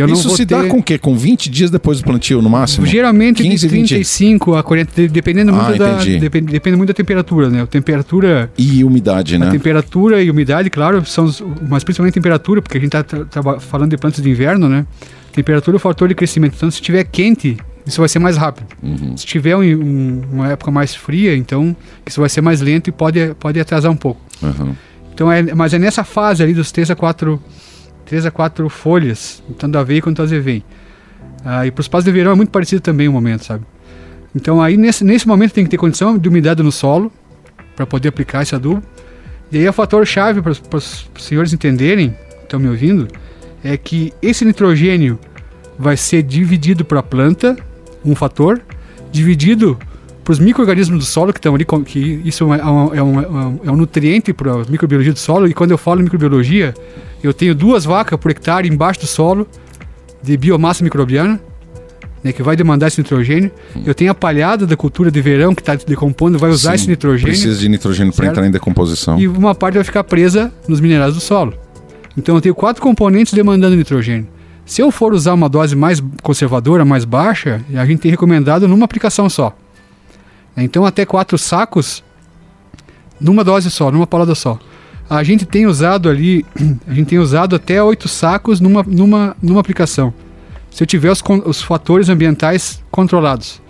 eu 0.00 0.06
Isso 0.08 0.30
se 0.30 0.46
ter... 0.46 0.54
dá 0.54 0.68
com 0.68 0.78
o 0.78 0.82
quê? 0.82 0.98
Com 0.98 1.16
20 1.16 1.50
dias 1.50 1.70
depois 1.70 1.98
do 1.98 2.04
plantio, 2.04 2.42
no 2.42 2.50
máximo? 2.50 2.86
Geralmente 2.86 3.42
15, 3.42 3.56
de 3.56 3.68
35 3.68 4.52
20... 4.52 4.58
a 4.58 4.62
40, 4.62 5.08
dependendo 5.08 5.52
muito, 5.52 5.82
ah, 5.82 5.98
da, 5.98 6.04
depend, 6.04 6.50
depende 6.50 6.76
muito 6.76 6.88
da 6.88 6.94
temperatura, 6.94 7.48
né? 7.48 7.62
A 7.62 7.66
temperatura... 7.66 8.50
E 8.56 8.84
umidade, 8.84 9.38
né? 9.38 9.50
Temperatura 9.50 10.22
e 10.22 10.30
umidade, 10.30 10.70
claro, 10.70 11.04
são 11.04 11.26
mas 11.68 11.84
principalmente 11.84 12.14
temperatura, 12.14 12.62
porque 12.62 12.78
a 12.78 12.80
gente 12.80 12.96
está 12.96 13.60
falando 13.60 13.90
de 13.90 13.96
plantas 13.96 14.22
de 14.22 14.30
inverno, 14.30 14.68
né? 14.68 14.86
Temperatura 15.32 15.76
é 15.76 15.78
o 15.78 15.80
fator 15.80 16.08
de 16.08 16.14
crescimento. 16.14 16.54
Então, 16.56 16.70
se 16.70 16.76
estiver 16.76 17.04
quente, 17.04 17.56
isso 17.86 18.00
vai 18.00 18.08
ser 18.08 18.18
mais 18.18 18.36
rápido. 18.36 18.66
Uhum. 18.82 19.16
Se 19.16 19.24
tiver 19.24 19.56
um, 19.56 19.62
um, 19.62 20.22
uma 20.32 20.48
época 20.48 20.70
mais 20.70 20.94
fria, 20.94 21.36
então 21.36 21.76
isso 22.06 22.20
vai 22.20 22.28
ser 22.28 22.40
mais 22.40 22.60
lento 22.60 22.88
e 22.88 22.92
pode, 22.92 23.34
pode 23.38 23.60
atrasar 23.60 23.92
um 23.92 23.96
pouco. 23.96 24.20
Uhum. 24.42 24.74
Então, 25.14 25.30
é, 25.30 25.54
mas 25.54 25.72
é 25.72 25.78
nessa 25.78 26.04
fase 26.04 26.42
ali 26.42 26.52
dos 26.52 26.72
3 26.72 26.90
a 26.90 26.96
4 26.96 27.40
três 28.06 28.24
a 28.24 28.30
quatro 28.30 28.68
folhas, 28.68 29.42
tanto 29.58 29.76
a 29.76 29.80
aveia 29.80 30.00
quanto 30.00 30.22
a 30.22 30.24
azevém. 30.24 30.64
Ah, 31.44 31.66
e 31.66 31.70
para 31.70 31.80
os 31.80 31.88
passos 31.88 32.04
de 32.04 32.12
verão 32.12 32.32
é 32.32 32.34
muito 32.34 32.50
parecido 32.50 32.80
também 32.80 33.08
o 33.08 33.12
momento, 33.12 33.44
sabe? 33.44 33.64
Então 34.34 34.62
aí 34.62 34.76
nesse, 34.76 35.04
nesse 35.04 35.28
momento 35.28 35.52
tem 35.52 35.64
que 35.64 35.70
ter 35.70 35.76
condição 35.76 36.16
de 36.16 36.28
umidade 36.28 36.62
no 36.62 36.72
solo 36.72 37.12
para 37.74 37.86
poder 37.86 38.08
aplicar 38.08 38.42
esse 38.42 38.54
adubo. 38.54 38.82
E 39.50 39.58
aí 39.58 39.68
o 39.68 39.72
fator 39.72 40.06
chave 40.06 40.40
para 40.40 40.76
os 40.76 41.10
senhores 41.18 41.52
entenderem, 41.52 42.16
estão 42.42 42.58
me 42.58 42.68
ouvindo, 42.68 43.08
é 43.62 43.76
que 43.76 44.12
esse 44.22 44.44
nitrogênio 44.44 45.18
vai 45.78 45.96
ser 45.96 46.22
dividido 46.22 46.84
para 46.84 47.00
a 47.00 47.02
planta, 47.02 47.56
um 48.04 48.14
fator, 48.14 48.60
dividido 49.10 49.78
para 50.24 50.32
os 50.32 50.38
micro-organismos 50.40 50.98
do 50.98 51.04
solo 51.04 51.32
que 51.32 51.38
estão 51.38 51.54
ali, 51.54 51.64
que 51.64 52.20
isso 52.24 52.52
é 52.52 52.64
um, 52.66 52.94
é 52.94 53.02
um, 53.02 53.60
é 53.64 53.70
um 53.70 53.76
nutriente 53.76 54.32
para 54.32 54.52
a 54.52 54.64
microbiologia 54.68 55.12
do 55.12 55.18
solo. 55.18 55.46
E 55.46 55.54
quando 55.54 55.70
eu 55.70 55.78
falo 55.78 56.02
microbiologia, 56.02 56.74
eu 57.26 57.34
tenho 57.34 57.54
duas 57.54 57.84
vacas 57.84 58.18
por 58.18 58.30
hectare 58.30 58.68
embaixo 58.68 59.00
do 59.00 59.06
solo 59.06 59.46
de 60.22 60.36
biomassa 60.36 60.82
microbiana, 60.82 61.40
né, 62.22 62.32
que 62.32 62.42
vai 62.42 62.56
demandar 62.56 62.88
esse 62.88 63.00
nitrogênio. 63.00 63.50
Eu 63.84 63.94
tenho 63.94 64.10
a 64.10 64.14
palhada 64.14 64.66
da 64.66 64.76
cultura 64.76 65.10
de 65.10 65.20
verão 65.20 65.54
que 65.54 65.62
está 65.62 65.74
decompondo, 65.74 66.38
vai 66.38 66.50
usar 66.50 66.70
Sim, 66.70 66.74
esse 66.76 66.88
nitrogênio. 66.88 67.32
Precisa 67.32 67.58
de 67.58 67.68
nitrogênio 67.68 68.12
para 68.12 68.26
entrar 68.26 68.46
em 68.46 68.50
decomposição. 68.50 69.18
E 69.18 69.28
uma 69.28 69.54
parte 69.54 69.74
vai 69.74 69.84
ficar 69.84 70.04
presa 70.04 70.52
nos 70.66 70.80
minerais 70.80 71.14
do 71.14 71.20
solo. 71.20 71.54
Então 72.16 72.34
eu 72.34 72.40
tenho 72.40 72.54
quatro 72.54 72.82
componentes 72.82 73.32
demandando 73.32 73.76
nitrogênio. 73.76 74.26
Se 74.64 74.80
eu 74.82 74.90
for 74.90 75.12
usar 75.12 75.34
uma 75.34 75.48
dose 75.48 75.76
mais 75.76 76.02
conservadora, 76.22 76.84
mais 76.84 77.04
baixa, 77.04 77.64
a 77.74 77.86
gente 77.86 78.00
tem 78.00 78.10
recomendado 78.10 78.66
numa 78.66 78.84
aplicação 78.84 79.28
só. 79.28 79.56
Então 80.56 80.84
até 80.84 81.04
quatro 81.04 81.38
sacos 81.38 82.02
numa 83.20 83.44
dose 83.44 83.70
só, 83.70 83.92
numa 83.92 84.06
paulada 84.06 84.34
só. 84.34 84.58
A 85.08 85.22
gente 85.22 85.44
tem 85.44 85.66
usado 85.66 86.08
ali, 86.08 86.44
a 86.86 86.92
gente 86.92 87.08
tem 87.08 87.18
usado 87.18 87.54
até 87.54 87.82
oito 87.82 88.08
sacos 88.08 88.60
numa, 88.60 88.82
numa, 88.82 89.36
numa 89.40 89.60
aplicação. 89.60 90.12
Se 90.70 90.82
eu 90.82 90.86
tiver 90.86 91.10
os, 91.10 91.22
os 91.44 91.62
fatores 91.62 92.08
ambientais 92.08 92.82
controlados, 92.90 93.62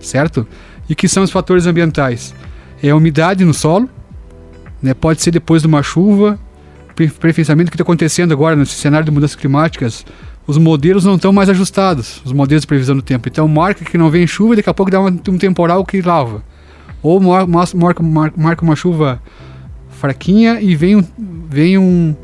certo? 0.00 0.46
E 0.88 0.94
que 0.94 1.08
são 1.08 1.22
os 1.22 1.30
fatores 1.30 1.66
ambientais? 1.66 2.34
É 2.82 2.90
a 2.90 2.96
umidade 2.96 3.44
no 3.44 3.54
solo, 3.54 3.88
né? 4.82 4.92
pode 4.92 5.22
ser 5.22 5.30
depois 5.30 5.62
de 5.62 5.68
uma 5.68 5.82
chuva, 5.82 6.38
preferencialmente 6.94 7.68
o 7.68 7.70
que 7.70 7.76
está 7.76 7.82
acontecendo 7.82 8.32
agora 8.32 8.56
nesse 8.56 8.74
cenário 8.74 9.04
de 9.04 9.10
mudanças 9.10 9.36
climáticas, 9.36 10.04
os 10.46 10.58
modelos 10.58 11.04
não 11.04 11.14
estão 11.14 11.32
mais 11.32 11.48
ajustados, 11.48 12.20
os 12.24 12.32
modelos 12.32 12.62
de 12.62 12.66
previsão 12.66 12.96
do 12.96 13.02
tempo. 13.02 13.28
Então 13.28 13.46
marca 13.46 13.84
que 13.84 13.96
não 13.96 14.10
vem 14.10 14.26
chuva 14.26 14.54
e 14.54 14.56
daqui 14.56 14.68
a 14.68 14.74
pouco 14.74 14.90
dá 14.90 15.00
um, 15.00 15.16
temporal 15.16 15.84
que 15.84 16.02
lava. 16.02 16.42
Ou 17.02 17.20
marca, 17.20 18.02
marca 18.36 18.62
uma 18.62 18.74
chuva 18.74 19.22
fraquinha 20.00 20.60
e 20.60 20.74
vem 20.74 20.96
um, 20.96 21.04
vem 21.48 21.78
um, 21.78 22.14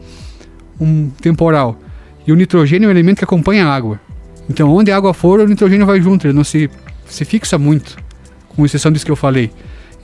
um 0.81 1.11
temporal. 1.21 1.79
E 2.27 2.33
o 2.33 2.35
nitrogênio 2.35 2.87
é 2.87 2.89
um 2.89 2.91
elemento 2.91 3.19
que 3.19 3.25
acompanha 3.25 3.67
a 3.67 3.75
água. 3.75 4.01
Então 4.51 4.69
onde 4.75 4.91
a 4.91 4.97
água 4.97 5.15
for, 5.15 5.41
o 5.41 5.47
nitrogênio 5.47 5.87
vai 5.87 6.01
junto, 6.01 6.27
ele 6.27 6.35
não 6.35 6.45
se, 6.45 6.69
se 7.07 7.25
fixa 7.25 7.59
muito, 7.59 7.97
com 8.49 8.65
exceção 8.65 8.91
disso 8.91 9.05
que 9.05 9.13
eu 9.13 9.17
falei. 9.17 9.51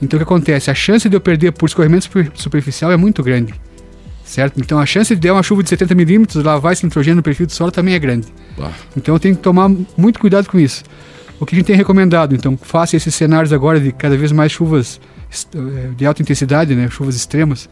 Então 0.01 0.17
o 0.17 0.19
que 0.19 0.23
acontece? 0.23 0.71
A 0.71 0.75
chance 0.75 1.09
de 1.09 1.15
eu 1.15 1.21
perder 1.21 1.51
por 1.51 1.65
escorrimento 1.65 2.09
superficial 2.35 2.91
é 2.91 2.97
muito 2.97 3.21
grande 3.21 3.53
certo? 4.23 4.59
Então 4.59 4.79
a 4.79 4.85
chance 4.85 5.13
de 5.13 5.21
der 5.21 5.31
uma 5.31 5.43
chuva 5.43 5.61
de 5.61 5.69
70 5.69 5.93
milímetros, 5.95 6.43
lavar 6.43 6.73
esse 6.73 6.85
nitrogênio 6.85 7.17
no 7.17 7.23
perfil 7.23 7.45
do 7.45 7.51
solo 7.51 7.71
também 7.71 7.93
é 7.93 7.99
grande. 7.99 8.27
Bah. 8.57 8.71
Então 8.95 9.13
eu 9.13 9.19
tenho 9.19 9.35
que 9.35 9.41
tomar 9.41 9.69
muito 9.97 10.19
cuidado 10.19 10.47
com 10.47 10.59
isso. 10.59 10.83
O 11.39 11.45
que 11.45 11.55
a 11.55 11.57
gente 11.57 11.65
tem 11.65 11.75
recomendado, 11.75 12.33
então, 12.35 12.57
faça 12.57 12.95
esses 12.95 13.13
cenários 13.13 13.51
agora 13.51 13.79
de 13.79 13.91
cada 13.91 14.15
vez 14.15 14.31
mais 14.31 14.51
chuvas 14.51 14.99
de 15.95 16.05
alta 16.05 16.21
intensidade, 16.21 16.75
né, 16.75 16.89
chuvas 16.89 17.15
extremas, 17.15 17.69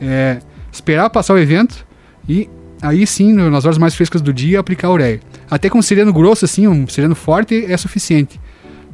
é, 0.00 0.38
esperar 0.72 1.08
passar 1.10 1.34
o 1.34 1.38
evento 1.38 1.86
e 2.28 2.48
aí 2.82 3.06
sim, 3.06 3.32
nas 3.32 3.64
horas 3.64 3.78
mais 3.78 3.94
frescas 3.94 4.20
do 4.20 4.32
dia, 4.32 4.60
aplicar 4.60 4.88
a 4.88 4.92
ureia. 4.92 5.20
Até 5.50 5.70
com 5.70 5.78
um 5.78 5.82
sereno 5.82 6.12
grosso, 6.12 6.44
assim, 6.44 6.66
um 6.66 6.86
sereno 6.86 7.14
forte, 7.14 7.64
é 7.66 7.76
suficiente. 7.76 8.40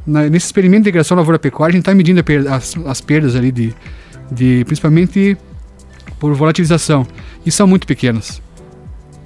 Na, 0.06 0.28
nesse 0.28 0.46
experimento 0.46 0.84
de 0.84 0.88
integração 0.88 1.16
lavoura-pecuária, 1.16 1.72
a 1.72 1.76
gente 1.76 1.82
está 1.82 1.94
medindo 1.94 2.22
as, 2.50 2.76
as 2.86 3.00
perdas 3.00 3.34
ali 3.34 3.50
de, 3.50 3.74
de 4.30 4.64
principalmente 4.64 5.36
por 6.18 6.32
volatilização. 6.34 7.06
E 7.44 7.50
são 7.50 7.66
muito 7.66 7.86
pequenas. 7.86 8.40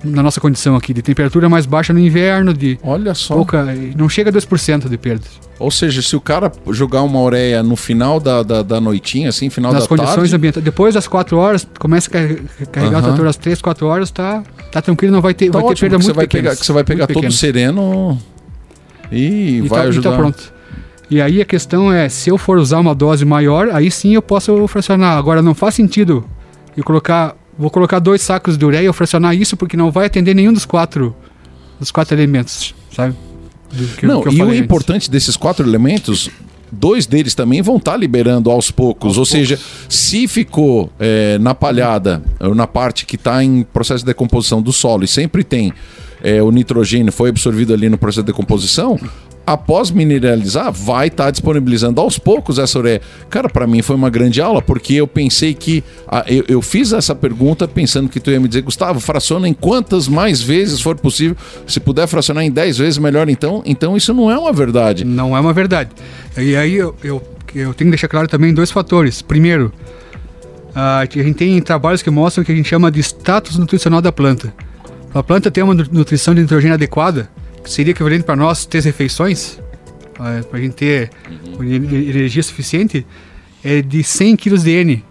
Na 0.04 0.22
nossa 0.22 0.40
condição 0.40 0.76
aqui, 0.76 0.92
de 0.92 1.02
temperatura 1.02 1.48
mais 1.48 1.66
baixa 1.66 1.92
no 1.92 1.98
inverno, 1.98 2.52
de. 2.52 2.78
Olha 2.82 3.14
só. 3.14 3.34
Pouca, 3.34 3.66
não 3.96 4.08
chega 4.08 4.30
a 4.30 4.32
2% 4.32 4.88
de 4.88 4.98
perdas. 4.98 5.28
Ou 5.58 5.70
seja, 5.70 6.02
se 6.02 6.14
o 6.14 6.20
cara 6.20 6.52
jogar 6.70 7.02
uma 7.02 7.20
ureia 7.20 7.62
no 7.62 7.76
final 7.76 8.20
da, 8.20 8.42
da, 8.42 8.62
da 8.62 8.80
noitinha, 8.80 9.28
assim, 9.28 9.48
final 9.48 9.72
Nas 9.72 9.84
da 9.84 9.88
condições 9.88 10.16
tarde... 10.16 10.36
ambientais. 10.36 10.64
Depois 10.64 10.94
das 10.94 11.06
4 11.06 11.36
horas, 11.36 11.66
começa 11.78 12.08
a 12.08 12.66
carregar 12.66 12.98
uhum. 12.98 12.98
o 12.98 13.02
trator 13.02 13.26
às 13.26 13.36
3, 13.36 13.62
4 13.62 13.86
horas, 13.86 14.10
tá, 14.10 14.42
tá 14.70 14.82
tranquilo, 14.82 15.14
não 15.14 15.22
vai 15.22 15.32
ter, 15.32 15.50
tá 15.50 15.58
vai 15.58 15.68
ter 15.74 15.80
perda 15.80 15.96
muito 15.96 16.06
você 16.06 16.12
vai 16.12 16.26
pegar 16.26 16.56
Que 16.56 16.66
você 16.66 16.72
vai 16.72 16.84
pegar 16.84 17.06
todo 17.06 17.30
sereno 17.32 18.20
e, 19.10 19.58
e 19.58 19.60
vai 19.62 19.82
tá, 19.82 19.88
ajudar. 19.88 20.08
E 20.08 20.12
tá 20.12 20.18
pronto. 20.18 20.54
E 21.10 21.20
aí 21.20 21.40
a 21.40 21.44
questão 21.44 21.92
é, 21.92 22.08
se 22.08 22.30
eu 22.30 22.38
for 22.38 22.58
usar 22.58 22.80
uma 22.80 22.94
dose 22.94 23.24
maior, 23.24 23.68
aí 23.70 23.90
sim 23.90 24.14
eu 24.14 24.22
posso 24.22 24.66
fracionar. 24.66 25.16
Agora 25.16 25.42
não 25.42 25.54
faz 25.54 25.74
sentido 25.74 26.24
e 26.76 26.82
colocar, 26.82 27.36
vou 27.58 27.70
colocar 27.70 27.98
dois 27.98 28.22
sacos 28.22 28.56
de 28.56 28.64
ureia 28.64 28.88
e 28.88 28.92
fracionar 28.92 29.34
isso 29.34 29.56
porque 29.56 29.76
não 29.76 29.90
vai 29.90 30.06
atender 30.06 30.34
nenhum 30.34 30.52
dos 30.52 30.64
quatro, 30.64 31.14
dos 31.78 31.90
quatro 31.90 32.14
elementos, 32.14 32.74
sabe? 32.94 33.14
Que, 33.98 34.06
não, 34.06 34.22
que 34.22 34.34
e 34.34 34.40
o 34.40 34.46
antes. 34.46 34.60
importante 34.60 35.10
desses 35.10 35.36
quatro 35.36 35.66
elementos 35.66 36.30
dois 36.70 37.06
deles 37.06 37.34
também 37.34 37.62
vão 37.62 37.76
estar 37.76 37.92
tá 37.92 37.96
liberando 37.96 38.50
aos 38.50 38.70
poucos. 38.70 39.16
Aos 39.16 39.18
ou 39.18 39.24
poucos. 39.24 39.48
seja, 39.48 39.58
se 39.88 40.26
ficou 40.26 40.90
é, 40.98 41.38
na 41.38 41.54
palhada, 41.54 42.22
ou 42.40 42.54
na 42.54 42.66
parte 42.66 43.06
que 43.06 43.16
está 43.16 43.42
em 43.42 43.62
processo 43.62 44.00
de 44.00 44.06
decomposição 44.06 44.60
do 44.60 44.72
solo, 44.72 45.04
e 45.04 45.08
sempre 45.08 45.44
tem 45.44 45.72
é, 46.22 46.42
o 46.42 46.50
nitrogênio 46.50 47.12
foi 47.12 47.28
absorvido 47.28 47.72
ali 47.72 47.88
no 47.88 47.98
processo 47.98 48.22
de 48.22 48.32
decomposição, 48.32 48.98
após 49.46 49.90
mineralizar, 49.90 50.72
vai 50.72 51.08
estar 51.08 51.24
tá 51.24 51.30
disponibilizando 51.30 52.00
aos 52.00 52.18
poucos 52.18 52.58
essa 52.58 52.78
ureia. 52.78 53.00
Cara, 53.28 53.48
para 53.48 53.66
mim 53.66 53.82
foi 53.82 53.96
uma 53.96 54.10
grande 54.10 54.40
aula, 54.40 54.62
porque 54.62 54.94
eu 54.94 55.06
pensei 55.06 55.54
que. 55.54 55.84
Ah, 56.08 56.24
eu, 56.26 56.44
eu, 56.48 56.62
fiz 56.62 56.92
essa 56.92 57.14
pergunta 57.14 57.68
pensando 57.68 58.08
que 58.08 58.20
tu 58.20 58.30
ia 58.30 58.40
me 58.40 58.48
dizer, 58.48 58.62
Gustavo, 58.62 59.00
fraciona 59.00 59.48
em 59.48 59.54
quantas 59.54 60.08
mais 60.08 60.40
vezes 60.40 60.80
for 60.80 60.96
possível. 60.96 61.36
Se 61.66 61.80
puder 61.80 62.06
fracionar 62.06 62.44
em 62.44 62.50
10 62.50 62.78
vezes, 62.78 62.98
melhor 62.98 63.28
então. 63.28 63.62
Então 63.64 63.96
isso 63.96 64.12
não 64.14 64.30
é 64.30 64.38
uma 64.38 64.52
verdade. 64.52 65.04
Não 65.04 65.36
é 65.36 65.40
uma 65.40 65.52
verdade. 65.52 65.90
E 66.36 66.56
aí 66.56 66.74
eu, 66.74 66.94
eu, 67.02 67.22
eu 67.54 67.74
tenho 67.74 67.88
que 67.88 67.96
deixar 67.96 68.08
claro 68.08 68.28
também 68.28 68.52
dois 68.52 68.70
fatores. 68.70 69.22
Primeiro, 69.22 69.72
a 70.74 71.06
gente 71.10 71.34
tem 71.34 71.60
trabalhos 71.60 72.02
que 72.02 72.10
mostram 72.10 72.42
o 72.42 72.44
que 72.44 72.52
a 72.52 72.56
gente 72.56 72.68
chama 72.68 72.90
de 72.90 73.00
status 73.00 73.58
nutricional 73.58 74.00
da 74.00 74.10
planta. 74.10 74.52
A 75.12 75.22
planta 75.22 75.50
tem 75.50 75.62
uma 75.62 75.74
nutrição 75.74 76.34
de 76.34 76.40
nitrogênio 76.40 76.74
adequada 76.74 77.28
seria 77.64 77.92
equivalente 77.92 78.24
para 78.24 78.36
nós 78.36 78.66
três 78.66 78.84
refeições, 78.84 79.58
para 80.14 80.58
a 80.58 80.60
gente 80.60 80.74
ter 80.74 81.10
uhum. 81.58 81.64
energia 81.64 82.42
suficiente, 82.42 83.06
é 83.62 83.82
de 83.82 84.02
100 84.02 84.36
kg 84.36 84.58
de 84.58 84.70
N 84.70 85.04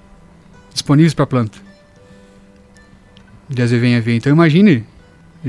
disponíveis 0.72 1.14
para 1.14 1.24
a 1.24 1.28
planta. 1.28 1.58
De 3.49 3.62
azevém 3.62 3.95
a 3.95 3.97
aveia. 3.97 4.18
Então 4.18 4.32
imagine, 4.32 4.86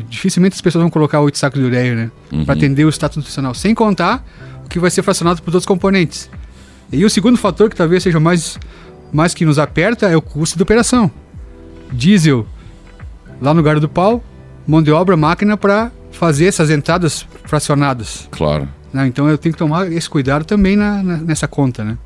dificilmente 0.09 0.55
as 0.55 0.61
pessoas 0.61 0.83
vão 0.83 0.91
colocar 0.91 1.21
8 1.21 1.39
sacos 1.39 1.61
de 1.61 1.67
ureia, 1.67 1.95
né? 1.95 2.11
Uhum. 2.33 2.45
Para 2.45 2.55
atender 2.55 2.85
o 2.85 2.89
status 2.89 3.17
nutricional. 3.17 3.55
Sem 3.55 3.75
contar 3.75 4.25
o 4.65 4.69
que 4.69 4.79
vai 4.79 4.91
ser 4.91 5.03
fracionado 5.03 5.43
por 5.43 5.51
outros 5.51 5.67
componentes. 5.67 6.31
E 6.93 7.05
o 7.05 7.11
segundo 7.11 7.37
fator 7.37 7.71
que 7.71 7.77
talvez 7.77 8.03
seja 8.03 8.21
mais, 8.21 8.59
mais 9.13 9.35
que 9.35 9.45
nos 9.45 9.59
aperta 9.59 10.09
é 10.09 10.17
o 10.17 10.23
custo 10.23 10.57
de 10.57 10.63
operação. 10.63 11.11
Diesel 11.93 12.47
lá 13.41 13.53
no 13.53 13.61
lugar 13.61 13.79
do 13.81 13.89
pau, 13.89 14.23
mão 14.67 14.83
de 14.83 14.91
obra, 14.91 15.17
máquina 15.17 15.57
para 15.57 15.91
fazer 16.19 16.47
essas 16.47 16.71
entradas 16.71 17.27
fracionadas. 17.45 18.29
Claro. 18.31 18.69
Né? 18.93 19.07
Então 19.07 19.29
eu 19.29 19.37
tenho 19.37 19.53
que 19.53 19.59
tomar 19.59 19.91
esse 19.93 20.09
cuidado 20.09 20.45
também 20.45 20.77
na, 20.77 21.03
na, 21.03 21.17
nessa 21.19 21.49
conta, 21.49 21.85
né? 21.85 21.99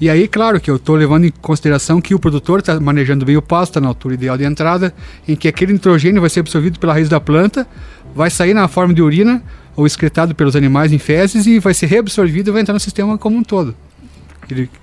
E 0.00 0.10
aí, 0.10 0.26
claro 0.26 0.60
que 0.60 0.68
eu 0.68 0.76
estou 0.76 0.96
levando 0.96 1.26
em 1.26 1.30
consideração 1.30 2.00
que 2.00 2.12
o 2.12 2.18
produtor 2.18 2.58
está 2.58 2.80
manejando 2.80 3.24
bem 3.24 3.36
o 3.36 3.42
pasto, 3.42 3.70
está 3.70 3.80
na 3.80 3.86
altura 3.86 4.14
ideal 4.14 4.36
de 4.36 4.42
entrada, 4.42 4.92
em 5.28 5.36
que 5.36 5.46
aquele 5.46 5.72
nitrogênio 5.74 6.20
vai 6.20 6.28
ser 6.28 6.40
absorvido 6.40 6.80
pela 6.80 6.92
raiz 6.92 7.08
da 7.08 7.20
planta, 7.20 7.64
vai 8.12 8.28
sair 8.28 8.52
na 8.52 8.66
forma 8.66 8.92
de 8.92 9.00
urina 9.00 9.40
ou 9.76 9.86
excretado 9.86 10.34
pelos 10.34 10.56
animais 10.56 10.92
em 10.92 10.98
fezes 10.98 11.46
e 11.46 11.60
vai 11.60 11.72
ser 11.72 11.86
reabsorvido 11.86 12.50
e 12.50 12.52
vai 12.52 12.62
entrar 12.62 12.74
no 12.74 12.80
sistema 12.80 13.16
como 13.16 13.36
um 13.36 13.44
todo. 13.44 13.76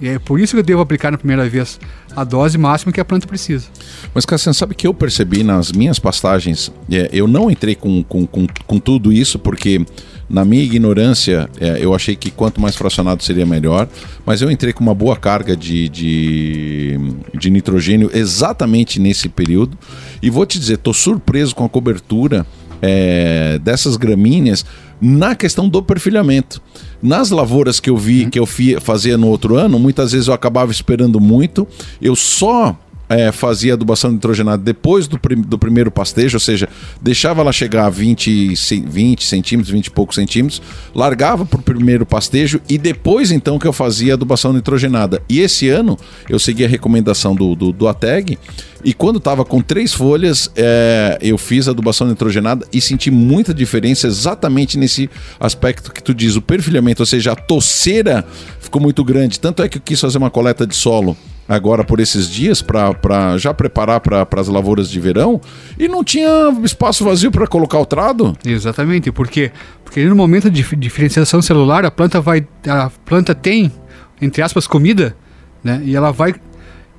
É 0.01 0.17
por 0.19 0.39
isso 0.39 0.53
que 0.53 0.59
eu 0.59 0.63
devo 0.63 0.81
aplicar 0.81 1.11
na 1.11 1.17
primeira 1.17 1.47
vez 1.47 1.79
a 2.15 2.23
dose 2.23 2.57
máxima 2.57 2.91
que 2.91 2.99
a 2.99 3.05
planta 3.05 3.27
precisa. 3.27 3.67
Mas, 4.13 4.25
Cassiano, 4.25 4.53
sabe 4.53 4.73
que 4.73 4.87
eu 4.87 4.93
percebi 4.93 5.43
nas 5.43 5.71
minhas 5.71 5.99
pastagens, 5.99 6.71
é, 6.89 7.09
eu 7.11 7.27
não 7.27 7.51
entrei 7.51 7.75
com, 7.75 8.03
com, 8.03 8.25
com, 8.25 8.47
com, 8.65 8.79
tudo 8.79 9.11
isso 9.11 9.37
porque, 9.37 9.85
na 10.29 10.43
minha 10.43 10.63
ignorância, 10.63 11.49
é, 11.59 11.77
eu 11.83 11.93
achei 11.93 12.15
que 12.15 12.31
quanto 12.31 12.59
mais 12.59 12.75
fracionado 12.75 13.23
seria 13.23 13.45
melhor, 13.45 13.87
mas 14.25 14.41
eu 14.41 14.49
entrei 14.49 14.73
com 14.73 14.81
uma 14.81 14.95
boa 14.95 15.15
carga 15.15 15.55
de, 15.55 15.89
de, 15.89 16.97
de 17.37 17.49
nitrogênio 17.49 18.09
exatamente 18.13 18.99
nesse 18.99 19.29
período. 19.29 19.77
E 20.21 20.29
vou 20.29 20.45
te 20.45 20.57
dizer, 20.57 20.75
estou 20.75 20.93
surpreso 20.93 21.53
com 21.53 21.65
a 21.65 21.69
cobertura 21.69 22.45
é, 22.81 23.59
dessas 23.59 23.97
gramíneas 23.97 24.65
na 25.01 25.35
questão 25.35 25.67
do 25.67 25.81
perfilhamento. 25.81 26.61
Nas 27.01 27.31
lavouras 27.31 27.79
que 27.79 27.89
eu 27.89 27.97
vi, 27.97 28.23
uhum. 28.23 28.29
que 28.29 28.39
eu 28.39 28.45
fazia 28.81 29.17
no 29.17 29.27
outro 29.27 29.55
ano, 29.55 29.79
muitas 29.79 30.11
vezes 30.11 30.27
eu 30.27 30.33
acabava 30.33 30.71
esperando 30.71 31.19
muito. 31.19 31.67
Eu 32.01 32.15
só 32.15 32.77
é, 33.09 33.31
fazia 33.31 33.73
adubação 33.73 34.11
nitrogenada 34.11 34.61
depois 34.61 35.07
do, 35.07 35.19
prim 35.19 35.41
do 35.41 35.57
primeiro 35.57 35.89
pastejo, 35.89 36.35
ou 36.35 36.39
seja, 36.39 36.69
deixava 37.01 37.41
ela 37.41 37.51
chegar 37.51 37.87
a 37.87 37.89
20, 37.89 38.53
20 38.87 39.23
centímetros, 39.23 39.73
20 39.73 39.87
e 39.87 39.91
poucos 39.91 40.15
centímetros, 40.15 40.61
largava 40.93 41.45
para 41.45 41.59
o 41.59 41.63
primeiro 41.63 42.05
pastejo 42.05 42.61
e 42.69 42.77
depois 42.77 43.31
então 43.31 43.57
que 43.57 43.67
eu 43.67 43.73
fazia 43.73 44.13
adubação 44.13 44.53
nitrogenada. 44.53 45.21
E 45.27 45.39
esse 45.39 45.67
ano 45.69 45.97
eu 46.29 46.37
segui 46.37 46.63
a 46.63 46.67
recomendação 46.67 47.33
do, 47.33 47.55
do, 47.55 47.71
do 47.71 47.87
ATEG 47.87 48.37
e 48.83 48.93
quando 48.93 49.17
estava 49.17 49.43
com 49.43 49.61
três 49.61 49.93
folhas, 49.93 50.49
é, 50.55 51.17
eu 51.21 51.37
fiz 51.37 51.67
adubação 51.67 52.07
nitrogenada 52.07 52.65
e 52.71 52.79
senti 52.79 53.11
muita 53.11 53.53
diferença 53.53 54.07
exatamente 54.07 54.77
nesse 54.77 55.09
aspecto 55.39 55.91
que 55.91 56.01
tu 56.01 56.13
diz, 56.13 56.35
o 56.35 56.41
perfilhamento, 56.41 57.01
ou 57.01 57.05
seja, 57.05 57.33
a 57.33 57.35
toceira 57.35 58.25
ficou 58.59 58.81
muito 58.81 59.03
grande. 59.03 59.39
Tanto 59.39 59.63
é 59.63 59.67
que 59.67 59.77
eu 59.77 59.81
quis 59.81 59.99
fazer 59.99 60.17
uma 60.17 60.29
coleta 60.29 60.65
de 60.65 60.75
solo 60.75 61.17
agora 61.49 61.83
por 61.83 61.99
esses 61.99 62.29
dias 62.29 62.61
para 62.61 63.37
já 63.39 63.51
preparar 63.51 63.99
para 63.99 64.27
as 64.39 64.47
lavouras 64.47 64.87
de 64.87 64.99
verão 64.99 65.41
e 65.79 65.87
não 65.87 66.03
tinha 66.03 66.29
espaço 66.63 67.03
vazio 67.03 67.31
para 67.31 67.47
colocar 67.47 67.79
o 67.79 67.85
trado. 67.87 68.37
Exatamente, 68.45 69.11
porque 69.11 69.51
porque 69.83 70.05
no 70.05 70.15
momento 70.15 70.51
de 70.51 70.63
diferenciação 70.75 71.41
celular 71.41 71.83
a 71.83 71.89
planta 71.89 72.21
vai 72.21 72.47
a 72.67 72.91
planta 73.03 73.33
tem 73.33 73.71
entre 74.21 74.43
aspas 74.43 74.67
comida, 74.67 75.15
né? 75.63 75.81
E 75.83 75.95
ela 75.95 76.11
vai 76.11 76.35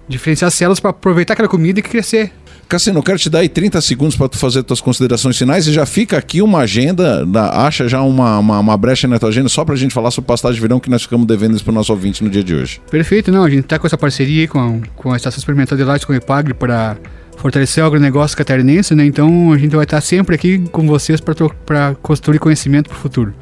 diferenciar 0.09 0.51
células 0.51 0.81
para 0.81 0.91
aproveitar 0.91 1.35
aquela 1.35 1.49
comida 1.49 1.79
e 1.79 1.83
crescer. 1.83 2.33
Cassino, 2.71 3.01
eu 3.01 3.03
quero 3.03 3.19
te 3.19 3.29
dar 3.29 3.41
aí 3.41 3.49
30 3.49 3.81
segundos 3.81 4.15
para 4.15 4.29
tu 4.29 4.39
fazer 4.39 4.63
tuas 4.63 4.81
considerações 4.81 5.37
finais 5.37 5.67
e 5.67 5.73
já 5.73 5.85
fica 5.85 6.17
aqui 6.17 6.41
uma 6.41 6.61
agenda, 6.61 7.27
da, 7.27 7.67
acha 7.67 7.89
já 7.89 8.01
uma, 8.01 8.39
uma, 8.39 8.61
uma 8.61 8.77
brecha 8.77 9.09
na 9.09 9.19
tua 9.19 9.29
agenda 9.29 9.49
só 9.49 9.65
para 9.65 9.75
a 9.75 9.77
gente 9.77 9.93
falar 9.93 10.13
sobre 10.13 10.29
pastagem 10.29 10.55
de 10.55 10.61
verão 10.61 10.79
que 10.79 10.89
nós 10.89 11.03
ficamos 11.03 11.27
devendo 11.27 11.57
isso 11.57 11.65
para 11.65 11.73
o 11.73 11.75
nosso 11.75 11.91
ouvinte 11.91 12.23
no 12.23 12.31
dia 12.31 12.45
de 12.45 12.55
hoje. 12.55 12.81
Perfeito, 12.89 13.33
não, 13.33 13.43
a 13.43 13.51
gente 13.51 13.65
está 13.65 13.77
com 13.77 13.89
essa 13.89 13.99
parceria 13.99 14.43
aí 14.43 14.47
com, 14.47 14.83
com 14.95 15.13
a 15.13 15.17
Estação 15.17 15.41
Experimental 15.41 15.77
de 15.77 15.83
Lages 15.83 16.05
com 16.05 16.13
o 16.13 16.17
EPAGRE 16.17 16.55
para 16.55 16.97
fortalecer 17.39 17.83
o 17.83 17.89
agronegócio 17.89 18.37
catarinense, 18.37 18.95
né? 18.95 19.05
Então 19.05 19.53
a 19.53 19.59
gente 19.59 19.75
vai 19.75 19.85
estar 19.85 20.01
sempre 20.01 20.37
aqui 20.37 20.61
com 20.71 20.87
vocês 20.87 21.21
para 21.21 21.97
construir 21.97 22.39
conhecimento 22.39 22.89
para 22.89 22.97
o 22.97 23.01
futuro. 23.01 23.35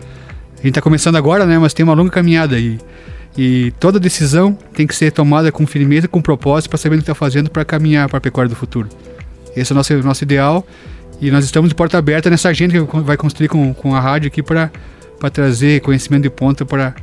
A 0.55 0.57
gente 0.57 0.69
está 0.69 0.81
começando 0.81 1.17
agora, 1.17 1.45
né? 1.45 1.59
Mas 1.59 1.75
tem 1.75 1.85
uma 1.85 1.93
longa 1.93 2.11
caminhada 2.11 2.57
aí. 2.57 2.79
E 3.37 3.73
toda 3.79 4.01
decisão 4.01 4.57
tem 4.73 4.87
que 4.87 4.97
ser 4.97 5.13
tomada 5.13 5.53
com 5.53 5.67
firmeza, 5.67 6.09
com 6.09 6.23
propósito, 6.23 6.71
para 6.71 6.79
saber 6.79 6.95
o 6.95 6.99
que 6.99 7.03
está 7.03 7.15
fazendo 7.15 7.51
para 7.51 7.63
caminhar 7.63 8.09
para 8.09 8.17
a 8.17 8.21
pecuária 8.23 8.49
do 8.49 8.57
futuro. 8.57 8.89
Esse 9.57 9.73
é 9.73 9.75
o 9.75 9.77
nosso, 9.77 9.95
nosso 9.99 10.25
ideal. 10.25 10.67
E 11.21 11.31
nós 11.31 11.45
estamos 11.45 11.69
de 11.69 11.75
porta 11.75 11.99
aberta 11.99 12.31
nessa 12.31 12.49
agenda 12.49 12.73
que 12.73 13.01
vai 13.01 13.17
construir 13.17 13.49
com, 13.49 13.75
com 13.75 13.95
a 13.95 14.01
rádio 14.01 14.29
aqui 14.29 14.43
para 14.43 14.71
trazer 15.33 15.81
conhecimento 15.81 16.23
de 16.23 16.31
ponta 16.31 16.65
para 16.65 16.95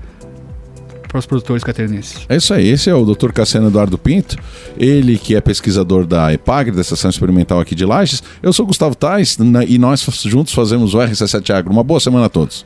para 1.16 1.20
os 1.20 1.26
produtores 1.26 1.64
catarinenses. 1.64 2.26
É 2.28 2.36
isso 2.36 2.54
aí, 2.54 2.68
esse 2.68 2.90
é 2.90 2.94
o 2.94 3.06
Dr. 3.06 3.32
Cassiano 3.32 3.68
Eduardo 3.68 3.98
Pinto, 3.98 4.36
ele 4.78 5.18
que 5.18 5.34
é 5.34 5.40
pesquisador 5.40 6.06
da 6.06 6.34
EPAGRE, 6.34 6.76
da 6.76 6.82
Estação 6.82 7.10
Experimental 7.10 7.58
aqui 7.62 7.74
de 7.74 7.86
Lages. 7.86 8.22
Eu 8.44 8.52
sou 8.52 8.66
Gustavo 8.66 8.96
Tais 8.96 9.38
e 9.68 9.78
nós 9.78 10.06
juntos 10.26 10.54
fazemos 10.54 10.94
o 10.94 10.98
RC7 10.98 11.52
Agro. 11.52 11.72
Uma 11.72 11.84
boa 11.84 12.02
semana 12.02 12.26
a 12.26 12.30
todos. 12.30 12.66